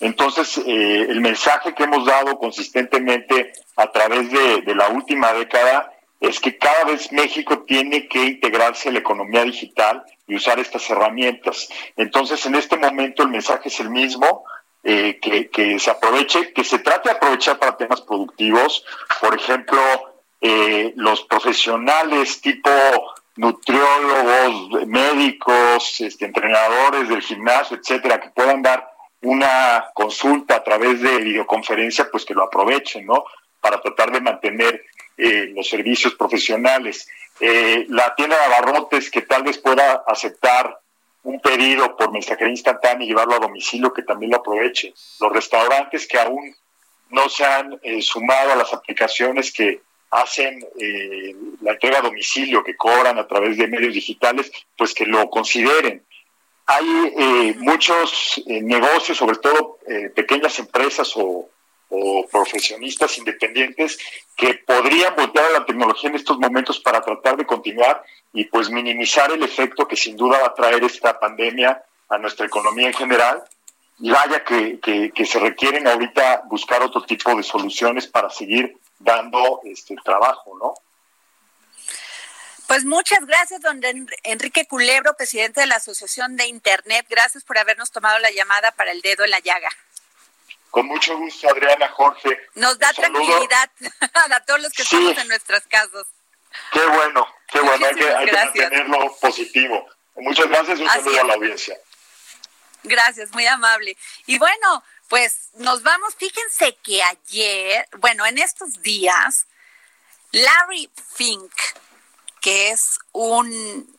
Entonces, 0.03 0.57
eh, 0.57 1.07
el 1.09 1.21
mensaje 1.21 1.73
que 1.73 1.83
hemos 1.83 2.05
dado 2.05 2.37
consistentemente 2.37 3.53
a 3.77 3.89
través 3.89 4.29
de, 4.29 4.75
la 4.75 4.89
última 4.89 5.31
década 5.31 5.93
es 6.19 6.41
que 6.41 6.57
cada 6.57 6.83
vez 6.83 7.13
México 7.13 7.63
tiene 7.65 8.09
que 8.09 8.21
integrarse 8.25 8.89
a 8.89 8.91
la 8.91 8.99
economía 8.99 9.45
digital 9.45 10.03
y 10.27 10.35
usar 10.35 10.59
estas 10.59 10.89
herramientas. 10.89 11.69
Entonces, 11.95 12.45
en 12.45 12.55
este 12.55 12.75
momento 12.75 13.23
el 13.23 13.29
mensaje 13.29 13.69
es 13.69 13.79
el 13.79 13.89
mismo, 13.89 14.43
eh, 14.83 15.19
que, 15.21 15.79
se 15.79 15.91
aproveche, 15.91 16.51
que 16.51 16.65
se 16.65 16.79
trate 16.79 17.07
de 17.07 17.15
aprovechar 17.15 17.57
para 17.57 17.77
temas 17.77 18.01
productivos. 18.01 18.83
Por 19.21 19.33
ejemplo, 19.33 19.79
eh, 20.41 20.91
los 20.97 21.23
profesionales 21.23 22.41
tipo 22.41 22.69
nutriólogos, 23.37 24.85
médicos, 24.85 26.01
este, 26.01 26.25
entrenadores 26.25 27.07
del 27.07 27.21
gimnasio, 27.21 27.77
etcétera, 27.77 28.19
que 28.19 28.29
puedan 28.29 28.61
dar 28.61 28.92
una 29.23 29.85
consulta 29.93 30.57
a 30.57 30.63
través 30.63 31.01
de 31.01 31.17
videoconferencia, 31.19 32.09
pues 32.11 32.25
que 32.25 32.33
lo 32.33 32.43
aprovechen, 32.43 33.05
¿no? 33.05 33.25
Para 33.59 33.81
tratar 33.81 34.11
de 34.11 34.21
mantener 34.21 34.83
eh, 35.17 35.51
los 35.55 35.67
servicios 35.67 36.15
profesionales. 36.15 37.07
Eh, 37.39 37.85
la 37.89 38.13
tienda 38.15 38.37
de 38.37 38.45
abarrotes 38.45 39.09
que 39.09 39.21
tal 39.21 39.43
vez 39.43 39.57
pueda 39.57 40.03
aceptar 40.07 40.79
un 41.23 41.39
pedido 41.39 41.95
por 41.95 42.11
mensajería 42.11 42.51
instantánea 42.51 43.05
y 43.05 43.09
llevarlo 43.09 43.35
a 43.35 43.39
domicilio, 43.39 43.93
que 43.93 44.03
también 44.03 44.31
lo 44.31 44.37
aprovechen. 44.37 44.93
Los 45.19 45.31
restaurantes 45.31 46.05
que 46.05 46.19
aún 46.19 46.55
no 47.09 47.29
se 47.29 47.45
han 47.45 47.79
eh, 47.81 48.01
sumado 48.01 48.51
a 48.51 48.55
las 48.55 48.73
aplicaciones 48.73 49.51
que 49.51 49.81
hacen 50.11 50.63
eh, 50.79 51.35
la 51.61 51.71
entrega 51.71 51.99
a 51.99 52.01
domicilio, 52.01 52.63
que 52.63 52.75
cobran 52.75 53.17
a 53.17 53.27
través 53.27 53.57
de 53.57 53.67
medios 53.67 53.93
digitales, 53.93 54.51
pues 54.77 54.93
que 54.93 55.05
lo 55.05 55.29
consideren. 55.29 56.03
Hay 56.65 57.13
eh, 57.17 57.55
muchos 57.59 58.41
negocios, 58.45 59.17
sobre 59.17 59.37
todo 59.37 59.79
pequeñas 60.15 60.57
empresas 60.59 61.11
o, 61.17 61.49
o 61.95 62.25
profesionistas 62.27 63.17
independientes 63.19 63.99
que 64.35 64.55
podrían 64.55 65.15
voltear 65.15 65.45
a 65.45 65.59
la 65.59 65.65
tecnología 65.65 66.09
en 66.09 66.15
estos 66.15 66.39
momentos 66.39 66.79
para 66.79 67.01
tratar 67.01 67.37
de 67.37 67.45
continuar 67.45 68.03
y 68.33 68.45
pues 68.45 68.71
minimizar 68.71 69.31
el 69.31 69.43
efecto 69.43 69.87
que 69.87 69.95
sin 69.95 70.17
duda 70.17 70.39
va 70.39 70.47
a 70.47 70.53
traer 70.55 70.83
esta 70.83 71.19
pandemia 71.19 71.83
a 72.09 72.17
nuestra 72.17 72.47
economía 72.47 72.87
en 72.87 72.95
general. 72.95 73.43
Y 73.99 74.09
vaya 74.09 74.43
que, 74.43 74.79
que, 75.13 75.25
se 75.25 75.39
requieren 75.39 75.87
ahorita 75.87 76.43
buscar 76.47 76.81
otro 76.81 77.03
tipo 77.03 77.35
de 77.35 77.43
soluciones 77.43 78.07
para 78.07 78.29
seguir 78.31 78.75
dando 78.97 79.61
este 79.63 79.95
trabajo, 80.03 80.57
¿no? 80.59 80.73
Pues 82.73 82.85
muchas 82.85 83.23
gracias, 83.27 83.61
don 83.61 83.79
Enrique 84.23 84.65
Culebro, 84.65 85.15
presidente 85.15 85.61
de 85.61 85.67
la 85.67 85.75
Asociación 85.75 86.35
de 86.37 86.47
Internet. 86.47 87.05
Gracias 87.07 87.43
por 87.43 87.59
habernos 87.59 87.91
tomado 87.91 88.17
la 88.17 88.31
llamada 88.31 88.71
para 88.71 88.89
el 88.89 88.99
dedo 89.01 89.23
en 89.23 89.29
la 89.29 89.37
llaga. 89.41 89.69
Con 90.71 90.87
mucho 90.87 91.15
gusto, 91.15 91.51
Adriana, 91.51 91.87
Jorge. 91.89 92.35
Nos 92.55 92.79
da 92.79 92.91
tranquilidad 92.91 93.69
a 94.31 94.39
todos 94.39 94.59
los 94.59 94.73
que 94.73 94.81
estamos 94.81 95.15
en 95.19 95.27
nuestras 95.27 95.67
casas. 95.67 96.07
Qué 96.71 96.83
bueno, 96.83 97.27
qué 97.51 97.59
bueno, 97.59 97.85
hay 97.85 97.93
que, 97.93 98.09
hay 98.09 98.25
que, 98.25 98.31
mantenerlo 98.31 99.17
positivo. 99.21 99.87
Muchas 100.15 100.47
gracias, 100.47 100.79
un 100.79 100.87
saludo 100.89 101.21
a 101.21 101.23
la 101.25 101.33
audiencia. 101.35 101.77
Gracias, 102.81 103.31
muy 103.33 103.45
amable. 103.45 103.95
Y 104.25 104.39
bueno, 104.39 104.83
pues 105.09 105.49
nos 105.57 105.83
vamos, 105.83 106.15
fíjense 106.15 106.75
que 106.83 107.03
ayer, 107.03 107.87
bueno, 107.99 108.25
en 108.25 108.39
estos 108.39 108.81
días, 108.81 109.45
Larry 110.31 110.89
Fink, 111.15 111.53
que 112.43 112.71
es 112.71 112.99
un, 113.13 113.97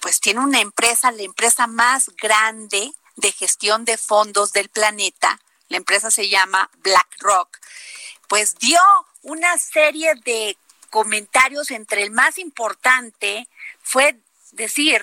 pues 0.00 0.20
tiene 0.20 0.40
una 0.40 0.60
empresa, 0.60 1.10
la 1.12 1.22
empresa 1.22 1.66
más 1.66 2.10
grande 2.20 2.92
de 3.16 3.32
gestión 3.32 3.86
de 3.86 3.96
fondos 3.96 4.52
del 4.52 4.68
planeta, 4.68 5.40
la 5.68 5.78
empresa 5.78 6.10
se 6.10 6.28
llama 6.28 6.70
BlackRock, 6.82 7.58
pues 8.28 8.56
dio 8.56 8.78
una 9.22 9.56
serie 9.56 10.12
de 10.26 10.58
comentarios 10.90 11.70
entre 11.70 12.02
el 12.02 12.10
más 12.10 12.36
importante 12.38 13.48
fue 13.82 14.20
decir 14.52 15.02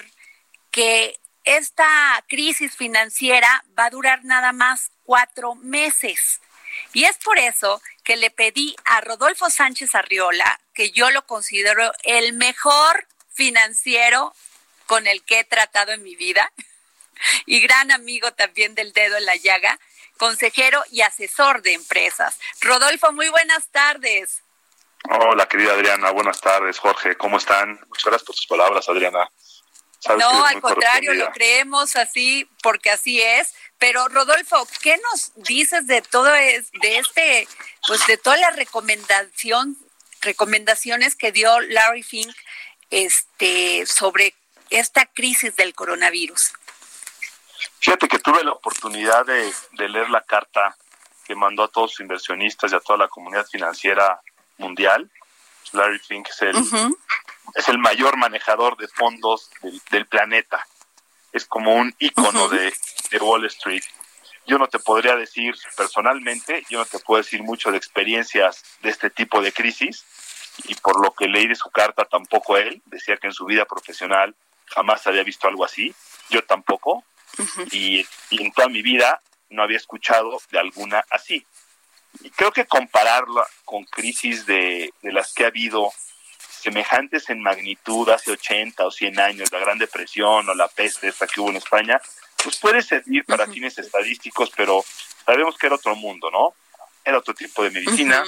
que 0.69 1.19
esta 1.45 2.23
crisis 2.29 2.75
financiera 2.75 3.65
va 3.77 3.85
a 3.85 3.89
durar 3.89 4.23
nada 4.23 4.53
más 4.53 4.91
cuatro 5.03 5.55
meses. 5.55 6.41
Y 6.93 7.05
es 7.05 7.17
por 7.17 7.37
eso 7.37 7.81
que 8.03 8.15
le 8.15 8.29
pedí 8.29 8.75
a 8.85 9.01
Rodolfo 9.01 9.49
Sánchez 9.49 9.95
Arriola, 9.95 10.59
que 10.73 10.91
yo 10.91 11.09
lo 11.11 11.25
considero 11.25 11.91
el 12.03 12.33
mejor 12.33 13.07
financiero 13.33 14.33
con 14.85 15.07
el 15.07 15.23
que 15.23 15.39
he 15.39 15.43
tratado 15.43 15.91
en 15.91 16.03
mi 16.03 16.15
vida 16.15 16.51
y 17.45 17.59
gran 17.61 17.91
amigo 17.91 18.31
también 18.33 18.75
del 18.75 18.93
dedo 18.93 19.17
en 19.17 19.25
la 19.25 19.35
llaga, 19.35 19.79
consejero 20.17 20.83
y 20.91 21.01
asesor 21.01 21.61
de 21.61 21.73
empresas. 21.73 22.39
Rodolfo, 22.61 23.11
muy 23.11 23.29
buenas 23.29 23.67
tardes. 23.69 24.41
Hola, 25.09 25.47
querida 25.47 25.73
Adriana, 25.73 26.11
buenas 26.11 26.39
tardes, 26.39 26.79
Jorge, 26.79 27.17
¿cómo 27.17 27.37
están? 27.37 27.79
Muchas 27.89 28.05
gracias 28.05 28.23
por 28.23 28.35
sus 28.35 28.47
palabras, 28.47 28.87
Adriana. 28.87 29.29
no, 30.17 30.45
al 30.45 30.61
contrario, 30.61 31.13
lo 31.13 31.29
creemos 31.31 31.97
así 31.97 32.49
porque 32.61 32.89
así 32.89 33.21
es. 33.21 33.53
Pero 33.83 34.07
Rodolfo, 34.07 34.65
¿qué 34.81 34.95
nos 35.11 35.33
dices 35.35 35.87
de 35.87 36.01
todo 36.01 36.33
es, 36.33 36.71
de 36.71 36.99
este, 36.99 37.45
pues 37.85 38.07
de 38.07 38.15
toda 38.15 38.37
la 38.37 38.51
recomendación, 38.51 39.75
recomendaciones 40.21 41.17
que 41.17 41.33
dio 41.33 41.59
Larry 41.59 42.01
Fink, 42.01 42.33
este, 42.91 43.85
sobre 43.85 44.35
esta 44.69 45.05
crisis 45.07 45.57
del 45.57 45.75
coronavirus? 45.75 46.53
Fíjate 47.81 48.07
que 48.07 48.19
tuve 48.19 48.41
la 48.45 48.53
oportunidad 48.53 49.25
de, 49.25 49.53
leer 49.73 50.09
la 50.09 50.21
carta 50.21 50.77
que 51.25 51.35
mandó 51.35 51.63
a 51.63 51.67
todos 51.67 51.91
sus 51.91 51.99
inversionistas 51.99 52.71
y 52.71 52.75
a 52.75 52.79
toda 52.79 52.99
la 52.99 53.09
comunidad 53.09 53.45
financiera 53.47 54.21
mundial. 54.59 55.11
Larry 55.73 55.99
Fink 55.99 56.29
es 56.29 56.41
el, 56.41 56.55
es 57.55 57.67
el 57.67 57.79
mayor 57.79 58.15
manejador 58.15 58.77
de 58.77 58.87
fondos 58.87 59.49
del, 59.91 60.05
planeta. 60.05 60.65
Es 61.33 61.45
como 61.45 61.75
un 61.75 61.93
ícono 61.99 62.47
de, 62.47 62.73
de 63.11 63.17
Wall 63.17 63.45
Street. 63.45 63.83
Yo 64.45 64.57
no 64.57 64.67
te 64.67 64.79
podría 64.79 65.15
decir 65.15 65.55
personalmente, 65.75 66.63
yo 66.69 66.79
no 66.79 66.85
te 66.85 66.99
puedo 66.99 67.21
decir 67.21 67.43
mucho 67.43 67.71
de 67.71 67.77
experiencias 67.77 68.63
de 68.81 68.89
este 68.89 69.09
tipo 69.09 69.41
de 69.41 69.51
crisis 69.51 70.05
y 70.65 70.75
por 70.75 71.01
lo 71.01 71.13
que 71.13 71.27
leí 71.27 71.47
de 71.47 71.55
su 71.55 71.69
carta 71.69 72.05
tampoco 72.05 72.57
él, 72.57 72.81
decía 72.85 73.17
que 73.17 73.27
en 73.27 73.33
su 73.33 73.45
vida 73.45 73.65
profesional 73.65 74.35
jamás 74.67 75.05
había 75.07 75.23
visto 75.23 75.47
algo 75.47 75.65
así, 75.65 75.93
yo 76.29 76.43
tampoco, 76.43 77.03
y, 77.71 78.05
en 78.31 78.51
toda 78.51 78.67
mi 78.67 78.81
vida 78.81 79.21
no 79.49 79.63
había 79.63 79.77
escuchado 79.77 80.39
de 80.51 80.59
alguna 80.59 81.03
así. 81.09 81.45
Y 82.21 82.29
creo 82.29 82.51
que 82.51 82.65
compararla 82.65 83.45
con 83.65 83.83
crisis 83.85 84.45
de, 84.45 84.93
las 85.01 85.33
que 85.33 85.45
ha 85.45 85.47
habido 85.47 85.91
semejantes 86.63 87.29
en 87.29 87.41
magnitud 87.41 88.09
hace 88.09 88.31
80 88.31 88.85
o 88.85 88.91
100 88.91 89.19
años, 89.19 89.51
la 89.51 89.59
Gran 89.59 89.77
Depresión 89.77 90.47
o 90.47 90.55
la 90.55 90.67
peste 90.67 91.09
esta 91.09 91.27
que 91.27 91.41
hubo 91.41 91.49
en 91.49 91.57
España, 91.57 92.01
pues 92.41 92.57
puede 92.57 92.81
servir 92.81 93.25
para 93.25 93.47
fines 93.47 93.77
estadísticos, 93.77 94.51
pero 94.55 94.83
sabemos 95.25 95.57
que 95.57 95.67
era 95.67 95.75
otro 95.75 95.95
mundo, 95.95 96.31
¿no? 96.31 96.55
Era 97.03 97.17
otro 97.17 97.33
tipo 97.33 97.63
de 97.63 97.69
medicina, 97.69 98.23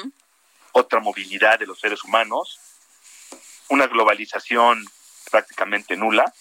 otra 0.74 1.00
movilidad 1.00 1.58
de 1.58 1.66
los 1.66 1.80
seres 1.80 2.04
humanos, 2.04 2.60
una 3.70 3.88
globalización 3.88 4.86
prácticamente 5.32 5.96
nula, 5.96 6.32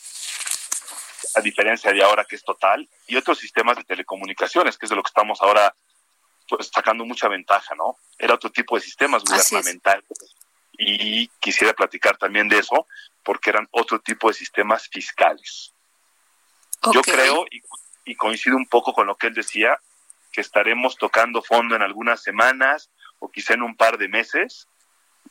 a 1.37 1.41
diferencia 1.41 1.93
de 1.93 2.03
ahora 2.03 2.25
que 2.25 2.37
es 2.37 2.45
total, 2.45 2.89
y 3.07 3.17
otros 3.17 3.39
sistemas 3.39 3.77
de 3.77 3.85
telecomunicaciones, 3.85 4.77
que 4.77 4.87
es 4.87 4.91
de 4.91 4.97
lo 4.97 5.03
que 5.03 5.09
estamos 5.09 5.41
ahora 5.41 5.75
pues, 6.49 6.71
sacando 6.73 7.05
mucha 7.05 7.29
ventaja, 7.29 7.75
¿no? 7.77 7.97
Era 8.19 8.35
otro 8.35 8.51
tipo 8.51 8.77
de 8.77 8.83
sistemas 8.83 9.23
gubernamentales. 9.25 10.07
Y 10.79 11.29
quisiera 11.41 11.73
platicar 11.73 12.17
también 12.17 12.49
de 12.49 12.59
eso, 12.59 12.87
porque 13.23 13.51
eran 13.51 13.69
otro 13.71 14.01
tipo 14.01 14.29
de 14.29 14.35
sistemas 14.35 14.89
fiscales. 14.89 15.73
Yo 16.93 17.01
creo, 17.03 17.47
y, 17.51 17.63
y 18.05 18.15
coincido 18.17 18.57
un 18.57 18.67
poco 18.67 18.93
con 18.93 19.07
lo 19.07 19.17
que 19.17 19.29
él 19.29 19.35
decía, 19.35 19.79
que 20.33 20.41
estaremos 20.41 20.97
tocando 20.97 21.43
fondo 21.43 21.77
en 21.77 21.83
algunas 21.83 22.23
semanas 22.23 22.91
o 23.21 23.31
quizá 23.31 23.55
en 23.55 23.63
un 23.63 23.77
par 23.77 23.99
de 23.99 24.09
meses, 24.09 24.69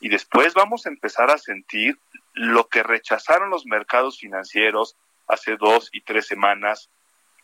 y 0.00 0.08
después 0.08 0.54
vamos 0.54 0.86
a 0.86 0.88
empezar 0.88 1.30
a 1.30 1.38
sentir 1.38 1.98
lo 2.32 2.68
que 2.68 2.82
rechazaron 2.82 3.50
los 3.50 3.66
mercados 3.66 4.18
financieros, 4.18 4.96
hace 5.28 5.56
dos 5.56 5.90
y 5.92 6.00
tres 6.00 6.26
semanas, 6.26 6.90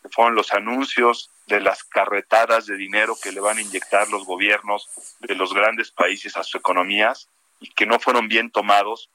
que 0.02 0.08
fueron 0.08 0.34
los 0.34 0.52
anuncios 0.52 1.30
de 1.46 1.60
las 1.60 1.84
carretadas 1.84 2.66
de 2.66 2.76
dinero 2.76 3.16
que 3.22 3.32
le 3.32 3.40
van 3.40 3.58
a 3.58 3.62
inyectar 3.62 4.08
los 4.08 4.24
gobiernos 4.24 4.88
de 5.20 5.34
los 5.34 5.52
grandes 5.52 5.90
países 5.90 6.36
a 6.36 6.42
sus 6.42 6.56
economías 6.56 7.28
y 7.60 7.70
que 7.70 7.86
no 7.86 8.00
fueron 8.00 8.28
bien 8.28 8.50
tomados, 8.50 9.10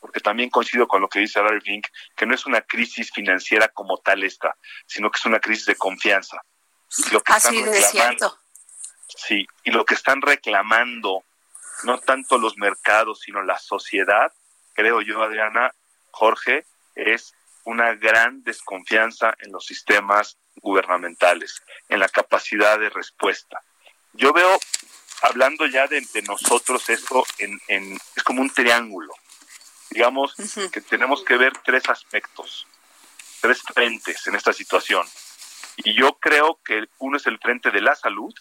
porque 0.00 0.20
también 0.20 0.50
coincido 0.50 0.86
con 0.86 1.00
lo 1.00 1.08
que 1.08 1.20
dice 1.20 1.42
Larry 1.42 1.62
Fink, 1.62 1.86
que 2.14 2.26
no 2.26 2.34
es 2.34 2.46
una 2.46 2.60
crisis 2.60 3.10
financiera 3.10 3.68
como 3.68 3.98
tal 3.98 4.22
esta, 4.22 4.54
sino 4.86 5.10
que 5.10 5.16
es 5.16 5.24
una 5.24 5.40
crisis 5.40 5.66
de 5.66 5.76
confianza. 5.76 6.42
lo 7.10 7.22
que 7.22 7.32
Así 7.32 7.58
es 7.58 7.90
cierto. 7.90 8.38
Sí, 9.08 9.46
y 9.64 9.70
lo 9.70 9.84
que 9.84 9.94
están 9.94 10.20
reclamando, 10.20 11.24
no 11.84 11.98
tanto 11.98 12.38
los 12.38 12.56
mercados, 12.56 13.20
sino 13.20 13.42
la 13.42 13.58
sociedad, 13.58 14.32
creo 14.74 15.00
yo, 15.00 15.22
Adriana, 15.22 15.72
Jorge, 16.10 16.66
es 16.94 17.34
una 17.64 17.94
gran 17.94 18.42
desconfianza 18.42 19.34
en 19.38 19.52
los 19.52 19.64
sistemas 19.64 20.36
gubernamentales, 20.56 21.62
en 21.88 22.00
la 22.00 22.08
capacidad 22.08 22.78
de 22.78 22.90
respuesta. 22.90 23.60
Yo 24.12 24.32
veo, 24.32 24.58
hablando 25.22 25.66
ya 25.66 25.86
de, 25.86 26.06
nosotros, 26.26 26.88
esto 26.88 27.24
en, 27.38 27.98
es 28.14 28.22
como 28.22 28.42
un 28.42 28.50
triángulo. 28.50 29.12
Digamos 29.90 30.34
que 30.72 30.80
tenemos 30.80 31.22
que 31.24 31.36
ver 31.36 31.52
tres 31.64 31.88
aspectos, 31.88 32.66
tres 33.40 33.62
frentes 33.62 34.26
en 34.26 34.34
esta 34.34 34.52
situación. 34.52 35.06
Y 35.76 35.94
yo 35.94 36.14
creo 36.14 36.58
que 36.64 36.84
uno 36.98 37.16
es 37.16 37.26
el 37.26 37.38
frente 37.38 37.70
de 37.70 37.80
la 37.80 37.94
salud, 37.94 38.34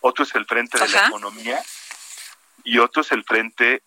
otro 0.00 0.24
es 0.24 0.34
el 0.34 0.46
frente 0.46 0.78
de 0.78 0.88
la 0.88 1.08
economía 1.08 1.62
y 2.64 2.78
otro 2.78 3.02
es 3.02 3.12
el 3.12 3.24
frente 3.24 3.82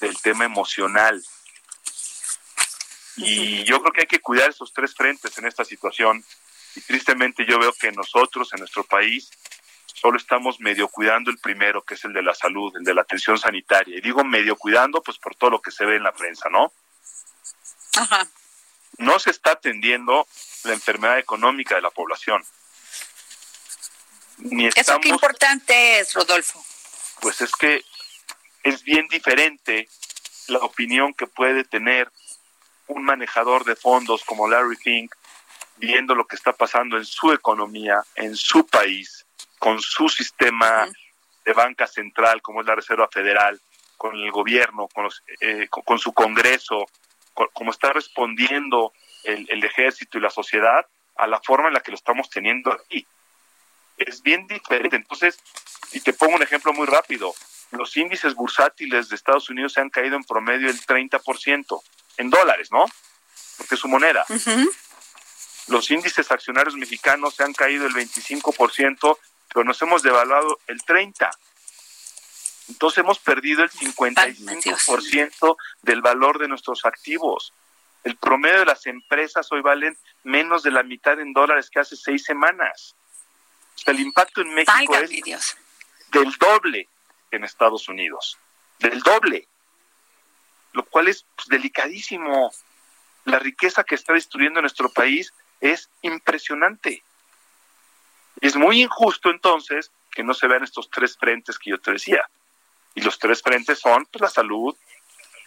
del 0.00 0.20
tema 0.20 0.44
emocional. 0.44 1.22
Y 3.16 3.64
yo 3.64 3.80
creo 3.80 3.92
que 3.92 4.00
hay 4.02 4.06
que 4.06 4.20
cuidar 4.20 4.50
esos 4.50 4.72
tres 4.72 4.94
frentes 4.94 5.36
en 5.38 5.46
esta 5.46 5.64
situación. 5.64 6.24
Y 6.74 6.80
tristemente 6.80 7.44
yo 7.46 7.58
veo 7.58 7.72
que 7.74 7.92
nosotros 7.92 8.52
en 8.52 8.60
nuestro 8.60 8.84
país 8.84 9.30
solo 10.02 10.16
estamos 10.16 10.58
medio 10.58 10.88
cuidando 10.88 11.30
el 11.30 11.38
primero, 11.38 11.82
que 11.82 11.94
es 11.94 12.04
el 12.04 12.12
de 12.12 12.22
la 12.22 12.34
salud, 12.34 12.76
el 12.76 12.82
de 12.82 12.92
la 12.92 13.02
atención 13.02 13.38
sanitaria. 13.38 13.96
Y 13.96 14.00
digo 14.00 14.24
medio 14.24 14.56
cuidando, 14.56 15.00
pues 15.00 15.16
por 15.16 15.36
todo 15.36 15.50
lo 15.50 15.62
que 15.62 15.70
se 15.70 15.84
ve 15.84 15.94
en 15.94 16.02
la 16.02 16.10
prensa, 16.10 16.48
¿no? 16.50 16.72
Ajá. 17.96 18.26
No 18.98 19.20
se 19.20 19.30
está 19.30 19.52
atendiendo 19.52 20.26
la 20.64 20.72
enfermedad 20.72 21.20
económica 21.20 21.76
de 21.76 21.82
la 21.82 21.90
población. 21.90 22.44
Ni 24.38 24.66
Eso 24.66 24.80
estamos, 24.80 25.02
qué 25.02 25.10
importante 25.10 26.00
es, 26.00 26.12
Rodolfo. 26.14 26.64
pues 27.20 27.40
es 27.40 27.52
que 27.52 27.84
es 28.64 28.82
bien 28.82 29.06
diferente 29.06 29.88
la 30.48 30.58
opinión 30.58 31.14
que 31.14 31.28
puede 31.28 31.62
tener 31.62 32.10
un 32.88 33.04
manejador 33.04 33.64
de 33.64 33.76
fondos 33.76 34.24
como 34.24 34.48
Larry 34.48 34.76
Fink, 34.76 35.14
viendo 35.76 36.16
lo 36.16 36.26
que 36.26 36.34
está 36.34 36.52
pasando 36.52 36.96
en 36.96 37.04
su 37.04 37.32
economía, 37.32 38.02
en 38.16 38.34
su 38.34 38.66
país, 38.66 39.21
con 39.62 39.80
su 39.80 40.08
sistema 40.08 40.88
de 41.44 41.52
banca 41.52 41.86
central, 41.86 42.42
como 42.42 42.62
es 42.62 42.66
la 42.66 42.74
Reserva 42.74 43.06
Federal, 43.06 43.60
con 43.96 44.16
el 44.16 44.32
gobierno, 44.32 44.88
con, 44.92 45.04
los, 45.04 45.22
eh, 45.40 45.68
con, 45.70 45.84
con 45.84 46.00
su 46.00 46.12
Congreso, 46.12 46.84
con- 47.32 47.46
como 47.52 47.70
está 47.70 47.92
respondiendo 47.92 48.92
el, 49.22 49.48
el 49.48 49.62
ejército 49.62 50.18
y 50.18 50.20
la 50.20 50.30
sociedad 50.30 50.84
a 51.14 51.28
la 51.28 51.40
forma 51.40 51.68
en 51.68 51.74
la 51.74 51.80
que 51.80 51.92
lo 51.92 51.96
estamos 51.96 52.28
teniendo 52.28 52.72
aquí. 52.72 53.06
Es 53.98 54.20
bien 54.22 54.48
diferente. 54.48 54.96
Entonces, 54.96 55.38
y 55.92 56.00
te 56.00 56.12
pongo 56.12 56.34
un 56.34 56.42
ejemplo 56.42 56.72
muy 56.72 56.86
rápido. 56.88 57.32
Los 57.70 57.96
índices 57.96 58.34
bursátiles 58.34 59.10
de 59.10 59.14
Estados 59.14 59.48
Unidos 59.48 59.74
se 59.74 59.80
han 59.80 59.90
caído 59.90 60.16
en 60.16 60.24
promedio 60.24 60.68
el 60.70 60.80
30%, 60.84 61.80
en 62.16 62.30
dólares, 62.30 62.72
¿no? 62.72 62.84
Porque 63.58 63.76
es 63.76 63.80
su 63.80 63.86
moneda. 63.86 64.24
Los 65.68 65.88
índices 65.92 66.32
accionarios 66.32 66.74
mexicanos 66.74 67.36
se 67.36 67.44
han 67.44 67.52
caído 67.52 67.86
el 67.86 67.94
25%, 67.94 69.16
pero 69.52 69.64
nos 69.64 69.80
hemos 69.82 70.02
devaluado 70.02 70.58
el 70.66 70.80
30%. 70.82 71.30
Entonces 72.68 72.98
hemos 72.98 73.18
perdido 73.18 73.62
el 73.62 73.70
55% 73.70 75.56
del 75.82 76.00
valor 76.00 76.38
de 76.38 76.48
nuestros 76.48 76.84
activos. 76.84 77.52
El 78.04 78.16
promedio 78.16 78.60
de 78.60 78.66
las 78.66 78.86
empresas 78.86 79.50
hoy 79.52 79.60
valen 79.60 79.96
menos 80.24 80.62
de 80.62 80.70
la 80.70 80.82
mitad 80.82 81.20
en 81.20 81.32
dólares 81.32 81.70
que 81.70 81.80
hace 81.80 81.96
seis 81.96 82.24
semanas. 82.24 82.94
O 83.74 83.78
sea, 83.78 83.94
el 83.94 84.00
impacto 84.00 84.40
en 84.40 84.54
México 84.54 84.72
Válgame 84.72 85.04
es 85.04 85.24
Dios. 85.24 85.56
del 86.10 86.32
doble 86.32 86.88
que 87.30 87.36
en 87.36 87.44
Estados 87.44 87.88
Unidos. 87.88 88.38
Del 88.78 89.00
doble. 89.00 89.46
Lo 90.72 90.84
cual 90.84 91.08
es 91.08 91.24
pues, 91.36 91.48
delicadísimo. 91.48 92.52
La 93.24 93.38
riqueza 93.38 93.84
que 93.84 93.94
está 93.94 94.14
destruyendo 94.14 94.60
nuestro 94.60 94.88
país 94.88 95.32
es 95.60 95.88
impresionante. 96.02 97.04
Es 98.42 98.56
muy 98.56 98.82
injusto 98.82 99.30
entonces 99.30 99.90
que 100.10 100.22
no 100.22 100.34
se 100.34 100.46
vean 100.48 100.64
estos 100.64 100.90
tres 100.90 101.16
frentes 101.16 101.58
que 101.58 101.70
yo 101.70 101.80
te 101.80 101.92
decía. 101.92 102.28
Y 102.94 103.00
los 103.00 103.18
tres 103.18 103.40
frentes 103.40 103.78
son 103.78 104.04
pues, 104.06 104.20
la 104.20 104.28
salud, 104.28 104.76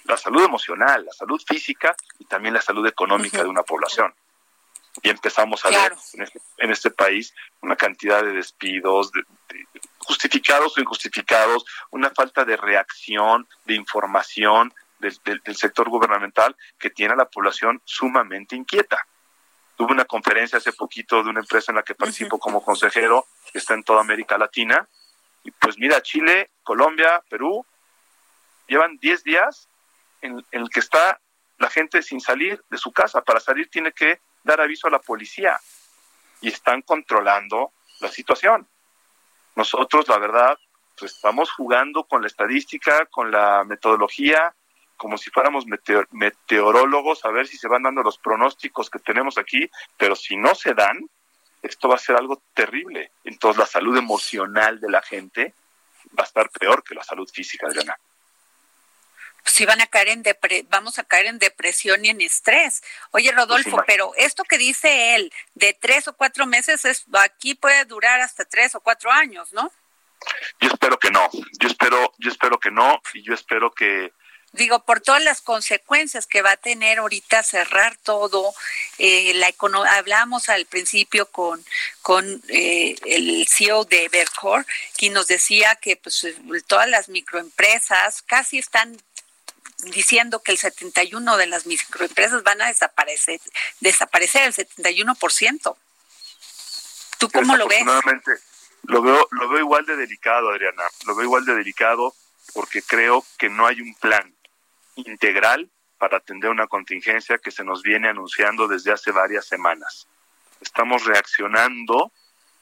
la 0.06 0.18
salud 0.18 0.44
emocional, 0.44 1.06
la 1.06 1.12
salud 1.14 1.40
física 1.46 1.96
y 2.20 2.26
también 2.26 2.54
la 2.54 2.62
salud 2.62 2.88
económica 2.88 3.44
de 3.44 3.50
una 3.50 3.64
población. 3.64 4.14
Y 5.04 5.10
empezamos 5.10 5.64
a 5.66 5.70
Claro. 5.70 5.96
ver 5.96 6.04
en 6.14 6.22
este, 6.24 6.40
en 6.58 6.72
este 6.72 6.90
país 6.90 7.34
una 7.62 7.76
cantidad 7.76 8.24
de 8.24 8.32
despidos, 8.32 9.12
de- 9.12 9.24
de- 9.50 9.66
justificados 10.00 10.78
o 10.78 10.82
injustificados, 10.82 11.66
una 11.92 12.10
falta 12.12 12.46
de 12.46 12.56
reacción, 12.56 13.46
de 13.66 13.76
información 13.76 14.74
del, 15.00 15.20
del- 15.26 15.42
del 15.42 15.56
sector 15.58 15.90
gubernamental 15.90 16.56
que 16.80 16.90
tiene 16.90 17.14
a 17.14 17.18
la 17.18 17.26
población 17.30 17.82
sumamente 17.84 18.56
inquieta. 18.56 19.06
Tuve 19.76 19.92
una 19.92 20.06
conferencia 20.06 20.58
hace 20.58 20.74
poquito 20.74 21.24
de 21.24 21.30
una 21.30 21.42
empresa 21.42 21.72
en 21.72 21.78
la 21.78 21.84
que 21.84 21.96
participo 21.96 22.40
como 22.40 22.64
consejero, 22.64 23.26
que 23.52 23.58
está 23.58 23.74
en 23.74 23.84
toda 23.84 24.02
América 24.02 24.38
Latina, 24.38 24.88
y 25.44 25.52
pues 25.52 25.78
mira, 25.78 26.02
Chile, 26.02 26.50
Colombia, 26.64 27.24
Perú, 27.30 27.66
llevan 28.68 28.98
10 28.98 29.24
días 29.24 29.70
en, 30.22 30.44
en 30.52 30.62
el 30.62 30.70
que 30.70 30.80
está 30.80 31.20
la 31.60 31.70
gente 31.70 32.02
sin 32.02 32.20
salir 32.20 32.64
de 32.70 32.78
su 32.78 32.92
casa. 32.92 33.22
Para 33.22 33.40
salir 33.40 33.70
tiene 33.70 33.92
que 33.92 34.20
dar 34.44 34.60
aviso 34.60 34.88
a 34.88 34.92
la 34.92 35.00
policía 35.00 35.60
y 36.42 36.50
están 36.50 36.82
controlando 36.82 37.74
la 38.00 38.10
situación. 38.10 38.68
Nosotros, 39.56 40.08
la 40.08 40.18
verdad, 40.18 40.58
pues 40.98 41.14
estamos 41.14 41.52
jugando 41.52 42.04
con 42.06 42.22
la 42.22 42.28
estadística, 42.28 43.06
con 43.06 43.32
la 43.32 43.64
metodología, 43.64 44.56
como 44.98 45.18
si 45.18 45.30
fuéramos 45.30 45.66
meteo- 45.66 46.08
meteorólogos, 46.12 47.26
a 47.26 47.30
ver 47.32 47.48
si 47.48 47.58
se 47.58 47.68
van 47.68 47.84
dando 47.84 48.02
los 48.04 48.18
pronósticos 48.18 48.90
que 48.90 49.00
tenemos 49.00 49.38
aquí, 49.38 49.70
pero 49.98 50.16
si 50.16 50.36
no 50.38 50.56
se 50.56 50.74
dan, 50.74 51.10
esto 51.62 51.88
va 51.90 51.96
a 51.96 52.00
ser 52.00 52.16
algo 52.16 52.42
terrible. 52.54 53.12
Entonces 53.24 53.58
la 53.60 53.66
salud 53.66 53.98
emocional 53.98 54.80
de 54.80 54.90
la 54.90 55.02
gente 55.02 55.54
va 56.18 56.24
a 56.24 56.28
estar 56.28 56.50
peor 56.50 56.84
que 56.84 56.96
la 56.96 57.04
salud 57.04 57.28
física, 57.32 57.68
Adriana. 57.68 57.98
si 59.46 59.64
van 59.66 59.80
a 59.82 59.86
caer 59.88 60.08
en 60.10 60.24
depre 60.24 60.66
vamos 60.70 60.98
a 60.98 61.04
caer 61.04 61.28
en 61.28 61.38
depresión 61.40 62.04
y 62.04 62.10
en 62.10 62.20
estrés. 62.22 62.82
Oye, 63.12 63.32
Rodolfo, 63.32 63.70
Pues, 63.72 63.84
pero 63.86 64.12
esto 64.18 64.44
que 64.44 64.58
dice 64.58 65.16
él 65.16 65.32
de 65.54 65.74
tres 65.80 66.08
o 66.08 66.14
cuatro 66.14 66.46
meses 66.48 66.84
es 66.86 67.06
aquí 67.14 67.54
puede 67.54 67.86
durar 67.86 68.22
hasta 68.22 68.44
tres 68.46 68.74
o 68.76 68.80
cuatro 68.80 69.12
años, 69.12 69.54
¿no? 69.54 69.72
Yo 70.60 70.70
espero 70.70 70.98
que 70.98 71.12
no, 71.12 71.30
yo 71.60 71.68
espero, 71.68 72.12
yo 72.18 72.32
espero 72.32 72.58
que 72.60 72.72
no, 72.72 73.00
y 73.14 73.22
yo 73.22 73.34
espero 73.36 73.72
que 73.72 74.12
Digo, 74.56 74.80
por 74.86 75.02
todas 75.02 75.22
las 75.24 75.42
consecuencias 75.42 76.28
que 76.28 76.42
va 76.42 76.52
a 76.52 76.58
tener 76.58 77.00
ahorita 77.00 77.44
cerrar 77.44 77.98
todo, 77.98 78.54
eh, 78.98 79.34
la 79.36 79.50
econo- 79.50 79.86
hablamos 79.86 80.48
al 80.50 80.66
principio 80.66 81.26
con, 81.30 81.64
con 82.02 82.42
eh, 82.48 82.96
el 83.06 83.46
CEO 83.50 83.84
de 83.86 84.06
Evercore, 84.06 84.66
quien 84.98 85.14
nos 85.14 85.28
decía 85.28 85.76
que 85.76 85.98
pues, 85.98 86.26
todas 86.68 86.88
las 86.88 87.10
microempresas 87.10 88.22
casi 88.22 88.58
están 88.58 88.96
diciendo 89.92 90.42
que 90.42 90.54
el 90.54 90.58
71 90.58 91.36
de 91.38 91.48
las 91.48 91.66
microempresas 91.66 92.42
van 92.44 92.62
a 92.62 92.68
desaparecer, 92.68 93.42
desaparecer 93.82 94.44
el 94.44 94.54
71%. 94.54 95.76
¿Tú 97.18 97.30
cómo 97.30 97.58
lo 97.58 97.68
ves? 97.68 97.84
Lo 98.84 99.02
veo, 99.02 99.28
lo 99.32 99.50
veo 99.50 99.60
igual 99.60 99.86
de 99.86 99.96
delicado, 99.98 100.50
Adriana. 100.50 100.84
Lo 101.06 101.16
veo 101.16 101.26
igual 101.26 101.44
de 101.46 101.56
delicado 101.56 102.16
porque 102.54 102.82
creo 102.84 103.26
que 103.38 103.50
no 103.50 103.66
hay 103.68 103.82
un 103.82 103.94
plan 103.96 104.34
integral 104.96 105.70
para 105.98 106.18
atender 106.18 106.50
una 106.50 106.68
contingencia 106.68 107.38
que 107.38 107.52
se 107.52 107.64
nos 107.64 107.82
viene 107.82 108.10
anunciando 108.10 108.68
desde 108.68 108.92
hace 108.92 109.12
varias 109.12 109.48
semanas. 109.48 110.08
Estamos 110.62 111.06
reaccionando, 111.06 112.12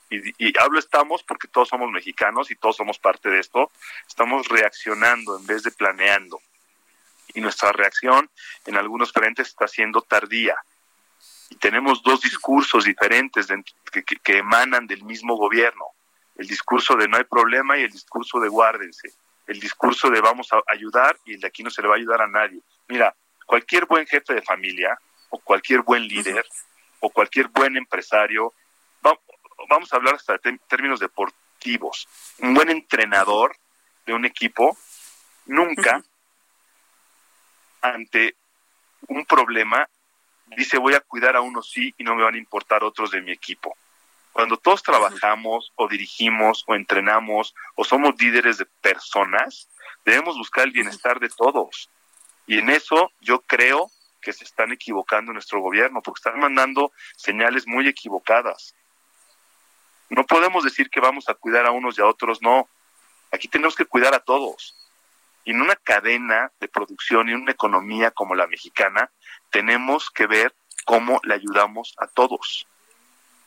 y, 0.09 0.57
hablo 0.59 0.79
estamos 0.79 1.23
porque 1.23 1.47
todos 1.47 1.69
somos 1.69 1.89
mexicanos 1.91 2.51
y 2.51 2.55
todos 2.55 2.75
somos 2.75 2.99
parte 2.99 3.29
de 3.29 3.39
esto, 3.39 3.71
estamos 4.07 4.47
reaccionando 4.47 5.37
en 5.37 5.45
vez 5.45 5.63
de 5.63 5.71
planeando. 5.71 6.39
Y 7.33 7.41
nuestra 7.41 7.71
reacción 7.71 8.29
en 8.65 8.77
algunos 8.77 9.11
frentes 9.11 9.47
está 9.47 9.67
siendo 9.67 10.01
tardía 10.01 10.55
y 11.49 11.55
tenemos 11.55 12.03
dos 12.03 12.21
discursos 12.21 12.85
diferentes 12.85 13.47
que- 13.91 14.03
que 14.03 14.37
emanan 14.37 14.85
del 14.85 15.03
mismo 15.03 15.35
gobierno. 15.35 15.85
El 16.35 16.47
discurso 16.47 16.95
de 16.95 17.07
no 17.07 17.17
hay 17.17 17.23
problema 17.23 17.77
y 17.77 17.83
el 17.83 17.91
discurso 17.91 18.39
de 18.39 18.49
guárdense. 18.49 19.13
El 19.47 19.59
discurso 19.59 20.09
de 20.09 20.21
vamos 20.21 20.51
a 20.53 20.61
ayudar 20.67 21.17
y 21.25 21.33
el 21.33 21.41
de 21.41 21.47
aquí 21.47 21.63
no 21.63 21.69
se 21.69 21.81
le 21.81 21.87
va 21.87 21.95
a 21.95 21.97
ayudar 21.97 22.21
a 22.21 22.27
nadie. 22.27 22.59
Mira, 22.87 23.13
cualquier 23.45 23.85
buen 23.85 24.05
jefe 24.07 24.33
de 24.33 24.41
familia 24.41 24.97
o 25.29 25.39
cualquier 25.39 25.81
buen 25.81 26.07
líder 26.07 26.45
o 26.99 27.09
cualquier 27.09 27.47
buen 27.49 27.75
empresario, 27.75 28.53
va- 29.05 29.19
vamos 29.69 29.91
a 29.91 29.97
hablar 29.97 30.15
hasta 30.15 30.37
de 30.37 30.57
términos 30.67 30.99
deportivos. 30.99 32.07
Un 32.39 32.53
buen 32.53 32.69
entrenador 32.69 33.55
de 34.05 34.13
un 34.13 34.25
equipo 34.25 34.77
nunca 35.45 36.01
ante 37.81 38.35
un 39.07 39.25
problema 39.25 39.87
dice 40.55 40.77
voy 40.77 40.93
a 40.93 41.01
cuidar 41.01 41.35
a 41.35 41.41
unos 41.41 41.69
sí 41.69 41.93
y 41.97 42.03
no 42.03 42.15
me 42.15 42.23
van 42.23 42.35
a 42.35 42.37
importar 42.37 42.83
otros 42.83 43.11
de 43.11 43.21
mi 43.21 43.31
equipo. 43.31 43.75
Cuando 44.33 44.57
todos 44.57 44.81
trabajamos 44.81 45.71
o 45.75 45.87
dirigimos 45.87 46.63
o 46.67 46.73
entrenamos 46.73 47.53
o 47.75 47.83
somos 47.83 48.19
líderes 48.19 48.57
de 48.57 48.65
personas, 48.81 49.69
debemos 50.03 50.37
buscar 50.37 50.65
el 50.65 50.71
bienestar 50.71 51.19
de 51.19 51.29
todos. 51.29 51.89
Y 52.47 52.57
en 52.57 52.69
eso 52.71 53.11
yo 53.21 53.41
creo 53.41 53.89
que 54.21 54.33
se 54.33 54.43
están 54.43 54.71
equivocando 54.71 55.31
en 55.31 55.35
nuestro 55.35 55.61
gobierno, 55.61 56.01
porque 56.01 56.19
están 56.19 56.39
mandando 56.39 56.91
señales 57.15 57.67
muy 57.67 57.87
equivocadas. 57.87 58.73
No 60.09 60.25
podemos 60.25 60.63
decir 60.63 60.89
que 60.89 60.99
vamos 60.99 61.29
a 61.29 61.35
cuidar 61.35 61.67
a 61.67 61.71
unos 61.71 61.97
y 61.97 62.01
a 62.01 62.07
otros, 62.07 62.41
no. 62.41 62.67
Aquí 63.31 63.47
tenemos 63.47 63.75
que 63.75 63.85
cuidar 63.85 64.15
a 64.15 64.19
todos. 64.19 64.75
Y 65.45 65.51
en 65.51 65.61
una 65.61 65.75
cadena 65.75 66.51
de 66.59 66.67
producción 66.67 67.29
y 67.29 67.33
en 67.33 67.41
una 67.41 67.51
economía 67.51 68.11
como 68.11 68.33
la 68.33 68.47
mexicana, 68.47 69.11
tenemos 69.51 70.09
que 70.09 70.25
ver 70.25 70.55
cómo 70.85 71.19
le 71.23 71.35
ayudamos 71.35 71.93
a 71.97 72.07
todos. 72.07 72.67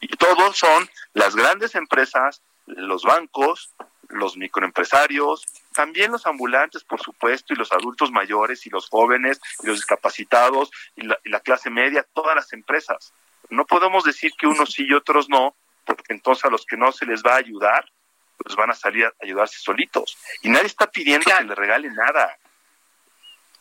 Y 0.08 0.16
todos 0.16 0.56
son 0.56 0.88
las 1.14 1.34
grandes 1.34 1.74
empresas, 1.74 2.40
los 2.66 3.02
bancos, 3.02 3.72
los 4.08 4.36
microempresarios, 4.36 5.44
también 5.74 6.12
los 6.12 6.26
ambulantes, 6.26 6.84
por 6.84 7.02
supuesto, 7.02 7.52
y 7.52 7.56
los 7.56 7.72
adultos 7.72 8.12
mayores, 8.12 8.64
y 8.66 8.70
los 8.70 8.88
jóvenes, 8.88 9.40
y 9.64 9.66
los 9.66 9.78
discapacitados, 9.78 10.70
y 10.94 11.02
la, 11.02 11.18
y 11.24 11.30
la 11.30 11.40
clase 11.40 11.70
media, 11.70 12.06
todas 12.14 12.36
las 12.36 12.52
empresas. 12.52 13.12
No 13.50 13.66
podemos 13.66 14.04
decir 14.04 14.30
que 14.38 14.46
unos 14.46 14.70
sí 14.74 14.86
y 14.88 14.94
otros 14.94 15.28
no, 15.28 15.56
porque 15.84 16.12
entonces 16.12 16.44
a 16.44 16.50
los 16.50 16.64
que 16.64 16.76
no 16.76 16.92
se 16.92 17.04
les 17.04 17.24
va 17.24 17.34
a 17.34 17.38
ayudar, 17.38 17.90
pues 18.38 18.54
van 18.54 18.70
a 18.70 18.74
salir 18.74 19.06
a 19.06 19.12
ayudarse 19.20 19.58
solitos. 19.58 20.16
Y 20.42 20.50
nadie 20.50 20.66
está 20.66 20.86
pidiendo 20.88 21.32
que 21.36 21.44
le 21.44 21.54
regale 21.56 21.90
nada. 21.90 22.38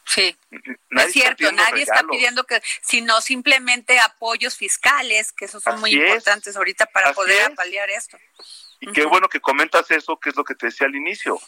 Sí, 0.06 0.38
es 0.92 1.12
cierto, 1.12 1.52
nadie 1.52 1.84
está 1.84 2.04
pidiendo 2.10 2.44
que, 2.44 2.62
sino 2.82 3.22
simplemente 3.22 4.00
apoyos 4.00 4.56
fiscales, 4.56 5.32
que 5.32 5.46
esos 5.46 5.64
son 5.64 5.80
muy 5.80 5.94
importantes 5.94 6.56
ahorita 6.56 6.86
para 6.86 7.12
poder 7.14 7.54
paliar 7.56 7.90
esto. 7.90 8.18
Y 8.80 8.92
qué 8.92 9.06
bueno 9.06 9.28
que 9.30 9.40
comentas 9.40 9.90
eso, 9.92 10.18
que 10.20 10.30
es 10.30 10.36
lo 10.36 10.44
que 10.44 10.56
te 10.56 10.68
decía 10.68 10.88
al 10.88 10.96
inicio. 10.96 11.40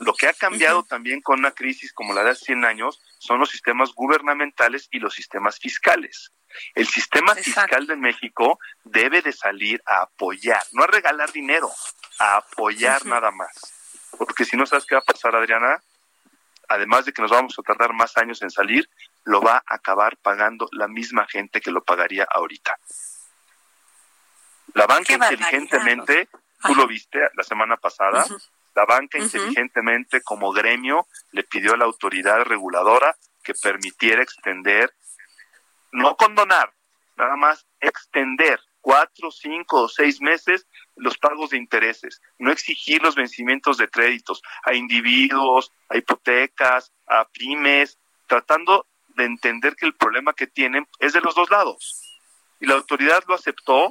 Lo 0.00 0.12
que 0.12 0.26
ha 0.26 0.32
cambiado 0.32 0.82
también 0.82 1.22
con 1.22 1.38
una 1.38 1.52
crisis 1.52 1.92
como 1.92 2.12
la 2.12 2.24
de 2.24 2.30
hace 2.30 2.46
100 2.46 2.64
años 2.64 3.00
son 3.18 3.38
los 3.38 3.50
sistemas 3.50 3.92
gubernamentales 3.94 4.88
y 4.90 4.98
los 4.98 5.14
sistemas 5.14 5.58
fiscales. 5.58 6.32
El 6.74 6.86
sistema 6.86 7.34
fiscal 7.34 7.86
de 7.86 7.96
México 7.96 8.58
debe 8.84 9.22
de 9.22 9.32
salir 9.32 9.82
a 9.86 10.02
apoyar, 10.02 10.62
no 10.72 10.84
a 10.84 10.88
regalar 10.88 11.32
dinero, 11.32 11.70
a 12.18 12.36
apoyar 12.36 13.06
nada 13.06 13.30
más. 13.30 13.52
Porque 14.16 14.44
si 14.44 14.56
no 14.56 14.66
sabes 14.66 14.84
qué 14.86 14.94
va 14.94 15.00
a 15.00 15.04
pasar, 15.04 15.34
Adriana, 15.34 15.82
además 16.68 17.04
de 17.04 17.12
que 17.12 17.22
nos 17.22 17.30
vamos 17.30 17.58
a 17.58 17.62
tardar 17.62 17.92
más 17.92 18.16
años 18.16 18.42
en 18.42 18.50
salir, 18.50 18.88
lo 19.24 19.40
va 19.40 19.56
a 19.56 19.74
acabar 19.74 20.16
pagando 20.18 20.68
la 20.72 20.88
misma 20.88 21.26
gente 21.26 21.60
que 21.60 21.70
lo 21.70 21.82
pagaría 21.82 22.26
ahorita. 22.30 22.78
La 24.74 24.86
banca 24.86 25.12
inteligentemente, 25.12 26.28
tú 26.62 26.74
lo 26.74 26.86
viste 26.86 27.20
la 27.34 27.42
semana 27.42 27.76
pasada, 27.76 28.26
la 28.74 28.84
banca 28.84 29.18
inteligentemente 29.18 30.20
como 30.22 30.52
gremio 30.52 31.06
le 31.30 31.44
pidió 31.44 31.74
a 31.74 31.76
la 31.76 31.84
autoridad 31.84 32.42
reguladora 32.42 33.16
que 33.42 33.54
permitiera 33.54 34.22
extender, 34.22 34.92
no 35.92 36.16
condonar, 36.16 36.72
nada 37.16 37.36
más 37.36 37.66
extender 37.80 38.60
cuatro, 38.84 39.30
cinco 39.30 39.84
o 39.84 39.88
seis 39.88 40.20
meses 40.20 40.66
los 40.94 41.16
pagos 41.16 41.50
de 41.50 41.56
intereses, 41.56 42.20
no 42.38 42.52
exigir 42.52 43.02
los 43.02 43.14
vencimientos 43.14 43.78
de 43.78 43.88
créditos 43.88 44.42
a 44.62 44.74
individuos, 44.74 45.72
a 45.88 45.96
hipotecas, 45.96 46.92
a 47.06 47.24
pymes, 47.24 47.98
tratando 48.26 48.86
de 49.16 49.24
entender 49.24 49.74
que 49.74 49.86
el 49.86 49.94
problema 49.94 50.34
que 50.34 50.46
tienen 50.46 50.86
es 50.98 51.14
de 51.14 51.22
los 51.22 51.34
dos 51.34 51.50
lados. 51.50 51.98
Y 52.60 52.66
la 52.66 52.74
autoridad 52.74 53.24
lo 53.26 53.34
aceptó 53.34 53.90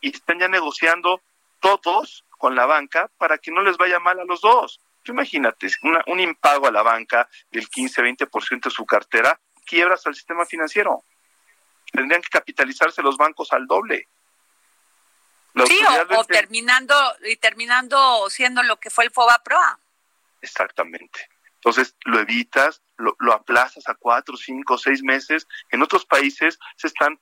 y 0.00 0.08
están 0.08 0.40
ya 0.40 0.48
negociando 0.48 1.22
todos 1.60 2.24
con 2.36 2.56
la 2.56 2.66
banca 2.66 3.08
para 3.16 3.38
que 3.38 3.52
no 3.52 3.62
les 3.62 3.76
vaya 3.76 4.00
mal 4.00 4.18
a 4.18 4.24
los 4.24 4.40
dos. 4.40 4.80
imagínate, 5.06 5.68
un 6.06 6.18
impago 6.18 6.66
a 6.66 6.72
la 6.72 6.82
banca 6.82 7.28
del 7.52 7.68
15-20% 7.68 8.64
de 8.64 8.70
su 8.70 8.84
cartera, 8.84 9.38
quiebras 9.64 10.04
al 10.08 10.16
sistema 10.16 10.44
financiero. 10.44 11.04
Tendrían 11.92 12.20
que 12.20 12.30
capitalizarse 12.30 13.00
los 13.00 13.16
bancos 13.16 13.52
al 13.52 13.68
doble 13.68 14.08
sí, 15.66 15.80
o, 16.16 16.24
terminando 16.24 16.94
y 17.24 17.36
terminando 17.36 18.28
siendo 18.30 18.62
lo 18.62 18.78
que 18.78 18.90
fue 18.90 19.04
el 19.04 19.10
FOBA 19.10 19.42
Proa. 19.44 19.78
Exactamente. 20.40 21.28
Entonces 21.54 21.96
lo 22.04 22.20
evitas, 22.20 22.82
lo, 22.96 23.16
lo 23.20 23.32
aplazas 23.32 23.88
a 23.88 23.94
cuatro, 23.94 24.36
cinco, 24.36 24.76
seis 24.76 25.02
meses. 25.02 25.46
En 25.70 25.82
otros 25.82 26.04
países 26.04 26.58
se 26.76 26.88
están 26.88 27.18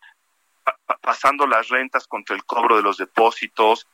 pasando 1.00 1.46
las 1.46 1.68
rentas 1.68 2.06
contra 2.06 2.36
el 2.36 2.44
cobro 2.44 2.76
de 2.76 2.82
los 2.82 2.96
depósitos, 2.96 3.86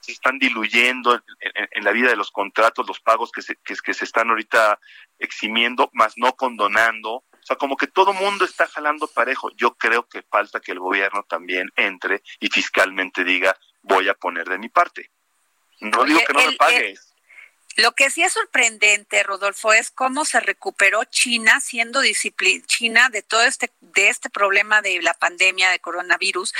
se 0.00 0.12
están 0.12 0.38
diluyendo 0.38 1.22
en, 1.40 1.84
la 1.84 1.92
vida 1.92 2.10
de 2.10 2.16
los 2.16 2.30
contratos 2.30 2.86
los 2.86 3.00
pagos 3.00 3.32
que 3.32 3.40
se, 3.40 3.56
que, 3.56 3.74
que 3.74 3.94
se 3.94 4.04
están 4.04 4.28
ahorita 4.28 4.78
eximiendo, 5.18 5.88
más 5.94 6.14
no 6.16 6.36
condonando. 6.36 7.24
O 7.44 7.46
sea, 7.46 7.56
como 7.56 7.76
que 7.76 7.86
todo 7.86 8.14
mundo 8.14 8.46
está 8.46 8.66
jalando 8.66 9.06
parejo. 9.06 9.50
Yo 9.54 9.74
creo 9.74 10.08
que 10.08 10.22
falta 10.22 10.60
que 10.60 10.72
el 10.72 10.78
gobierno 10.80 11.24
también 11.28 11.70
entre 11.76 12.22
y 12.40 12.48
fiscalmente 12.48 13.22
diga, 13.22 13.54
voy 13.82 14.08
a 14.08 14.14
poner 14.14 14.48
de 14.48 14.56
mi 14.56 14.70
parte. 14.70 15.10
No 15.80 16.04
digo 16.04 16.20
que 16.26 16.32
no 16.32 16.46
me 16.46 16.56
pagues. 16.56 17.12
lo 17.76 17.92
que 17.92 18.08
sí 18.08 18.22
es 18.22 18.32
sorprendente, 18.32 19.22
Rodolfo, 19.24 19.74
es 19.74 19.90
cómo 19.90 20.24
se 20.24 20.40
recuperó 20.40 21.04
China 21.04 21.60
siendo 21.60 22.00
disciplina 22.00 22.64
China 22.66 23.10
de 23.10 23.20
todo 23.20 23.42
este 23.42 23.70
de 23.80 24.08
este 24.08 24.30
problema 24.30 24.80
de 24.80 25.02
la 25.02 25.12
pandemia 25.12 25.68
de 25.68 25.80
coronavirus 25.80 26.54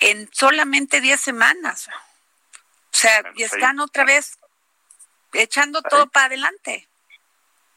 en 0.00 0.28
solamente 0.32 1.00
10 1.00 1.20
semanas. 1.20 1.88
O 1.88 2.96
sea, 2.96 3.20
y 3.20 3.38
pues 3.38 3.52
están 3.52 3.78
otra 3.78 4.04
vez 4.04 4.40
echando 5.32 5.80
todo 5.82 6.08
para 6.08 6.26
adelante. 6.26 6.88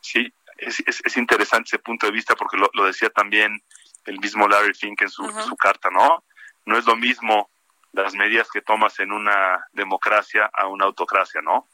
Sí, 0.01 0.33
es, 0.57 0.83
es, 0.87 1.17
interesante 1.17 1.67
ese 1.67 1.79
punto 1.79 2.05
de 2.05 2.11
vista 2.11 2.35
porque 2.35 2.57
lo, 2.57 2.85
decía 2.85 3.09
también 3.09 3.61
el 4.05 4.19
mismo 4.19 4.47
Larry 4.47 4.73
Fink 4.73 5.01
en 5.01 5.09
su, 5.09 5.23
su 5.41 5.55
carta, 5.55 5.89
¿no? 5.89 6.23
No 6.65 6.77
es 6.77 6.85
lo 6.85 6.95
mismo 6.95 7.49
las 7.91 8.13
medidas 8.13 8.49
que 8.51 8.61
tomas 8.61 8.99
en 8.99 9.11
una 9.11 9.65
democracia 9.71 10.49
a 10.53 10.67
una 10.67 10.85
autocracia, 10.85 11.41
¿no? 11.41 11.67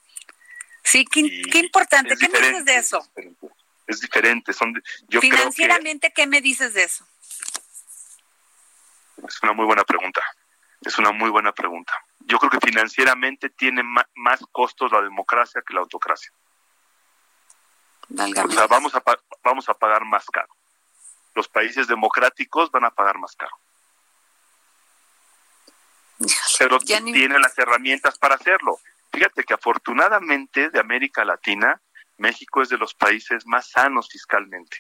Sí, 0.84 1.06
qué, 1.06 1.22
importante. 1.60 2.16
¿Qué 2.18 2.30
me 2.30 2.40
dices 2.40 2.66
de 2.66 2.76
eso? 2.76 3.08
Es 3.88 4.02
diferente. 4.02 4.54
Son, 4.54 4.74
yo 5.08 5.22
Financieramente, 5.22 6.12
¿qué 6.14 6.28
me 6.28 6.42
dices 6.42 6.74
de 6.74 6.84
eso? 6.84 7.06
Es 9.28 9.42
una 9.42 9.54
muy 9.54 9.66
buena 9.66 9.84
pregunta. 9.84 10.22
Es 10.82 10.98
una 10.98 11.12
muy 11.12 11.30
buena 11.30 11.54
pregunta. 11.54 11.94
Yo 12.20 12.38
creo 12.38 12.52
que 12.52 12.60
financieramente 12.66 13.50
tiene 13.50 13.84
más 13.84 14.40
costos 14.52 14.92
la 14.92 15.02
democracia 15.02 15.64
que 15.66 15.74
la 15.74 15.82
autocracia. 15.82 16.32
O 18.18 18.52
sea, 18.52 18.68
vamos 18.68 18.94
a, 18.96 19.04
vamos 19.44 19.70
a 19.70 19.74
pagar 19.74 20.06
más 20.06 20.26
caro. 20.26 20.54
Los 21.36 21.48
países 21.48 21.88
democráticos 21.88 22.72
van 22.72 22.86
a 22.86 22.92
pagar 22.92 23.18
más 23.18 23.36
caro 23.36 23.58
pero 26.60 26.80
tiene 26.80 27.40
las 27.40 27.58
herramientas 27.58 28.18
para 28.18 28.36
hacerlo. 28.36 28.80
Fíjate 29.12 29.44
que 29.44 29.54
afortunadamente 29.54 30.70
de 30.70 30.80
América 30.80 31.24
Latina, 31.24 31.80
México 32.18 32.62
es 32.62 32.70
de 32.70 32.78
los 32.78 32.94
países 32.94 33.46
más 33.46 33.70
sanos 33.70 34.10
fiscalmente. 34.10 34.78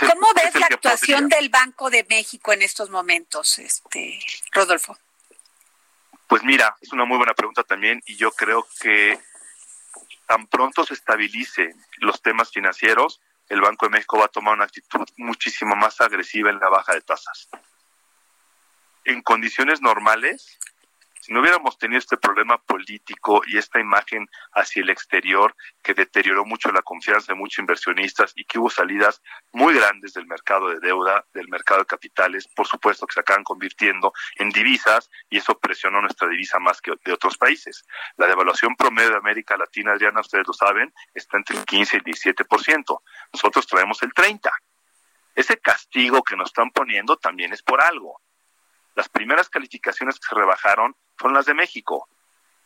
¿Cómo 0.00 0.28
ves 0.34 0.54
la 0.54 0.66
actuación 0.66 1.28
del 1.28 1.48
Banco 1.48 1.90
de 1.90 2.04
México 2.08 2.52
en 2.52 2.62
estos 2.62 2.90
momentos, 2.90 3.58
este 3.58 4.20
Rodolfo? 4.52 4.96
Pues 6.26 6.42
mira, 6.44 6.76
es 6.80 6.92
una 6.92 7.04
muy 7.04 7.16
buena 7.16 7.34
pregunta 7.34 7.62
también 7.64 8.02
y 8.06 8.16
yo 8.16 8.30
creo 8.32 8.66
que 8.80 9.18
tan 10.28 10.46
pronto 10.46 10.84
se 10.84 10.92
estabilice 10.92 11.74
los 12.00 12.20
temas 12.20 12.52
financieros, 12.52 13.20
el 13.48 13.62
Banco 13.62 13.86
de 13.86 13.90
México 13.90 14.18
va 14.18 14.26
a 14.26 14.28
tomar 14.28 14.54
una 14.54 14.64
actitud 14.64 15.08
muchísimo 15.16 15.74
más 15.74 16.02
agresiva 16.02 16.50
en 16.50 16.60
la 16.60 16.68
baja 16.68 16.92
de 16.92 17.00
tasas. 17.00 17.48
En 19.04 19.22
condiciones 19.22 19.80
normales, 19.80 20.58
si 21.28 21.34
no 21.34 21.40
hubiéramos 21.40 21.76
tenido 21.76 21.98
este 21.98 22.16
problema 22.16 22.56
político 22.56 23.42
y 23.46 23.58
esta 23.58 23.78
imagen 23.78 24.26
hacia 24.54 24.80
el 24.80 24.88
exterior 24.88 25.54
que 25.82 25.92
deterioró 25.92 26.46
mucho 26.46 26.72
la 26.72 26.80
confianza 26.80 27.34
de 27.34 27.38
muchos 27.38 27.58
inversionistas 27.58 28.32
y 28.34 28.46
que 28.46 28.58
hubo 28.58 28.70
salidas 28.70 29.20
muy 29.52 29.74
grandes 29.74 30.14
del 30.14 30.26
mercado 30.26 30.70
de 30.70 30.80
deuda, 30.80 31.26
del 31.34 31.48
mercado 31.48 31.80
de 31.80 31.86
capitales, 31.86 32.48
por 32.48 32.66
supuesto 32.66 33.06
que 33.06 33.12
se 33.12 33.20
acaban 33.20 33.44
convirtiendo 33.44 34.14
en 34.36 34.48
divisas 34.48 35.10
y 35.28 35.36
eso 35.36 35.58
presionó 35.58 36.00
nuestra 36.00 36.28
divisa 36.28 36.58
más 36.60 36.80
que 36.80 36.94
de 37.04 37.12
otros 37.12 37.36
países. 37.36 37.84
La 38.16 38.26
devaluación 38.26 38.74
promedio 38.74 39.10
de 39.10 39.16
América 39.18 39.58
Latina, 39.58 39.92
Adriana, 39.92 40.22
ustedes 40.22 40.46
lo 40.46 40.54
saben, 40.54 40.94
está 41.12 41.36
entre 41.36 41.58
el 41.58 41.66
15 41.66 41.96
y 41.96 41.98
el 41.98 42.04
17%. 42.04 43.00
Nosotros 43.34 43.66
traemos 43.66 44.02
el 44.02 44.14
30%. 44.14 44.50
Ese 45.34 45.58
castigo 45.58 46.22
que 46.22 46.36
nos 46.36 46.48
están 46.48 46.70
poniendo 46.70 47.18
también 47.18 47.52
es 47.52 47.62
por 47.62 47.82
algo 47.82 48.18
las 48.98 49.08
primeras 49.08 49.48
calificaciones 49.48 50.18
que 50.18 50.26
se 50.28 50.34
rebajaron 50.34 50.96
fueron 51.18 51.34
las 51.34 51.46
de 51.46 51.54
México, 51.54 52.08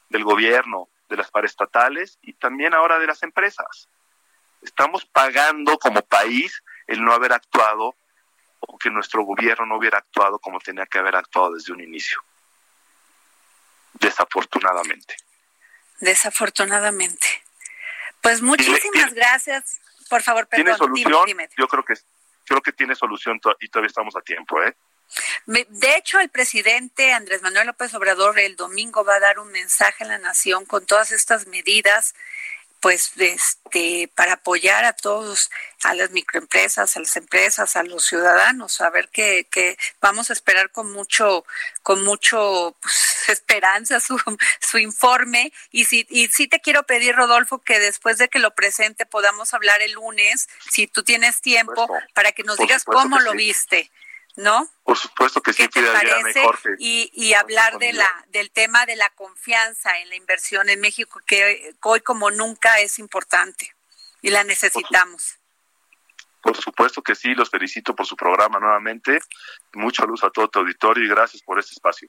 del 0.08 0.24
gobierno, 0.24 0.88
de 1.08 1.16
las 1.16 1.30
paraestatales 1.30 2.18
y 2.22 2.34
también 2.34 2.74
ahora 2.74 2.98
de 2.98 3.06
las 3.06 3.22
empresas. 3.22 3.88
Estamos 4.60 5.04
pagando 5.04 5.78
como 5.78 6.02
país 6.02 6.62
el 6.86 7.02
no 7.02 7.12
haber 7.12 7.32
actuado 7.32 7.94
o 8.60 8.78
que 8.78 8.90
nuestro 8.90 9.24
gobierno 9.24 9.66
no 9.66 9.76
hubiera 9.76 9.98
actuado 9.98 10.38
como 10.38 10.60
tenía 10.60 10.86
que 10.86 10.98
haber 10.98 11.16
actuado 11.16 11.54
desde 11.54 11.72
un 11.72 11.80
inicio. 11.80 12.18
Desafortunadamente. 13.94 15.16
Desafortunadamente. 16.00 17.26
Pues 18.20 18.40
muchísimas 18.40 19.12
gracias. 19.14 19.80
Por 20.08 20.22
favor, 20.22 20.46
perdón. 20.46 20.64
¿Tiene 20.64 20.78
solución? 20.78 21.48
Yo 21.56 21.66
creo 21.68 21.84
que 21.84 21.94
creo 22.44 22.60
que 22.60 22.72
tiene 22.72 22.94
solución 22.94 23.40
y 23.60 23.68
todavía 23.68 23.88
estamos 23.88 24.14
a 24.16 24.20
tiempo, 24.20 24.62
¿eh? 24.62 24.74
De 25.46 25.96
hecho, 25.96 26.20
el 26.20 26.28
presidente 26.28 27.12
Andrés 27.12 27.42
Manuel 27.42 27.66
López 27.66 27.92
Obrador 27.94 28.38
el 28.38 28.56
domingo 28.56 29.04
va 29.04 29.16
a 29.16 29.20
dar 29.20 29.38
un 29.38 29.50
mensaje 29.50 30.04
a 30.04 30.08
la 30.08 30.18
nación 30.18 30.64
con 30.64 30.86
todas 30.86 31.12
estas 31.12 31.46
medidas 31.46 32.14
pues 32.80 33.12
este 33.16 34.10
para 34.16 34.32
apoyar 34.32 34.84
a 34.84 34.92
todos 34.92 35.52
a 35.84 35.94
las 35.94 36.10
microempresas 36.10 36.96
a 36.96 37.00
las 37.00 37.16
empresas 37.16 37.76
a 37.76 37.84
los 37.84 38.04
ciudadanos 38.04 38.80
a 38.80 38.90
ver 38.90 39.08
que, 39.08 39.46
que 39.48 39.78
vamos 40.00 40.30
a 40.30 40.32
esperar 40.32 40.72
con 40.72 40.90
mucho 40.90 41.44
con 41.84 42.02
mucho 42.02 42.76
pues, 42.80 43.12
esperanza 43.28 44.00
su, 44.00 44.20
su 44.60 44.78
informe. 44.78 45.52
Y 45.70 45.84
si 45.84 46.06
y 46.10 46.28
sí 46.28 46.48
te 46.48 46.60
quiero 46.60 46.84
pedir 46.84 47.14
Rodolfo 47.14 47.58
que 47.58 47.78
después 47.78 48.18
de 48.18 48.28
que 48.28 48.38
lo 48.38 48.54
presente 48.54 49.06
podamos 49.06 49.54
hablar 49.54 49.80
el 49.82 49.92
lunes 49.92 50.48
si 50.70 50.86
tú 50.86 51.02
tienes 51.02 51.40
tiempo 51.40 51.88
para 52.14 52.32
que 52.32 52.42
nos 52.42 52.58
digas 52.58 52.84
cómo 52.84 53.20
lo 53.20 53.32
viste 53.32 53.90
¿no? 54.36 54.68
Por 54.84 54.96
supuesto 54.96 55.42
que 55.42 55.52
sí, 55.52 55.68
¿Qué 55.68 55.82
te 55.82 55.92
parece? 55.92 56.42
y, 56.78 57.10
y 57.14 57.34
hablar 57.34 57.78
de 57.78 57.92
la, 57.92 58.24
del 58.28 58.50
tema 58.50 58.86
de 58.86 58.96
la 58.96 59.10
confianza 59.10 59.98
en 60.00 60.08
la 60.08 60.16
inversión 60.16 60.68
en 60.68 60.80
México, 60.80 61.20
que 61.26 61.74
hoy 61.82 62.00
como 62.00 62.30
nunca 62.30 62.80
es 62.80 62.98
importante 62.98 63.74
y 64.22 64.30
la 64.30 64.44
necesitamos. 64.44 65.38
Por 66.42 66.56
supuesto 66.56 67.02
que 67.02 67.14
sí, 67.14 67.34
los 67.34 67.50
felicito 67.50 67.94
por 67.94 68.06
su 68.06 68.16
programa 68.16 68.58
nuevamente. 68.58 69.18
Mucho 69.74 70.04
luz 70.06 70.24
a 70.24 70.30
todo 70.30 70.48
tu 70.48 70.58
auditorio 70.58 71.04
y 71.04 71.08
gracias 71.08 71.42
por 71.42 71.58
este 71.58 71.72
espacio. 71.72 72.08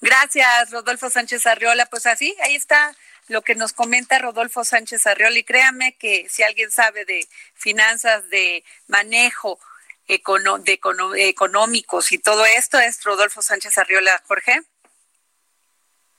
Gracias, 0.00 0.72
Rodolfo 0.72 1.08
Sánchez 1.10 1.46
Arriola. 1.46 1.86
Pues 1.86 2.06
así, 2.06 2.34
ahí 2.42 2.56
está 2.56 2.92
lo 3.28 3.42
que 3.42 3.54
nos 3.54 3.72
comenta 3.72 4.18
Rodolfo 4.18 4.64
Sánchez 4.64 5.06
Arriola. 5.06 5.38
Y 5.38 5.44
créame 5.44 5.96
que 5.96 6.28
si 6.28 6.42
alguien 6.42 6.72
sabe 6.72 7.04
de 7.04 7.28
finanzas, 7.54 8.28
de 8.30 8.64
manejo, 8.88 9.60
de 10.06 10.80
económicos 11.28 12.12
y 12.12 12.18
todo 12.18 12.44
esto 12.44 12.78
es 12.78 13.02
Rodolfo 13.02 13.42
Sánchez 13.42 13.78
Arriola. 13.78 14.22
Jorge. 14.26 14.62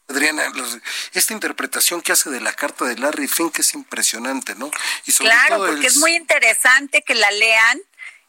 Adriana, 0.08 0.52
esta 1.14 1.34
interpretación 1.34 2.02
que 2.02 2.12
hace 2.12 2.30
de 2.30 2.42
la 2.42 2.54
carta 2.54 2.86
de 2.86 2.98
Larry 2.98 3.28
Fink 3.28 3.60
es 3.60 3.74
impresionante, 3.74 4.54
¿no? 4.56 4.70
Y 5.06 5.14
claro, 5.14 5.58
porque 5.58 5.88
es 5.88 5.98
muy 5.98 6.14
interesante 6.14 7.02
que 7.04 7.16
la 7.16 7.32
lean. 7.32 7.82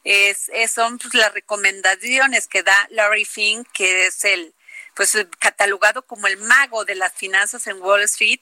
Es, 0.03 0.51
son 0.73 0.99
pues, 0.99 1.13
las 1.15 1.33
recomendaciones 1.33 2.47
que 2.47 2.63
da 2.63 2.87
Larry 2.91 3.25
Fink, 3.25 3.67
que 3.73 4.07
es 4.07 4.23
el 4.23 4.53
pues 4.95 5.17
catalogado 5.39 6.03
como 6.03 6.27
el 6.27 6.37
mago 6.37 6.85
de 6.85 6.95
las 6.95 7.13
finanzas 7.13 7.67
en 7.67 7.81
Wall 7.81 8.03
Street 8.03 8.39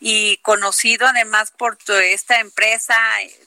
y 0.00 0.36
conocido 0.38 1.06
además 1.06 1.50
por 1.50 1.78
esta 1.88 2.40
empresa 2.40 2.94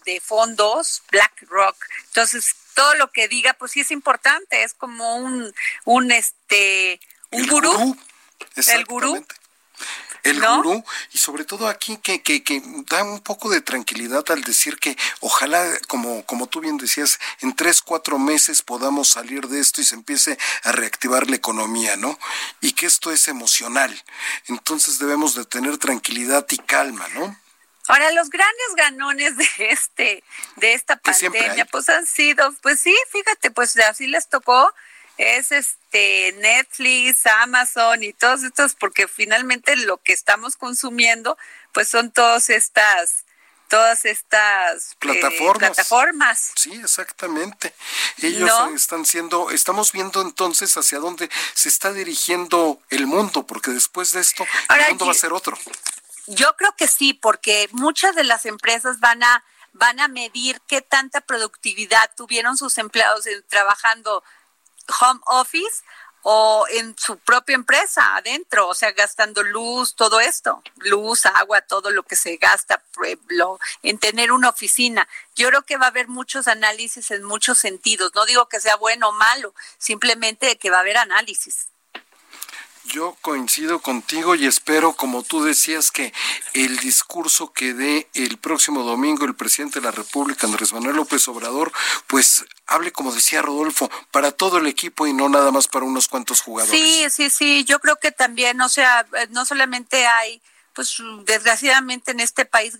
de 0.06 0.20
fondos 0.20 1.04
BlackRock. 1.12 1.78
Entonces, 2.08 2.56
todo 2.78 2.94
lo 2.94 3.12
que 3.12 3.28
diga, 3.28 3.54
pues 3.54 3.72
sí 3.72 3.80
es 3.80 3.90
importante, 3.90 4.62
es 4.62 4.76
como 4.76 5.16
un, 5.16 5.52
un 5.86 6.12
este, 6.12 7.00
un 7.32 7.48
gurú, 7.48 7.98
el 8.56 8.86
gurú. 8.86 9.26
El 10.24 10.40
gurú, 10.42 10.84
y 11.14 11.18
sobre 11.18 11.46
todo 11.46 11.70
aquí 11.70 11.98
que, 11.98 12.22
que, 12.22 12.44
que, 12.44 12.62
da 12.90 13.04
un 13.04 13.22
poco 13.22 13.50
de 13.50 13.62
tranquilidad 13.62 14.26
al 14.30 14.44
decir 14.44 14.78
que 14.78 14.98
ojalá, 15.22 15.66
como, 15.88 16.24
como 16.26 16.48
tú 16.48 16.60
bien 16.60 16.78
decías, 16.78 17.18
en 17.40 17.56
tres, 17.56 17.82
cuatro 17.82 18.20
meses 18.20 18.62
podamos 18.62 19.08
salir 19.08 19.48
de 19.48 19.60
esto 19.60 19.80
y 19.82 19.86
se 19.86 19.96
empiece 19.96 20.38
a 20.64 20.72
reactivar 20.72 21.30
la 21.30 21.38
economía, 21.38 21.96
¿no? 21.96 22.20
Y 22.62 22.74
que 22.74 22.88
esto 22.88 23.12
es 23.12 23.28
emocional. 23.28 24.04
Entonces 24.48 25.00
debemos 25.00 25.34
de 25.34 25.46
tener 25.46 25.78
tranquilidad 25.78 26.46
y 26.50 26.58
calma, 26.58 27.08
¿no? 27.16 27.40
Ahora, 27.88 28.12
los 28.12 28.30
grandes 28.30 28.76
ganones 28.76 29.38
de 29.38 29.48
este, 29.70 30.24
de 30.58 30.74
esta 30.74 30.98
pandemia, 30.98 31.66
pues 31.66 31.90
han 31.90 32.06
sido, 32.06 32.54
pues 32.62 32.80
sí, 32.80 32.96
fíjate, 33.12 33.52
pues 33.52 33.78
así 33.78 34.08
les 34.08 34.28
tocó, 34.28 34.74
es 35.18 35.52
este 35.52 36.36
Netflix, 36.40 37.26
Amazon 37.26 38.04
y 38.04 38.14
todos 38.14 38.44
estos, 38.44 38.76
porque 38.76 39.08
finalmente 39.08 39.76
lo 39.76 39.98
que 39.98 40.14
estamos 40.14 40.56
consumiendo, 40.56 41.38
pues 41.74 41.90
son 41.90 42.12
todas 42.12 42.50
estas, 42.50 43.26
todas 43.68 44.06
estas 44.06 44.92
eh, 44.92 44.96
plataformas. 45.00 45.58
plataformas. 45.58 46.52
Sí, 46.56 46.74
exactamente. 46.74 47.74
Ellos 48.22 48.52
están 48.76 49.06
siendo, 49.06 49.50
estamos 49.50 49.92
viendo 49.92 50.22
entonces 50.22 50.76
hacia 50.78 51.00
dónde 51.00 51.30
se 51.54 51.70
está 51.70 51.94
dirigiendo 51.94 52.80
el 52.90 53.08
mundo, 53.08 53.48
porque 53.48 53.72
después 53.72 54.12
de 54.12 54.22
esto 54.22 54.46
el 54.70 54.90
mundo 54.90 55.06
va 55.08 55.12
a 55.12 55.16
ser 55.16 55.34
otro. 55.34 55.58
Yo 56.28 56.56
creo 56.58 56.76
que 56.76 56.88
sí, 56.88 57.14
porque 57.14 57.70
muchas 57.72 58.16
de 58.16 58.24
las 58.24 58.46
empresas 58.46 59.00
van 59.00 59.24
a 59.24 59.44
van 59.74 60.00
a 60.00 60.08
medir 60.08 60.60
qué 60.68 60.82
tanta 60.82 61.22
productividad 61.22 62.12
tuvieron 62.16 62.58
sus 62.58 62.78
empleados 62.78 63.26
trabajando 63.48 64.24
home 65.02 65.20
office 65.26 65.84
o 66.24 66.66
en 66.70 66.98
su 66.98 67.18
propia 67.20 67.56
empresa 67.56 68.18
adentro, 68.18 68.68
o 68.68 68.74
sea, 68.74 68.92
gastando 68.92 69.44
luz, 69.44 69.96
todo 69.96 70.20
esto, 70.20 70.62
luz, 70.78 71.26
agua, 71.26 71.62
todo 71.62 71.90
lo 71.92 72.04
que 72.04 72.18
se 72.18 72.36
gasta 72.38 72.84
en 73.84 73.98
tener 73.98 74.32
una 74.32 74.50
oficina. 74.50 75.08
Yo 75.36 75.48
creo 75.48 75.62
que 75.62 75.78
va 75.78 75.86
a 75.86 75.90
haber 75.90 76.10
muchos 76.10 76.48
análisis 76.50 77.12
en 77.12 77.24
muchos 77.24 77.60
sentidos. 77.60 78.12
No 78.14 78.26
digo 78.26 78.50
que 78.50 78.60
sea 78.60 78.76
bueno 78.76 79.10
o 79.10 79.14
malo, 79.14 79.54
simplemente 79.78 80.58
que 80.58 80.70
va 80.70 80.78
a 80.78 80.82
haber 80.82 80.98
análisis. 80.98 81.68
Yo 82.88 83.18
coincido 83.22 83.80
contigo 83.80 84.36
y 84.36 84.46
espero, 84.46 84.94
como 84.94 85.24
tú 85.24 85.44
decías, 85.44 85.92
que 85.92 86.14
el 86.54 86.78
discurso 86.78 87.52
que 87.52 87.74
dé 87.74 88.08
el 88.14 88.38
próximo 88.38 88.84
domingo 88.84 89.26
el 89.26 89.36
presidente 89.36 89.80
de 89.80 89.86
la 89.86 89.92
República, 89.92 90.48
Andrés 90.48 90.72
Manuel 90.72 90.96
López 90.96 91.28
Obrador, 91.28 91.74
pues 92.08 92.46
hable, 92.66 92.92
como 92.94 93.14
decía 93.14 93.42
Rodolfo, 93.42 93.90
para 94.12 94.32
todo 94.32 94.58
el 94.58 94.68
equipo 94.68 95.06
y 95.06 95.14
no 95.14 95.28
nada 95.28 95.52
más 95.52 95.68
para 95.68 95.86
unos 95.86 96.08
cuantos 96.08 96.42
jugadores. 96.42 96.80
Sí, 96.80 97.06
sí, 97.10 97.30
sí, 97.30 97.66
yo 97.66 97.80
creo 97.80 97.98
que 97.98 98.12
también, 98.12 98.62
o 98.62 98.70
sea, 98.70 99.06
no 99.32 99.46
solamente 99.46 100.06
hay 100.08 100.42
pues 100.74 101.02
desgraciadamente 101.24 102.12
en 102.12 102.20
este 102.20 102.46
país, 102.46 102.78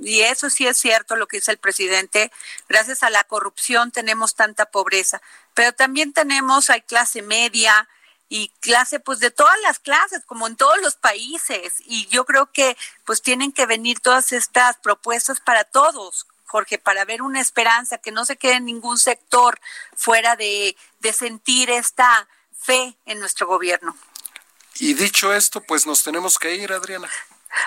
y 0.00 0.20
eso 0.20 0.48
sí 0.50 0.68
es 0.68 0.78
cierto 0.78 1.16
lo 1.16 1.26
que 1.26 1.38
dice 1.38 1.50
el 1.50 1.58
presidente, 1.58 2.30
gracias 2.68 3.02
a 3.02 3.10
la 3.10 3.24
corrupción 3.24 3.90
tenemos 3.90 4.36
tanta 4.36 4.66
pobreza, 4.66 5.20
pero 5.52 5.72
también 5.72 6.12
tenemos, 6.12 6.70
hay 6.70 6.82
clase 6.82 7.22
media, 7.22 7.88
y 8.28 8.48
clase 8.60 9.00
pues 9.00 9.20
de 9.20 9.30
todas 9.30 9.58
las 9.62 9.78
clases 9.78 10.24
como 10.24 10.46
en 10.46 10.56
todos 10.56 10.80
los 10.80 10.96
países. 10.96 11.74
Y 11.86 12.06
yo 12.06 12.24
creo 12.24 12.50
que 12.52 12.76
pues 13.04 13.22
tienen 13.22 13.52
que 13.52 13.66
venir 13.66 14.00
todas 14.00 14.32
estas 14.32 14.76
propuestas 14.76 15.40
para 15.40 15.64
todos 15.64 16.26
Jorge 16.46 16.78
para 16.78 17.04
ver 17.04 17.22
una 17.22 17.40
esperanza 17.40 17.98
que 17.98 18.12
no 18.12 18.24
se 18.24 18.36
quede 18.36 18.54
en 18.54 18.64
ningún 18.64 18.98
sector 18.98 19.58
fuera 19.96 20.36
de, 20.36 20.76
de 21.00 21.12
sentir 21.12 21.68
esta 21.68 22.28
fe 22.56 22.96
en 23.06 23.18
nuestro 23.18 23.46
gobierno. 23.46 23.96
Y 24.78 24.94
dicho 24.94 25.34
esto 25.34 25.60
pues 25.60 25.86
nos 25.86 26.04
tenemos 26.04 26.38
que 26.38 26.54
ir 26.54 26.72
Adriana 26.72 27.10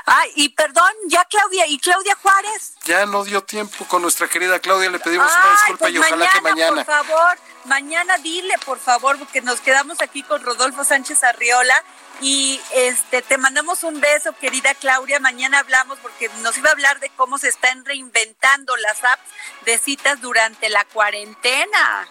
Ay, 0.06 0.32
y 0.36 0.50
perdón, 0.50 0.92
ya 1.08 1.26
Claudia, 1.26 1.66
¿y 1.68 1.80
Claudia 1.80 2.16
Juárez? 2.22 2.74
Ya 2.86 3.06
no 3.06 3.24
dio 3.24 3.44
tiempo 3.44 3.86
con 3.88 4.02
nuestra 4.02 4.28
querida 4.28 4.60
Claudia, 4.60 4.90
le 4.90 5.00
pedimos 5.00 5.32
una 5.32 5.52
disculpa 5.52 5.80
pues 5.80 5.94
y 5.94 5.98
ojalá 5.98 6.30
que 6.30 6.42
mañana. 6.42 6.86
Por 6.86 6.86
favor, 6.86 7.38
mañana 7.66 8.18
dile, 8.18 8.54
por 8.66 8.80
favor, 8.80 9.18
porque 9.18 9.42
nos 9.42 9.60
quedamos 9.62 10.02
aquí 10.02 10.24
con 10.24 10.44
Rodolfo 10.44 10.84
Sánchez 10.84 11.24
Arriola 11.24 11.84
y 12.22 12.60
este 12.74 13.22
te 13.22 13.38
mandamos 13.38 13.84
un 13.84 14.00
beso, 14.00 14.34
querida 14.34 14.74
Claudia. 14.76 15.20
Mañana 15.20 15.60
hablamos 15.60 16.00
porque 16.00 16.30
nos 16.42 16.58
iba 16.58 16.70
a 16.70 16.74
hablar 16.74 17.00
de 17.00 17.10
cómo 17.12 17.38
se 17.38 17.50
están 17.50 17.86
reinventando 17.86 18.76
las 18.78 19.04
apps 19.04 19.30
de 19.66 19.78
citas 19.78 20.22
durante 20.22 20.70
la 20.70 20.86
cuarentena. 20.86 22.08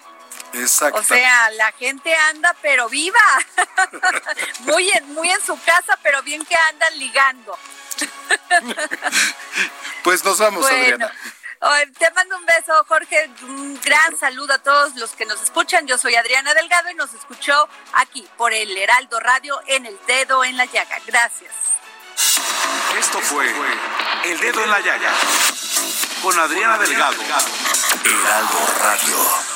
Exacto. 0.56 1.00
O 1.00 1.02
sea, 1.02 1.50
la 1.50 1.72
gente 1.72 2.14
anda 2.30 2.54
pero 2.62 2.88
viva. 2.88 3.20
muy 4.60 4.88
en 4.90 5.14
muy 5.14 5.30
en 5.30 5.44
su 5.44 5.58
casa, 5.62 5.98
pero 6.02 6.22
bien 6.22 6.44
que 6.44 6.54
andan 6.54 6.98
ligando. 6.98 7.58
pues 10.02 10.24
nos 10.24 10.38
vamos, 10.38 10.66
Adriana. 10.66 11.12
Te 11.98 12.10
mando 12.12 12.36
un 12.36 12.46
beso, 12.46 12.84
Jorge. 12.86 13.30
Un 13.42 13.80
gran 13.80 14.16
saludo 14.18 14.54
a 14.54 14.58
todos 14.58 14.94
los 14.96 15.12
que 15.12 15.26
nos 15.26 15.42
escuchan. 15.42 15.86
Yo 15.86 15.98
soy 15.98 16.14
Adriana 16.14 16.54
Delgado 16.54 16.90
y 16.90 16.94
nos 16.94 17.12
escuchó 17.14 17.68
aquí 17.94 18.26
por 18.36 18.52
el 18.52 18.76
Heraldo 18.76 19.18
Radio 19.20 19.60
en 19.66 19.86
el 19.86 19.98
Dedo 20.06 20.44
en 20.44 20.56
la 20.56 20.66
Llaga. 20.66 20.98
Gracias. 21.06 21.52
Esto 22.98 23.20
fue 23.20 23.46
El 24.24 24.40
Dedo 24.40 24.64
en 24.64 24.70
la 24.70 24.80
Llaga 24.80 25.12
con 26.22 26.38
Adriana 26.38 26.78
Delgado. 26.78 27.16
Heraldo 28.04 28.66
Radio. 28.80 29.55